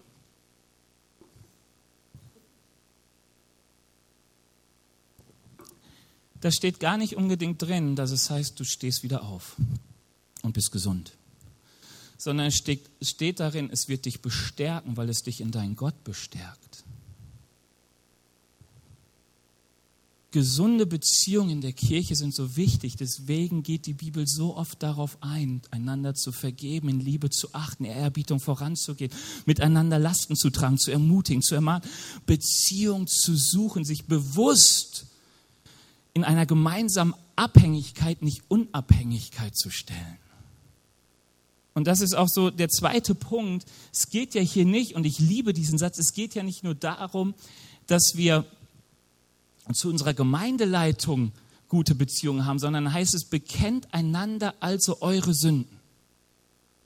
da 6.44 6.52
steht 6.52 6.78
gar 6.78 6.98
nicht 6.98 7.16
unbedingt 7.16 7.62
drin, 7.62 7.96
dass 7.96 8.10
es 8.10 8.28
heißt, 8.28 8.60
du 8.60 8.64
stehst 8.64 9.02
wieder 9.02 9.22
auf 9.22 9.56
und 10.42 10.52
bist 10.52 10.70
gesund. 10.72 11.16
Sondern 12.24 12.46
es 12.46 12.56
steht, 12.56 12.88
steht 13.02 13.38
darin, 13.38 13.68
es 13.70 13.86
wird 13.88 14.06
dich 14.06 14.22
bestärken, 14.22 14.96
weil 14.96 15.10
es 15.10 15.24
dich 15.24 15.42
in 15.42 15.50
deinen 15.50 15.76
Gott 15.76 16.04
bestärkt. 16.04 16.82
Gesunde 20.30 20.86
Beziehungen 20.86 21.50
in 21.50 21.60
der 21.60 21.74
Kirche 21.74 22.16
sind 22.16 22.34
so 22.34 22.56
wichtig. 22.56 22.96
Deswegen 22.96 23.62
geht 23.62 23.84
die 23.84 23.92
Bibel 23.92 24.26
so 24.26 24.56
oft 24.56 24.82
darauf 24.82 25.18
ein, 25.20 25.60
einander 25.70 26.14
zu 26.14 26.32
vergeben, 26.32 26.88
in 26.88 26.98
Liebe 26.98 27.28
zu 27.28 27.48
achten, 27.52 27.84
Ehrerbietung 27.84 28.40
voranzugehen, 28.40 29.12
miteinander 29.44 29.98
Lasten 29.98 30.34
zu 30.34 30.48
tragen, 30.48 30.78
zu 30.78 30.92
ermutigen, 30.92 31.42
zu 31.42 31.54
ermahnen, 31.54 31.86
Beziehung 32.24 33.06
zu 33.06 33.36
suchen, 33.36 33.84
sich 33.84 34.06
bewusst 34.06 35.08
in 36.14 36.24
einer 36.24 36.46
gemeinsamen 36.46 37.12
Abhängigkeit, 37.36 38.22
nicht 38.22 38.44
Unabhängigkeit 38.48 39.54
zu 39.54 39.68
stellen. 39.68 40.23
Und 41.74 41.86
das 41.86 42.00
ist 42.00 42.14
auch 42.14 42.28
so 42.28 42.50
der 42.50 42.68
zweite 42.68 43.14
Punkt. 43.14 43.66
Es 43.92 44.08
geht 44.08 44.34
ja 44.34 44.40
hier 44.40 44.64
nicht, 44.64 44.94
und 44.94 45.04
ich 45.04 45.18
liebe 45.18 45.52
diesen 45.52 45.76
Satz, 45.76 45.98
es 45.98 46.12
geht 46.12 46.34
ja 46.34 46.42
nicht 46.42 46.62
nur 46.62 46.74
darum, 46.74 47.34
dass 47.88 48.12
wir 48.14 48.46
zu 49.72 49.88
unserer 49.88 50.14
Gemeindeleitung 50.14 51.32
gute 51.68 51.94
Beziehungen 51.94 52.46
haben, 52.46 52.58
sondern 52.58 52.92
heißt 52.92 53.14
es, 53.14 53.24
bekennt 53.24 53.92
einander 53.92 54.54
also 54.60 55.00
eure 55.00 55.34
Sünden 55.34 55.80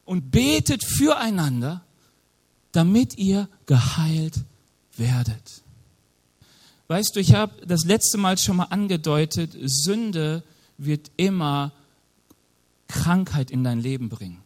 und 0.05 0.31
betet 0.31 0.83
füreinander, 0.85 1.83
damit 2.73 3.19
ihr 3.19 3.49
geheilt 3.67 4.41
werdet. 4.97 5.63
Weißt 6.87 7.15
du, 7.15 7.21
ich 7.21 7.35
habe 7.35 7.53
das 7.67 7.85
letzte 7.85 8.17
Mal 8.17 8.39
schon 8.39 8.57
mal 8.57 8.65
angedeutet, 8.65 9.51
Sünde 9.65 10.43
wird 10.79 11.11
immer 11.19 11.73
Krankheit 12.87 13.51
in 13.51 13.65
dein 13.65 13.81
Leben 13.81 14.09
bringen. 14.09 14.39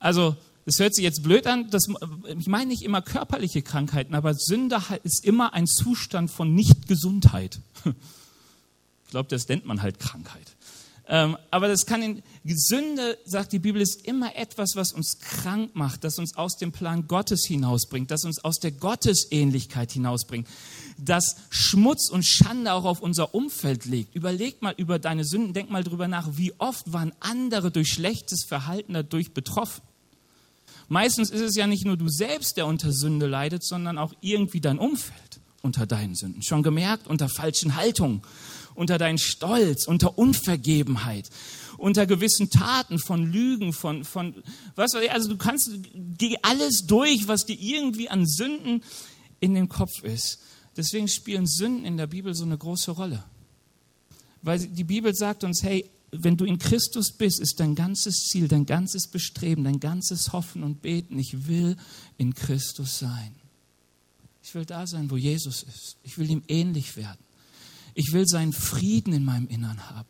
Also, 0.00 0.36
das 0.66 0.78
hört 0.78 0.94
sich 0.94 1.04
jetzt 1.04 1.22
blöd 1.22 1.46
an, 1.46 1.70
das, 1.70 1.88
ich 2.38 2.46
meine 2.46 2.66
nicht 2.66 2.82
immer 2.82 3.02
körperliche 3.02 3.62
Krankheiten, 3.62 4.14
aber 4.14 4.34
Sünde 4.34 4.78
ist 5.04 5.24
immer 5.24 5.52
ein 5.52 5.66
Zustand 5.66 6.30
von 6.30 6.54
Nichtgesundheit. 6.54 7.60
Ich 9.04 9.12
glaube, 9.12 9.28
das 9.28 9.48
nennt 9.48 9.66
man 9.66 9.82
halt 9.82 9.98
Krankheit. 9.98 10.54
Ähm, 11.08 11.36
aber 11.50 11.66
das 11.66 11.84
kann 11.84 12.00
in 12.00 12.22
Sünde, 12.44 13.18
sagt 13.24 13.50
die 13.50 13.58
Bibel, 13.58 13.82
ist 13.82 14.06
immer 14.06 14.36
etwas, 14.36 14.76
was 14.76 14.92
uns 14.92 15.18
krank 15.18 15.72
macht, 15.74 16.04
das 16.04 16.20
uns 16.20 16.36
aus 16.36 16.56
dem 16.56 16.70
Plan 16.70 17.08
Gottes 17.08 17.44
hinausbringt, 17.44 18.12
das 18.12 18.24
uns 18.24 18.38
aus 18.44 18.60
der 18.60 18.70
Gottesähnlichkeit 18.70 19.90
hinausbringt, 19.90 20.46
das 20.96 21.34
Schmutz 21.50 22.08
und 22.08 22.24
Schande 22.24 22.72
auch 22.72 22.84
auf 22.84 23.00
unser 23.00 23.34
Umfeld 23.34 23.86
legt. 23.86 24.14
Überleg 24.14 24.62
mal 24.62 24.74
über 24.76 25.00
deine 25.00 25.24
Sünden, 25.24 25.52
denk 25.52 25.68
mal 25.68 25.82
drüber 25.82 26.06
nach, 26.06 26.28
wie 26.36 26.52
oft 26.58 26.92
waren 26.92 27.12
andere 27.18 27.72
durch 27.72 27.88
schlechtes 27.88 28.44
Verhalten 28.44 28.94
dadurch 28.94 29.32
betroffen. 29.32 29.82
Meistens 30.90 31.30
ist 31.30 31.40
es 31.40 31.56
ja 31.56 31.66
nicht 31.66 31.86
nur 31.86 31.96
du 31.96 32.08
selbst, 32.08 32.58
der 32.58 32.66
unter 32.66 32.92
Sünde 32.92 33.26
leidet, 33.26 33.64
sondern 33.64 33.96
auch 33.96 34.12
irgendwie 34.20 34.60
dein 34.60 34.78
Umfeld 34.78 35.40
unter 35.62 35.86
deinen 35.86 36.14
Sünden. 36.14 36.42
Schon 36.42 36.62
gemerkt, 36.62 37.06
unter 37.06 37.30
falschen 37.30 37.76
Haltungen 37.76 38.20
unter 38.74 38.98
deinen 38.98 39.18
Stolz, 39.18 39.86
unter 39.86 40.18
Unvergebenheit, 40.18 41.28
unter 41.76 42.06
gewissen 42.06 42.48
Taten 42.48 42.98
von 42.98 43.30
Lügen, 43.30 43.72
von, 43.72 44.04
von 44.04 44.42
was 44.74 44.94
weiß 44.94 45.04
ich, 45.04 45.12
also 45.12 45.28
du 45.28 45.36
kannst, 45.36 45.70
geh 45.94 46.36
alles 46.42 46.86
durch, 46.86 47.28
was 47.28 47.44
dir 47.44 47.58
irgendwie 47.58 48.08
an 48.08 48.26
Sünden 48.26 48.82
in 49.38 49.54
den 49.54 49.68
Kopf 49.68 50.02
ist. 50.02 50.40
Deswegen 50.76 51.08
spielen 51.08 51.46
Sünden 51.46 51.84
in 51.84 51.96
der 51.96 52.06
Bibel 52.06 52.34
so 52.34 52.44
eine 52.44 52.56
große 52.56 52.92
Rolle. 52.92 53.22
Weil 54.42 54.60
die 54.60 54.84
Bibel 54.84 55.14
sagt 55.14 55.44
uns, 55.44 55.62
hey, 55.62 55.90
wenn 56.12 56.36
du 56.36 56.44
in 56.44 56.58
Christus 56.58 57.12
bist, 57.12 57.40
ist 57.40 57.60
dein 57.60 57.74
ganzes 57.74 58.24
Ziel, 58.24 58.48
dein 58.48 58.66
ganzes 58.66 59.06
Bestreben, 59.06 59.64
dein 59.64 59.80
ganzes 59.80 60.32
Hoffen 60.32 60.62
und 60.62 60.82
Beten, 60.82 61.18
ich 61.18 61.46
will 61.46 61.76
in 62.18 62.34
Christus 62.34 62.98
sein. 62.98 63.34
Ich 64.42 64.54
will 64.54 64.64
da 64.64 64.86
sein, 64.86 65.10
wo 65.10 65.16
Jesus 65.16 65.62
ist. 65.62 65.96
Ich 66.02 66.18
will 66.18 66.28
ihm 66.30 66.42
ähnlich 66.48 66.96
werden. 66.96 67.20
Ich 67.94 68.12
will 68.12 68.26
seinen 68.26 68.52
Frieden 68.52 69.12
in 69.12 69.24
meinem 69.24 69.46
Innern 69.48 69.88
haben. 69.90 70.08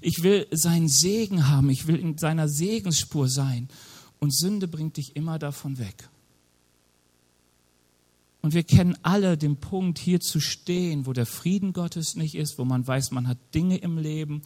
Ich 0.00 0.22
will 0.22 0.46
seinen 0.50 0.88
Segen 0.88 1.48
haben. 1.48 1.70
Ich 1.70 1.86
will 1.86 1.96
in 1.96 2.18
seiner 2.18 2.48
Segensspur 2.48 3.28
sein. 3.28 3.68
Und 4.18 4.34
Sünde 4.34 4.68
bringt 4.68 4.96
dich 4.96 5.16
immer 5.16 5.38
davon 5.38 5.78
weg. 5.78 6.08
Und 8.40 8.54
wir 8.54 8.62
kennen 8.62 8.96
alle 9.02 9.36
den 9.36 9.56
Punkt, 9.56 9.98
hier 9.98 10.20
zu 10.20 10.40
stehen, 10.40 11.06
wo 11.06 11.12
der 11.12 11.26
Frieden 11.26 11.72
Gottes 11.72 12.14
nicht 12.14 12.34
ist, 12.34 12.58
wo 12.58 12.64
man 12.64 12.86
weiß, 12.86 13.10
man 13.10 13.26
hat 13.26 13.38
Dinge 13.54 13.78
im 13.78 13.98
Leben, 13.98 14.42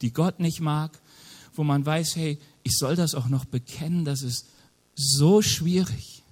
die 0.00 0.12
Gott 0.12 0.40
nicht 0.40 0.60
mag, 0.60 0.98
wo 1.54 1.64
man 1.64 1.84
weiß, 1.84 2.16
hey, 2.16 2.38
ich 2.62 2.76
soll 2.76 2.96
das 2.96 3.14
auch 3.14 3.28
noch 3.28 3.44
bekennen, 3.44 4.04
das 4.04 4.22
ist 4.22 4.46
so 4.94 5.42
schwierig. 5.42 6.22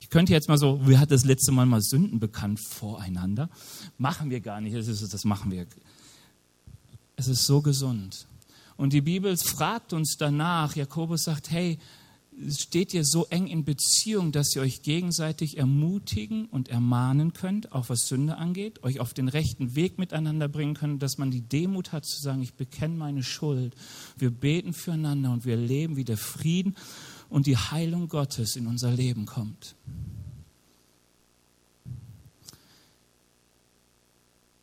Ich 0.00 0.10
könnte 0.10 0.32
jetzt 0.32 0.48
mal 0.48 0.58
so, 0.58 0.80
wer 0.84 0.98
hat 0.98 1.10
das 1.10 1.24
letzte 1.24 1.52
Mal 1.52 1.66
mal 1.66 1.80
Sünden 1.82 2.18
bekannt 2.18 2.60
voreinander? 2.60 3.48
Machen 3.98 4.30
wir 4.30 4.40
gar 4.40 4.60
nicht, 4.60 4.76
das, 4.76 4.88
ist, 4.88 5.12
das 5.12 5.24
machen 5.24 5.50
wir. 5.50 5.66
Es 7.16 7.28
ist 7.28 7.46
so 7.46 7.62
gesund. 7.62 8.26
Und 8.76 8.92
die 8.92 9.02
Bibel 9.02 9.36
fragt 9.36 9.92
uns 9.92 10.16
danach, 10.18 10.74
Jakobus 10.74 11.24
sagt, 11.24 11.50
hey, 11.50 11.78
steht 12.48 12.94
ihr 12.94 13.04
so 13.04 13.26
eng 13.26 13.46
in 13.46 13.64
Beziehung, 13.64 14.32
dass 14.32 14.54
ihr 14.54 14.62
euch 14.62 14.82
gegenseitig 14.82 15.58
ermutigen 15.58 16.46
und 16.46 16.68
ermahnen 16.68 17.32
könnt, 17.32 17.72
auch 17.72 17.88
was 17.88 18.06
Sünde 18.06 18.36
angeht, 18.36 18.82
euch 18.82 19.00
auf 19.00 19.14
den 19.14 19.28
rechten 19.28 19.74
Weg 19.74 19.98
miteinander 19.98 20.48
bringen 20.48 20.74
könnt, 20.74 21.02
dass 21.02 21.18
man 21.18 21.30
die 21.30 21.42
Demut 21.42 21.92
hat 21.92 22.06
zu 22.06 22.20
sagen, 22.20 22.42
ich 22.42 22.54
bekenne 22.54 22.96
meine 22.96 23.22
Schuld. 23.22 23.74
Wir 24.16 24.30
beten 24.30 24.72
füreinander 24.72 25.32
und 25.32 25.44
wir 25.44 25.56
leben, 25.56 25.96
wie 25.96 26.04
der 26.04 26.16
Frieden 26.16 26.76
und 27.28 27.46
die 27.46 27.56
Heilung 27.56 28.08
Gottes 28.08 28.56
in 28.56 28.66
unser 28.66 28.90
Leben 28.90 29.26
kommt. 29.26 29.74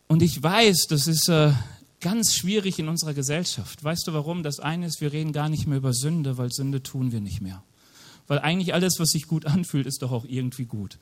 Und 0.08 0.22
ich 0.22 0.42
weiß, 0.42 0.86
das 0.88 1.06
ist 1.06 1.28
äh, 1.28 1.52
ganz 2.00 2.34
schwierig 2.34 2.78
in 2.78 2.88
unserer 2.88 3.14
Gesellschaft. 3.14 3.84
Weißt 3.84 4.06
du 4.06 4.12
warum? 4.14 4.42
Das 4.42 4.58
eine 4.58 4.86
ist, 4.86 5.00
wir 5.00 5.12
reden 5.12 5.32
gar 5.32 5.48
nicht 5.48 5.66
mehr 5.66 5.78
über 5.78 5.92
Sünde, 5.92 6.38
weil 6.38 6.50
Sünde 6.50 6.82
tun 6.82 7.12
wir 7.12 7.20
nicht 7.20 7.40
mehr. 7.40 7.62
Weil 8.28 8.38
eigentlich 8.38 8.74
alles, 8.74 9.00
was 9.00 9.10
sich 9.10 9.26
gut 9.26 9.46
anfühlt, 9.46 9.86
ist 9.86 10.02
doch 10.02 10.12
auch 10.12 10.24
irgendwie 10.24 10.66
gut. 10.66 10.98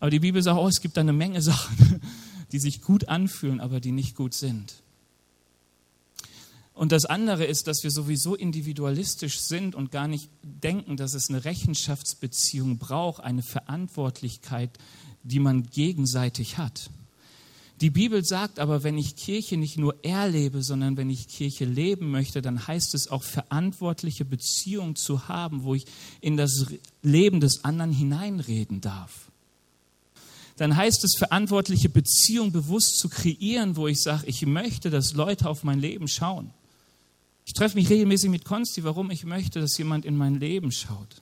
Aber 0.00 0.10
die 0.10 0.20
Bibel 0.20 0.42
sagt, 0.42 0.58
oh, 0.58 0.68
es 0.68 0.80
gibt 0.80 0.96
eine 0.96 1.12
Menge 1.12 1.42
Sachen, 1.42 2.00
die 2.52 2.58
sich 2.58 2.80
gut 2.80 3.08
anfühlen, 3.08 3.60
aber 3.60 3.80
die 3.80 3.92
nicht 3.92 4.16
gut 4.16 4.32
sind. 4.32 4.82
Und 6.74 6.90
das 6.90 7.04
andere 7.04 7.44
ist, 7.44 7.66
dass 7.66 7.82
wir 7.82 7.90
sowieso 7.90 8.34
individualistisch 8.34 9.40
sind 9.40 9.74
und 9.74 9.90
gar 9.90 10.08
nicht 10.08 10.30
denken, 10.42 10.96
dass 10.96 11.12
es 11.12 11.28
eine 11.28 11.44
Rechenschaftsbeziehung 11.44 12.78
braucht, 12.78 13.22
eine 13.22 13.42
Verantwortlichkeit, 13.42 14.70
die 15.22 15.38
man 15.38 15.64
gegenseitig 15.64 16.56
hat. 16.56 16.90
Die 17.82 17.90
Bibel 17.90 18.24
sagt 18.24 18.60
aber, 18.60 18.84
wenn 18.84 18.96
ich 18.96 19.16
Kirche 19.16 19.56
nicht 19.56 19.76
nur 19.76 20.04
erlebe, 20.04 20.62
sondern 20.62 20.96
wenn 20.96 21.10
ich 21.10 21.26
Kirche 21.26 21.64
leben 21.64 22.12
möchte, 22.12 22.40
dann 22.40 22.68
heißt 22.68 22.94
es 22.94 23.08
auch 23.08 23.24
verantwortliche 23.24 24.24
Beziehungen 24.24 24.94
zu 24.94 25.26
haben, 25.26 25.64
wo 25.64 25.74
ich 25.74 25.86
in 26.20 26.36
das 26.36 26.66
Leben 27.02 27.40
des 27.40 27.64
anderen 27.64 27.90
hineinreden 27.90 28.80
darf. 28.80 29.32
Dann 30.58 30.76
heißt 30.76 31.02
es, 31.02 31.16
verantwortliche 31.18 31.88
Beziehungen 31.88 32.52
bewusst 32.52 32.98
zu 32.98 33.08
kreieren, 33.08 33.74
wo 33.74 33.88
ich 33.88 34.00
sage, 34.00 34.26
ich 34.28 34.46
möchte, 34.46 34.88
dass 34.88 35.14
Leute 35.14 35.48
auf 35.48 35.64
mein 35.64 35.80
Leben 35.80 36.06
schauen. 36.06 36.50
Ich 37.46 37.52
treffe 37.52 37.76
mich 37.76 37.90
regelmäßig 37.90 38.30
mit 38.30 38.44
Konsti, 38.44 38.84
warum 38.84 39.10
ich 39.10 39.24
möchte, 39.24 39.60
dass 39.60 39.76
jemand 39.76 40.04
in 40.04 40.16
mein 40.16 40.38
Leben 40.38 40.70
schaut. 40.70 41.20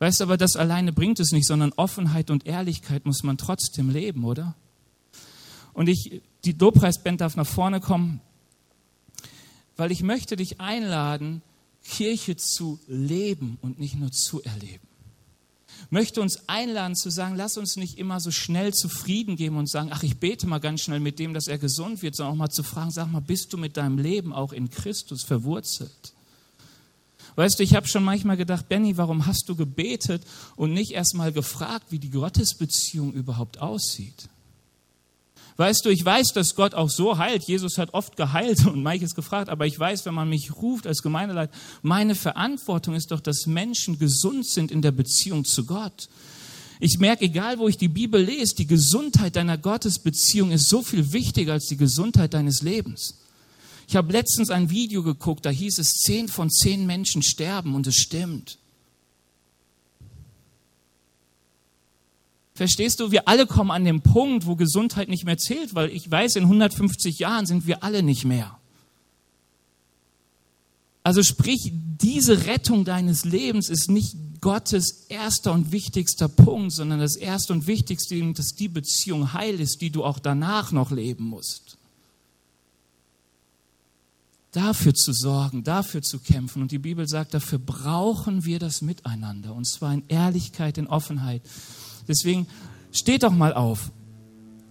Weißt 0.00 0.20
aber 0.20 0.36
das 0.36 0.54
alleine 0.54 0.92
bringt 0.92 1.18
es 1.18 1.32
nicht, 1.32 1.46
sondern 1.46 1.72
Offenheit 1.76 2.28
und 2.30 2.44
Ehrlichkeit 2.44 3.06
muss 3.06 3.22
man 3.22 3.38
trotzdem 3.38 3.88
leben, 3.88 4.22
oder? 4.24 4.54
Und 5.76 5.90
ich, 5.90 6.22
die 6.46 6.52
Lobpreisband 6.52 7.20
darf 7.20 7.36
nach 7.36 7.46
vorne 7.46 7.80
kommen, 7.80 8.22
weil 9.76 9.92
ich 9.92 10.02
möchte 10.02 10.34
dich 10.34 10.58
einladen, 10.58 11.42
Kirche 11.84 12.34
zu 12.36 12.80
leben 12.88 13.58
und 13.60 13.78
nicht 13.78 13.94
nur 13.94 14.10
zu 14.10 14.42
erleben. 14.42 14.88
Möchte 15.90 16.22
uns 16.22 16.48
einladen 16.48 16.96
zu 16.96 17.10
sagen, 17.10 17.36
lass 17.36 17.58
uns 17.58 17.76
nicht 17.76 17.98
immer 17.98 18.20
so 18.20 18.30
schnell 18.30 18.72
zufrieden 18.72 19.36
geben 19.36 19.58
und 19.58 19.68
sagen, 19.68 19.90
ach, 19.92 20.02
ich 20.02 20.16
bete 20.16 20.46
mal 20.46 20.60
ganz 20.60 20.80
schnell 20.80 20.98
mit 20.98 21.18
dem, 21.18 21.34
dass 21.34 21.46
er 21.46 21.58
gesund 21.58 22.00
wird, 22.00 22.16
sondern 22.16 22.32
auch 22.32 22.38
mal 22.38 22.48
zu 22.48 22.62
fragen, 22.62 22.90
sag 22.90 23.12
mal, 23.12 23.20
bist 23.20 23.52
du 23.52 23.58
mit 23.58 23.76
deinem 23.76 23.98
Leben 23.98 24.32
auch 24.32 24.54
in 24.54 24.70
Christus 24.70 25.24
verwurzelt? 25.24 26.14
Weißt 27.34 27.58
du, 27.58 27.62
ich 27.62 27.74
habe 27.74 27.86
schon 27.86 28.02
manchmal 28.02 28.38
gedacht, 28.38 28.70
Benny, 28.70 28.96
warum 28.96 29.26
hast 29.26 29.50
du 29.50 29.56
gebetet 29.56 30.22
und 30.56 30.72
nicht 30.72 30.92
erst 30.92 31.14
mal 31.14 31.32
gefragt, 31.32 31.88
wie 31.90 31.98
die 31.98 32.08
Gottesbeziehung 32.08 33.12
überhaupt 33.12 33.58
aussieht? 33.58 34.30
Weißt 35.56 35.86
du, 35.86 35.88
ich 35.88 36.04
weiß, 36.04 36.32
dass 36.34 36.54
Gott 36.54 36.74
auch 36.74 36.90
so 36.90 37.16
heilt. 37.16 37.44
Jesus 37.44 37.78
hat 37.78 37.94
oft 37.94 38.16
geheilt 38.16 38.66
und 38.66 38.82
manches 38.82 39.14
gefragt, 39.14 39.48
aber 39.48 39.66
ich 39.66 39.78
weiß, 39.78 40.04
wenn 40.04 40.14
man 40.14 40.28
mich 40.28 40.54
ruft 40.56 40.86
als 40.86 41.02
Gemeindeleit, 41.02 41.50
meine 41.82 42.14
Verantwortung 42.14 42.94
ist 42.94 43.10
doch, 43.10 43.20
dass 43.20 43.46
Menschen 43.46 43.98
gesund 43.98 44.46
sind 44.46 44.70
in 44.70 44.82
der 44.82 44.92
Beziehung 44.92 45.44
zu 45.44 45.64
Gott. 45.64 46.08
Ich 46.78 46.98
merke, 46.98 47.24
egal 47.24 47.58
wo 47.58 47.68
ich 47.68 47.78
die 47.78 47.88
Bibel 47.88 48.22
lese, 48.22 48.54
die 48.54 48.66
Gesundheit 48.66 49.36
deiner 49.36 49.56
Gottesbeziehung 49.56 50.50
ist 50.50 50.68
so 50.68 50.82
viel 50.82 51.12
wichtiger 51.12 51.54
als 51.54 51.66
die 51.66 51.78
Gesundheit 51.78 52.34
deines 52.34 52.60
Lebens. 52.60 53.14
Ich 53.88 53.96
habe 53.96 54.12
letztens 54.12 54.50
ein 54.50 54.68
Video 54.68 55.02
geguckt, 55.02 55.46
da 55.46 55.50
hieß 55.50 55.78
es, 55.78 55.92
zehn 55.92 56.28
von 56.28 56.50
zehn 56.50 56.84
Menschen 56.84 57.22
sterben 57.22 57.74
und 57.74 57.86
es 57.86 57.94
stimmt. 57.94 58.58
Verstehst 62.56 63.00
du, 63.00 63.10
wir 63.10 63.28
alle 63.28 63.46
kommen 63.46 63.70
an 63.70 63.84
den 63.84 64.00
Punkt, 64.00 64.46
wo 64.46 64.56
Gesundheit 64.56 65.10
nicht 65.10 65.26
mehr 65.26 65.36
zählt, 65.36 65.74
weil 65.74 65.90
ich 65.90 66.10
weiß, 66.10 66.36
in 66.36 66.44
150 66.44 67.18
Jahren 67.18 67.44
sind 67.44 67.66
wir 67.66 67.84
alle 67.84 68.02
nicht 68.02 68.24
mehr. 68.24 68.58
Also 71.02 71.22
sprich, 71.22 71.70
diese 72.00 72.46
Rettung 72.46 72.86
deines 72.86 73.26
Lebens 73.26 73.68
ist 73.68 73.90
nicht 73.90 74.16
Gottes 74.40 75.04
erster 75.10 75.52
und 75.52 75.70
wichtigster 75.70 76.28
Punkt, 76.28 76.72
sondern 76.72 76.98
das 76.98 77.16
erste 77.16 77.52
und 77.52 77.66
wichtigste, 77.66 78.32
dass 78.32 78.54
die 78.54 78.68
Beziehung 78.68 79.34
heil 79.34 79.60
ist, 79.60 79.82
die 79.82 79.90
du 79.90 80.02
auch 80.02 80.18
danach 80.18 80.72
noch 80.72 80.90
leben 80.90 81.24
musst. 81.24 81.76
Dafür 84.52 84.94
zu 84.94 85.12
sorgen, 85.12 85.62
dafür 85.62 86.00
zu 86.00 86.20
kämpfen. 86.20 86.62
Und 86.62 86.72
die 86.72 86.78
Bibel 86.78 87.06
sagt, 87.06 87.34
dafür 87.34 87.58
brauchen 87.58 88.46
wir 88.46 88.58
das 88.58 88.80
Miteinander. 88.80 89.54
Und 89.54 89.66
zwar 89.66 89.92
in 89.92 90.04
Ehrlichkeit, 90.08 90.78
in 90.78 90.86
Offenheit. 90.86 91.42
Deswegen 92.08 92.46
steht 92.92 93.22
doch 93.22 93.32
mal 93.32 93.52
auf. 93.52 93.90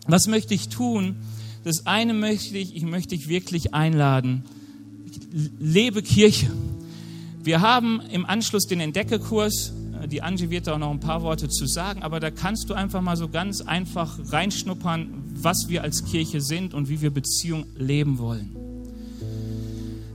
Was 0.08 0.28
möchte 0.28 0.54
ich 0.54 0.70
tun? 0.70 1.16
Das 1.64 1.88
eine 1.88 2.14
möchte 2.14 2.58
ich, 2.58 2.76
ich 2.76 2.84
möchte 2.84 3.16
dich 3.16 3.28
wirklich 3.28 3.74
einladen. 3.74 4.44
Lebe 5.60 6.04
Kirche. 6.04 6.52
Wir 7.44 7.62
haben 7.62 8.02
im 8.12 8.26
Anschluss 8.26 8.66
den 8.68 8.80
Entdeckekurs. 8.80 9.74
Die 10.12 10.22
Angie 10.22 10.50
wird 10.50 10.68
da 10.68 10.76
auch 10.76 10.78
noch 10.78 10.92
ein 10.92 11.00
paar 11.00 11.24
Worte 11.24 11.50
zu 11.50 11.66
sagen, 11.66 12.04
aber 12.04 12.20
da 12.20 12.30
kannst 12.30 12.70
du 12.70 12.76
einfach 12.76 13.02
mal 13.02 13.18
so 13.18 13.28
ganz 13.28 13.62
einfach 13.62 14.20
reinschnuppern, 14.32 15.08
was 15.36 15.68
wir 15.68 15.82
als 15.82 16.06
Kirche 16.06 16.42
sind 16.42 16.74
und 16.74 16.90
wie 16.90 17.02
wir 17.02 17.10
Beziehung 17.10 17.66
leben 17.76 18.20
wollen. 18.20 18.56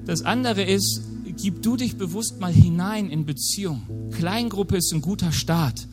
Das 0.06 0.22
andere 0.22 0.62
ist, 0.62 1.02
gib 1.36 1.62
du 1.62 1.76
dich 1.76 1.96
bewusst 1.96 2.40
mal 2.40 2.52
hinein 2.52 3.10
in 3.10 3.24
Beziehung. 3.24 3.82
Kleingruppe 4.12 4.76
ist 4.76 4.92
ein 4.92 5.00
guter 5.00 5.32
Start. 5.32 5.88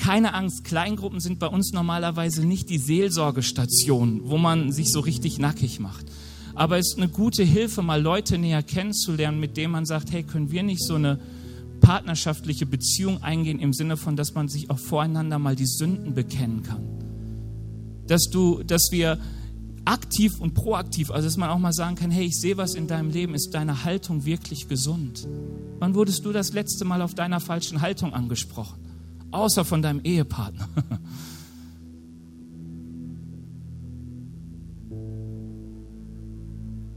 Keine 0.00 0.32
Angst, 0.34 0.64
Kleingruppen 0.64 1.20
sind 1.20 1.38
bei 1.38 1.48
uns 1.48 1.72
normalerweise 1.72 2.44
nicht 2.44 2.70
die 2.70 2.78
Seelsorgestation, 2.78 4.22
wo 4.24 4.38
man 4.38 4.70
sich 4.72 4.92
so 4.92 5.00
richtig 5.00 5.38
nackig 5.38 5.80
macht. 5.80 6.06
Aber 6.54 6.78
es 6.78 6.92
ist 6.92 6.98
eine 6.98 7.08
gute 7.08 7.42
Hilfe, 7.42 7.82
mal 7.82 8.00
Leute 8.00 8.38
näher 8.38 8.62
kennenzulernen, 8.62 9.40
mit 9.40 9.56
denen 9.56 9.72
man 9.72 9.86
sagt, 9.86 10.12
hey, 10.12 10.22
können 10.22 10.50
wir 10.50 10.62
nicht 10.62 10.82
so 10.82 10.94
eine 10.94 11.18
partnerschaftliche 11.80 12.66
Beziehung 12.66 13.22
eingehen 13.22 13.60
im 13.60 13.72
Sinne 13.72 13.96
von, 13.96 14.16
dass 14.16 14.34
man 14.34 14.48
sich 14.48 14.70
auch 14.70 14.78
voreinander 14.78 15.38
mal 15.38 15.56
die 15.56 15.66
Sünden 15.66 16.14
bekennen 16.14 16.62
kann. 16.62 16.82
Dass 18.06 18.24
du, 18.30 18.62
dass 18.62 18.88
wir 18.90 19.18
aktiv 19.84 20.40
und 20.40 20.54
proaktiv, 20.54 21.10
also 21.10 21.26
dass 21.26 21.36
man 21.36 21.50
auch 21.50 21.58
mal 21.58 21.72
sagen 21.72 21.96
kann, 21.96 22.10
hey, 22.10 22.26
ich 22.26 22.38
sehe 22.38 22.56
was 22.56 22.74
in 22.74 22.86
deinem 22.86 23.10
Leben, 23.10 23.34
ist 23.34 23.50
deine 23.50 23.84
Haltung 23.84 24.24
wirklich 24.24 24.68
gesund? 24.68 25.26
Wann 25.78 25.94
wurdest 25.94 26.24
du 26.24 26.32
das 26.32 26.52
letzte 26.52 26.84
Mal 26.84 27.02
auf 27.02 27.14
deiner 27.14 27.40
falschen 27.40 27.80
Haltung 27.80 28.12
angesprochen? 28.14 28.87
Außer 29.30 29.64
von 29.64 29.82
deinem 29.82 30.00
Ehepartner. 30.02 30.68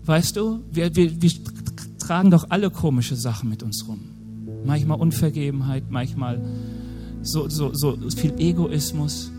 Weißt 0.03 0.35
du, 0.35 0.63
wir, 0.71 0.95
wir, 0.95 1.21
wir 1.21 1.31
tragen 1.99 2.31
doch 2.31 2.47
alle 2.49 2.69
komische 2.69 3.15
Sachen 3.15 3.49
mit 3.49 3.63
uns 3.63 3.87
rum. 3.87 3.99
Manchmal 4.65 4.99
Unvergebenheit, 4.99 5.89
manchmal 5.89 6.41
so, 7.21 7.47
so, 7.49 7.73
so 7.73 7.97
viel 8.15 8.33
Egoismus. 8.39 9.31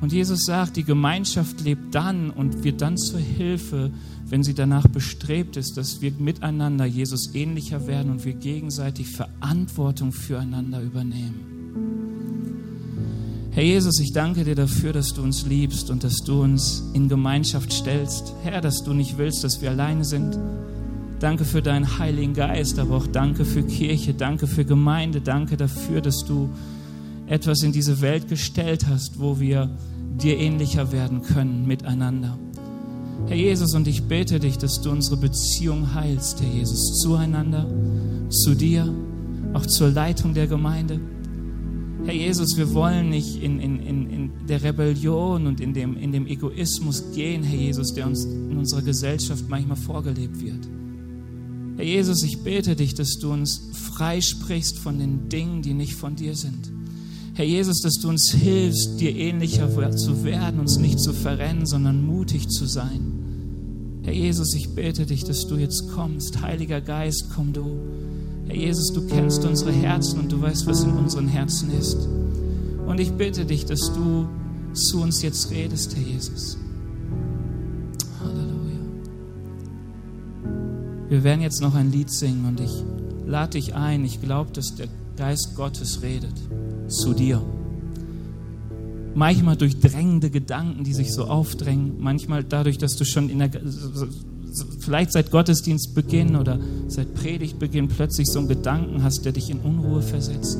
Und 0.00 0.12
Jesus 0.12 0.46
sagt, 0.46 0.76
die 0.76 0.84
Gemeinschaft 0.84 1.60
lebt 1.60 1.94
dann 1.94 2.30
und 2.30 2.64
wird 2.64 2.80
dann 2.80 2.96
zur 2.96 3.20
Hilfe, 3.20 3.90
wenn 4.26 4.42
sie 4.42 4.54
danach 4.54 4.86
bestrebt 4.86 5.56
ist, 5.56 5.76
dass 5.76 6.00
wir 6.00 6.12
miteinander 6.12 6.86
Jesus 6.86 7.34
ähnlicher 7.34 7.86
werden 7.86 8.10
und 8.12 8.24
wir 8.24 8.32
gegenseitig 8.32 9.08
Verantwortung 9.08 10.12
füreinander 10.12 10.80
übernehmen. 10.80 11.60
Herr 13.52 13.64
Jesus, 13.64 13.98
ich 13.98 14.12
danke 14.12 14.44
dir 14.44 14.54
dafür, 14.54 14.92
dass 14.92 15.12
du 15.12 15.22
uns 15.22 15.44
liebst 15.44 15.90
und 15.90 16.04
dass 16.04 16.18
du 16.18 16.40
uns 16.40 16.84
in 16.94 17.08
Gemeinschaft 17.08 17.72
stellst. 17.72 18.32
Herr, 18.44 18.60
dass 18.60 18.84
du 18.84 18.94
nicht 18.94 19.18
willst, 19.18 19.42
dass 19.42 19.60
wir 19.60 19.70
alleine 19.70 20.04
sind. 20.04 20.38
Danke 21.18 21.44
für 21.44 21.60
deinen 21.60 21.98
Heiligen 21.98 22.32
Geist, 22.32 22.78
aber 22.78 22.96
auch 22.96 23.08
danke 23.08 23.44
für 23.44 23.64
Kirche, 23.64 24.14
danke 24.14 24.46
für 24.46 24.64
Gemeinde, 24.64 25.20
danke 25.20 25.56
dafür, 25.56 26.00
dass 26.00 26.24
du 26.24 26.48
etwas 27.26 27.62
in 27.62 27.72
diese 27.72 28.00
Welt 28.00 28.28
gestellt 28.28 28.86
hast, 28.88 29.18
wo 29.18 29.40
wir 29.40 29.68
dir 30.22 30.38
ähnlicher 30.38 30.92
werden 30.92 31.22
können 31.22 31.66
miteinander. 31.66 32.38
Herr 33.26 33.36
Jesus, 33.36 33.74
und 33.74 33.86
ich 33.86 34.04
bete 34.04 34.40
dich, 34.40 34.58
dass 34.58 34.80
du 34.80 34.90
unsere 34.90 35.16
Beziehung 35.16 35.94
heilst, 35.94 36.40
Herr 36.40 36.48
Jesus, 36.48 36.98
zueinander, 37.00 37.66
zu 38.30 38.54
dir, 38.54 38.92
auch 39.52 39.66
zur 39.66 39.90
Leitung 39.90 40.34
der 40.34 40.46
Gemeinde. 40.46 41.00
Herr 42.04 42.14
Jesus, 42.14 42.56
wir 42.56 42.72
wollen 42.72 43.10
nicht 43.10 43.42
in, 43.42 43.60
in, 43.60 43.78
in, 43.80 44.30
der 44.48 44.62
Rebellion 44.62 45.46
und 45.46 45.60
in 45.60 45.74
dem, 45.74 45.96
in 45.96 46.10
dem 46.10 46.26
Egoismus 46.26 47.12
gehen, 47.14 47.42
Herr 47.44 47.58
Jesus, 47.58 47.94
der 47.94 48.06
uns 48.06 48.24
in 48.24 48.56
unserer 48.56 48.82
Gesellschaft 48.82 49.44
manchmal 49.48 49.76
vorgelebt 49.76 50.40
wird. 50.40 50.68
Herr 51.76 51.84
Jesus, 51.84 52.24
ich 52.24 52.42
bete 52.42 52.74
dich, 52.74 52.94
dass 52.94 53.18
du 53.18 53.32
uns 53.32 53.70
freisprichst 53.96 54.78
von 54.78 54.98
den 54.98 55.28
Dingen, 55.28 55.62
die 55.62 55.74
nicht 55.74 55.94
von 55.94 56.16
dir 56.16 56.34
sind. 56.34 56.72
Herr 57.40 57.46
Jesus, 57.46 57.80
dass 57.80 57.94
du 57.94 58.10
uns 58.10 58.32
hilfst, 58.32 59.00
dir 59.00 59.16
ähnlicher 59.16 59.66
zu 59.96 60.24
werden, 60.24 60.60
uns 60.60 60.76
nicht 60.76 61.00
zu 61.00 61.14
verrennen, 61.14 61.64
sondern 61.64 62.04
mutig 62.04 62.50
zu 62.50 62.66
sein. 62.66 64.00
Herr 64.02 64.12
Jesus, 64.12 64.52
ich 64.54 64.74
bete 64.74 65.06
dich, 65.06 65.24
dass 65.24 65.46
du 65.46 65.56
jetzt 65.56 65.88
kommst. 65.94 66.42
Heiliger 66.42 66.82
Geist, 66.82 67.28
komm 67.34 67.54
du. 67.54 67.80
Herr 68.46 68.56
Jesus, 68.56 68.92
du 68.92 69.06
kennst 69.06 69.42
unsere 69.46 69.72
Herzen 69.72 70.20
und 70.20 70.30
du 70.30 70.42
weißt, 70.42 70.66
was 70.66 70.84
in 70.84 70.90
unseren 70.90 71.28
Herzen 71.28 71.70
ist. 71.72 71.96
Und 72.86 73.00
ich 73.00 73.10
bitte 73.12 73.46
dich, 73.46 73.64
dass 73.64 73.90
du 73.94 74.28
zu 74.74 75.00
uns 75.00 75.22
jetzt 75.22 75.50
redest, 75.50 75.96
Herr 75.96 76.02
Jesus. 76.02 76.58
Halleluja. 78.22 78.80
Wir 81.08 81.24
werden 81.24 81.40
jetzt 81.40 81.62
noch 81.62 81.74
ein 81.74 81.90
Lied 81.90 82.10
singen 82.10 82.44
und 82.44 82.60
ich 82.60 82.84
lade 83.26 83.52
dich 83.52 83.74
ein. 83.74 84.04
Ich 84.04 84.20
glaube, 84.20 84.50
dass 84.52 84.74
der 84.74 84.88
Geist 85.16 85.54
Gottes 85.56 86.02
redet 86.02 86.34
zu 86.90 87.14
dir. 87.14 87.42
Manchmal 89.14 89.56
durch 89.56 89.80
drängende 89.80 90.30
Gedanken, 90.30 90.84
die 90.84 90.94
sich 90.94 91.12
so 91.12 91.24
aufdrängen, 91.24 91.96
manchmal 91.98 92.44
dadurch, 92.44 92.78
dass 92.78 92.96
du 92.96 93.04
schon 93.04 93.28
in 93.28 93.40
der, 93.40 93.50
vielleicht 94.78 95.12
seit 95.12 95.30
Gottesdienstbeginn 95.30 96.36
oder 96.36 96.58
seit 96.88 97.14
Predigtbeginn 97.14 97.88
plötzlich 97.88 98.28
so 98.28 98.38
einen 98.38 98.48
Gedanken 98.48 99.02
hast, 99.02 99.24
der 99.24 99.32
dich 99.32 99.50
in 99.50 99.58
Unruhe 99.58 100.02
versetzt. 100.02 100.58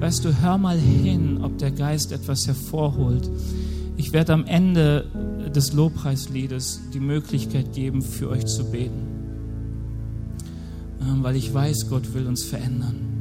Weißt 0.00 0.24
du, 0.24 0.40
hör 0.40 0.58
mal 0.58 0.78
hin, 0.78 1.38
ob 1.42 1.58
der 1.58 1.70
Geist 1.70 2.12
etwas 2.12 2.46
hervorholt. 2.46 3.30
Ich 3.96 4.12
werde 4.12 4.32
am 4.32 4.46
Ende 4.46 5.04
des 5.54 5.72
Lobpreisliedes 5.72 6.80
die 6.92 7.00
Möglichkeit 7.00 7.72
geben, 7.72 8.02
für 8.02 8.28
euch 8.30 8.46
zu 8.46 8.64
beten, 8.64 9.06
ähm, 11.00 11.22
weil 11.22 11.36
ich 11.36 11.52
weiß, 11.52 11.88
Gott 11.88 12.14
will 12.14 12.26
uns 12.26 12.42
verändern. 12.42 13.11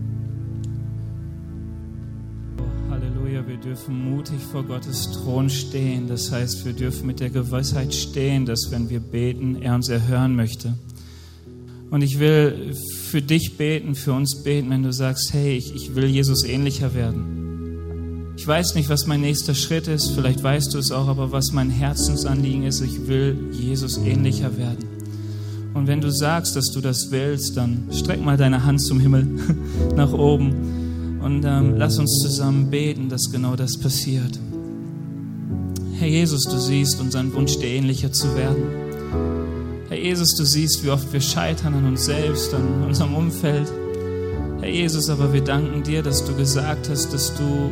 Dürfen 3.64 4.12
mutig 4.12 4.40
vor 4.52 4.64
Gottes 4.64 5.12
Thron 5.12 5.50
stehen. 5.50 6.08
Das 6.08 6.32
heißt, 6.32 6.66
wir 6.66 6.74
dürfen 6.74 7.06
mit 7.06 7.20
der 7.20 7.30
Gewissheit 7.30 7.94
stehen, 7.94 8.46
dass 8.46 8.72
wenn 8.72 8.90
wir 8.90 9.00
beten, 9.00 9.62
er 9.62 9.76
uns 9.76 9.88
erhören 9.88 10.36
möchte. 10.36 10.74
Und 11.92 12.02
ich 12.02 12.20
will 12.20 12.74
für 13.04 13.22
dich 13.22 13.58
beten, 13.58 13.94
für 13.94 14.14
uns 14.14 14.44
beten, 14.44 14.70
wenn 14.72 14.82
du 14.82 14.92
sagst, 14.92 15.34
hey, 15.34 15.58
ich, 15.58 15.76
ich 15.76 15.94
will 15.94 16.06
Jesus 16.06 16.44
ähnlicher 16.44 16.96
werden. 16.96 18.34
Ich 18.36 18.48
weiß 18.48 18.74
nicht, 18.74 18.90
was 18.90 19.06
mein 19.06 19.22
nächster 19.22 19.54
Schritt 19.54 19.88
ist, 19.88 20.10
vielleicht 20.16 20.42
weißt 20.42 20.74
du 20.74 20.80
es 20.80 20.92
auch, 20.92 21.08
aber 21.08 21.32
was 21.32 21.52
mein 21.52 21.70
Herzensanliegen 21.70 22.64
ist, 22.64 22.82
ich 22.82 23.08
will 23.08 23.38
Jesus 23.52 23.98
ähnlicher 23.98 24.58
werden. 24.58 24.86
Und 25.76 25.86
wenn 25.86 26.02
du 26.02 26.12
sagst, 26.12 26.56
dass 26.56 26.72
du 26.72 26.82
das 26.82 27.12
willst, 27.12 27.58
dann 27.58 27.90
streck 27.92 28.24
mal 28.24 28.38
deine 28.38 28.64
Hand 28.64 28.82
zum 28.82 29.00
Himmel 29.00 29.28
nach 29.96 30.14
oben 30.14 30.81
und 31.22 31.46
ähm, 31.46 31.76
lass 31.78 32.00
uns 32.00 32.20
zusammen 32.20 32.70
beten, 32.70 33.10
dass 33.10 33.32
genau 33.32 33.56
das 33.56 33.78
passiert. 33.78 34.40
Herr 36.00 36.08
Jesus, 36.08 36.44
du 36.44 36.58
siehst 36.58 37.00
unseren 37.00 37.32
Wunsch, 37.34 37.58
dir 37.60 37.68
ähnlicher 37.68 38.12
zu 38.12 38.36
werden. 38.36 38.64
Herr 39.88 40.00
Jesus, 40.00 40.36
du 40.36 40.46
siehst, 40.46 40.84
wie 40.84 40.90
oft 40.90 41.14
wir 41.14 41.22
scheitern 41.22 41.76
an 41.76 41.86
uns 41.86 42.06
selbst, 42.06 42.54
an 42.54 42.84
unserem 42.86 43.16
Umfeld. 43.16 43.72
Herr 44.62 44.70
Jesus, 44.70 45.10
aber 45.10 45.32
wir 45.32 45.44
danken 45.44 45.84
dir, 45.84 46.02
dass 46.02 46.26
du 46.26 46.36
gesagt 46.36 46.90
hast, 46.90 47.14
dass 47.14 47.36
du 47.36 47.72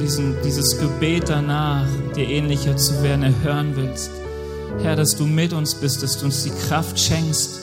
diesen, 0.00 0.36
dieses 0.44 0.78
Gebet 0.78 1.28
danach, 1.28 1.86
dir 2.14 2.28
ähnlicher 2.28 2.76
zu 2.76 3.02
werden, 3.02 3.22
erhören 3.22 3.72
willst. 3.74 4.10
Herr, 4.82 4.96
dass 4.96 5.16
du 5.16 5.26
mit 5.26 5.52
uns 5.52 5.74
bist, 5.74 6.02
dass 6.02 6.18
du 6.18 6.26
uns 6.26 6.44
die 6.44 6.50
Kraft 6.68 6.98
schenkst, 6.98 7.60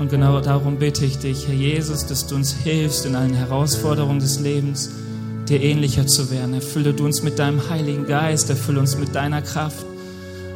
und 0.00 0.10
genau 0.10 0.40
darum 0.40 0.78
bitte 0.78 1.04
ich 1.04 1.18
dich, 1.18 1.46
Herr 1.46 1.54
Jesus, 1.54 2.06
dass 2.06 2.26
du 2.26 2.34
uns 2.34 2.54
hilfst 2.54 3.04
in 3.04 3.14
allen 3.14 3.34
Herausforderungen 3.34 4.18
des 4.18 4.40
Lebens, 4.40 4.90
dir 5.46 5.60
ähnlicher 5.60 6.06
zu 6.06 6.30
werden. 6.30 6.54
Erfülle 6.54 6.94
du 6.94 7.04
uns 7.04 7.22
mit 7.22 7.38
deinem 7.38 7.68
Heiligen 7.68 8.06
Geist, 8.06 8.48
erfülle 8.48 8.80
uns 8.80 8.96
mit 8.96 9.14
deiner 9.14 9.42
Kraft 9.42 9.84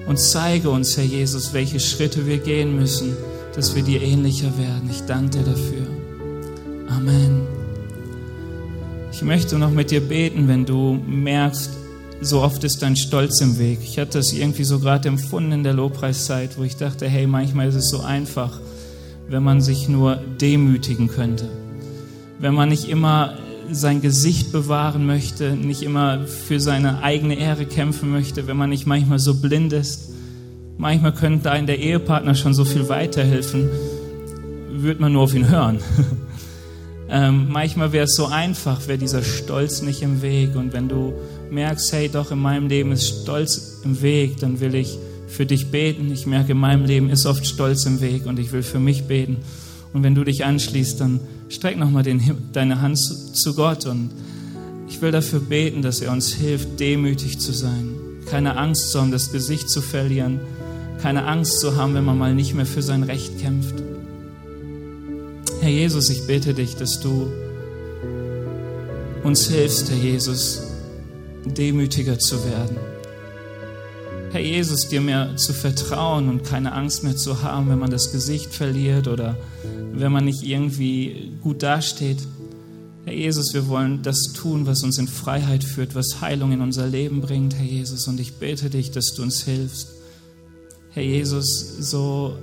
und 0.06 0.18
zeige 0.18 0.70
uns, 0.70 0.96
Herr 0.96 1.04
Jesus, 1.04 1.52
welche 1.52 1.78
Schritte 1.78 2.26
wir 2.26 2.38
gehen 2.38 2.74
müssen, 2.74 3.14
dass 3.54 3.74
wir 3.74 3.82
dir 3.82 4.00
ähnlicher 4.00 4.56
werden. 4.56 4.88
Ich 4.90 5.02
danke 5.02 5.38
dir 5.38 5.44
dafür. 5.44 5.86
Amen. 6.88 7.42
Ich 9.12 9.20
möchte 9.20 9.58
noch 9.58 9.70
mit 9.70 9.90
dir 9.90 10.00
beten, 10.00 10.48
wenn 10.48 10.64
du 10.64 10.98
merkst, 11.06 11.70
so 12.22 12.40
oft 12.40 12.64
ist 12.64 12.80
dein 12.80 12.96
Stolz 12.96 13.42
im 13.42 13.58
Weg. 13.58 13.80
Ich 13.82 13.98
hatte 13.98 14.18
das 14.18 14.32
irgendwie 14.32 14.64
so 14.64 14.78
gerade 14.78 15.06
empfunden 15.08 15.52
in 15.52 15.64
der 15.64 15.74
Lobpreiszeit, 15.74 16.56
wo 16.56 16.62
ich 16.62 16.76
dachte, 16.76 17.06
hey, 17.06 17.26
manchmal 17.26 17.68
ist 17.68 17.74
es 17.74 17.90
so 17.90 18.00
einfach 18.00 18.58
wenn 19.28 19.42
man 19.42 19.60
sich 19.60 19.88
nur 19.88 20.16
demütigen 20.40 21.08
könnte. 21.08 21.48
Wenn 22.38 22.54
man 22.54 22.68
nicht 22.68 22.88
immer 22.88 23.34
sein 23.70 24.02
Gesicht 24.02 24.52
bewahren 24.52 25.06
möchte, 25.06 25.52
nicht 25.56 25.82
immer 25.82 26.26
für 26.26 26.60
seine 26.60 27.02
eigene 27.02 27.38
Ehre 27.38 27.64
kämpfen 27.64 28.10
möchte, 28.10 28.46
wenn 28.46 28.56
man 28.56 28.70
nicht 28.70 28.86
manchmal 28.86 29.18
so 29.18 29.34
blind 29.34 29.72
ist. 29.72 30.10
Manchmal 30.76 31.14
könnte 31.14 31.50
einem 31.50 31.66
der 31.66 31.78
Ehepartner 31.78 32.34
schon 32.34 32.52
so 32.52 32.64
viel 32.64 32.88
weiterhelfen, 32.88 33.68
würde 34.70 35.00
man 35.00 35.12
nur 35.12 35.22
auf 35.22 35.34
ihn 35.34 35.48
hören. 35.48 35.78
ähm, 37.08 37.48
manchmal 37.50 37.92
wäre 37.92 38.04
es 38.04 38.16
so 38.16 38.26
einfach, 38.26 38.86
wäre 38.88 38.98
dieser 38.98 39.22
Stolz 39.22 39.82
nicht 39.82 40.02
im 40.02 40.20
Weg. 40.20 40.56
Und 40.56 40.72
wenn 40.72 40.88
du 40.88 41.14
merkst, 41.50 41.92
hey, 41.92 42.08
doch 42.08 42.32
in 42.32 42.40
meinem 42.40 42.68
Leben 42.68 42.92
ist 42.92 43.22
Stolz 43.22 43.80
im 43.84 44.02
Weg, 44.02 44.38
dann 44.40 44.60
will 44.60 44.74
ich 44.74 44.98
für 45.34 45.46
dich 45.46 45.70
beten. 45.70 46.10
Ich 46.12 46.26
merke, 46.26 46.52
in 46.52 46.58
meinem 46.58 46.84
Leben 46.84 47.10
ist 47.10 47.26
oft 47.26 47.46
Stolz 47.46 47.84
im 47.86 48.00
Weg 48.00 48.26
und 48.26 48.38
ich 48.38 48.52
will 48.52 48.62
für 48.62 48.78
mich 48.78 49.04
beten. 49.04 49.38
Und 49.92 50.02
wenn 50.02 50.14
du 50.14 50.24
dich 50.24 50.44
anschließt, 50.44 51.00
dann 51.00 51.20
streck 51.48 51.76
nochmal 51.76 52.04
deine 52.52 52.80
Hand 52.80 52.98
zu, 52.98 53.32
zu 53.32 53.54
Gott 53.54 53.86
und 53.86 54.10
ich 54.88 55.02
will 55.02 55.10
dafür 55.10 55.40
beten, 55.40 55.82
dass 55.82 56.00
er 56.00 56.12
uns 56.12 56.32
hilft, 56.32 56.78
demütig 56.78 57.38
zu 57.38 57.52
sein. 57.52 57.94
Keine 58.26 58.56
Angst 58.56 58.90
zu 58.90 59.00
haben, 59.00 59.10
das 59.10 59.32
Gesicht 59.32 59.68
zu 59.68 59.80
verlieren. 59.80 60.40
Keine 61.02 61.26
Angst 61.26 61.60
zu 61.60 61.76
haben, 61.76 61.94
wenn 61.94 62.04
man 62.04 62.16
mal 62.16 62.34
nicht 62.34 62.54
mehr 62.54 62.66
für 62.66 62.82
sein 62.82 63.02
Recht 63.02 63.40
kämpft. 63.40 63.74
Herr 65.60 65.70
Jesus, 65.70 66.10
ich 66.10 66.26
bete 66.26 66.54
dich, 66.54 66.76
dass 66.76 67.00
du 67.00 67.30
uns 69.22 69.48
hilfst, 69.48 69.90
Herr 69.90 69.98
Jesus, 69.98 70.62
demütiger 71.44 72.18
zu 72.18 72.44
werden. 72.44 72.93
Herr 74.34 74.42
Jesus, 74.42 74.88
dir 74.88 75.00
mehr 75.00 75.36
zu 75.36 75.52
vertrauen 75.52 76.28
und 76.28 76.42
keine 76.42 76.72
Angst 76.72 77.04
mehr 77.04 77.14
zu 77.14 77.44
haben, 77.44 77.70
wenn 77.70 77.78
man 77.78 77.92
das 77.92 78.10
Gesicht 78.10 78.52
verliert 78.52 79.06
oder 79.06 79.36
wenn 79.92 80.10
man 80.10 80.24
nicht 80.24 80.42
irgendwie 80.42 81.30
gut 81.40 81.62
dasteht. 81.62 82.18
Herr 83.04 83.14
Jesus, 83.14 83.54
wir 83.54 83.68
wollen 83.68 84.02
das 84.02 84.32
tun, 84.32 84.66
was 84.66 84.82
uns 84.82 84.98
in 84.98 85.06
Freiheit 85.06 85.62
führt, 85.62 85.94
was 85.94 86.20
Heilung 86.20 86.50
in 86.50 86.62
unser 86.62 86.88
Leben 86.88 87.20
bringt, 87.20 87.54
Herr 87.54 87.64
Jesus. 87.64 88.08
Und 88.08 88.18
ich 88.18 88.34
bete 88.34 88.70
dich, 88.70 88.90
dass 88.90 89.14
du 89.14 89.22
uns 89.22 89.44
hilfst. 89.44 89.90
Herr 90.90 91.04
Jesus, 91.04 91.76
so 91.78 92.36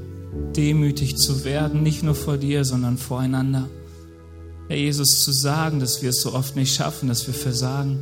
demütig 0.56 1.18
zu 1.18 1.44
werden, 1.44 1.84
nicht 1.84 2.04
nur 2.04 2.16
vor 2.16 2.38
dir, 2.38 2.64
sondern 2.64 2.98
voreinander. 2.98 3.70
Herr 4.70 4.78
Jesus, 4.78 5.26
zu 5.26 5.34
sagen, 5.34 5.82
dass 5.82 6.02
wir 6.02 6.12
es 6.12 6.22
so 6.22 6.34
oft 6.34 6.56
nicht 6.56 6.74
schaffen, 6.74 7.10
dass 7.10 7.28
wir 7.28 7.34
versagen. 7.34 8.00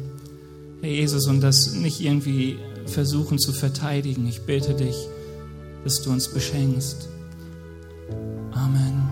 Herr 0.81 0.91
Jesus, 0.91 1.25
und 1.25 1.41
das 1.41 1.73
nicht 1.73 2.01
irgendwie 2.01 2.59
versuchen 2.89 3.39
zu 3.39 3.53
verteidigen. 3.53 4.27
Ich 4.27 4.45
bete 4.45 4.73
dich, 4.73 5.07
dass 5.83 6.01
du 6.01 6.11
uns 6.11 6.27
beschenkst. 6.27 7.09
Amen. 8.51 9.07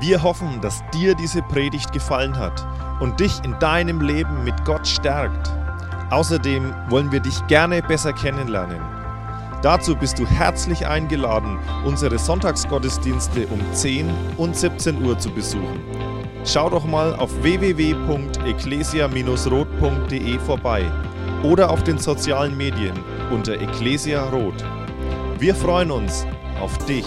Wir 0.00 0.22
hoffen, 0.22 0.60
dass 0.60 0.80
dir 0.94 1.14
diese 1.14 1.42
Predigt 1.42 1.92
gefallen 1.92 2.36
hat 2.36 2.66
und 3.00 3.20
dich 3.20 3.32
in 3.44 3.58
deinem 3.58 4.00
Leben 4.00 4.44
mit 4.44 4.64
Gott 4.64 4.86
stärkt. 4.86 5.50
Außerdem 6.10 6.74
wollen 6.88 7.10
wir 7.10 7.20
dich 7.20 7.46
gerne 7.46 7.82
besser 7.82 8.12
kennenlernen. 8.12 8.80
Dazu 9.62 9.94
bist 9.94 10.18
du 10.18 10.26
herzlich 10.26 10.86
eingeladen, 10.86 11.58
unsere 11.84 12.18
Sonntagsgottesdienste 12.18 13.46
um 13.46 13.60
10 13.72 14.10
und 14.36 14.56
17 14.56 15.04
Uhr 15.04 15.18
zu 15.18 15.30
besuchen. 15.30 15.80
Schau 16.44 16.68
doch 16.68 16.84
mal 16.84 17.14
auf 17.14 17.30
www.ecclesia-rot.de 17.42 20.38
vorbei 20.40 20.90
oder 21.42 21.70
auf 21.70 21.82
den 21.84 21.98
sozialen 21.98 22.56
Medien 22.56 22.94
unter 23.30 23.54
Ecclesia 23.54 24.28
Rot. 24.28 24.64
Wir 25.38 25.54
freuen 25.54 25.90
uns 25.90 26.26
auf 26.60 26.78
dich. 26.86 27.06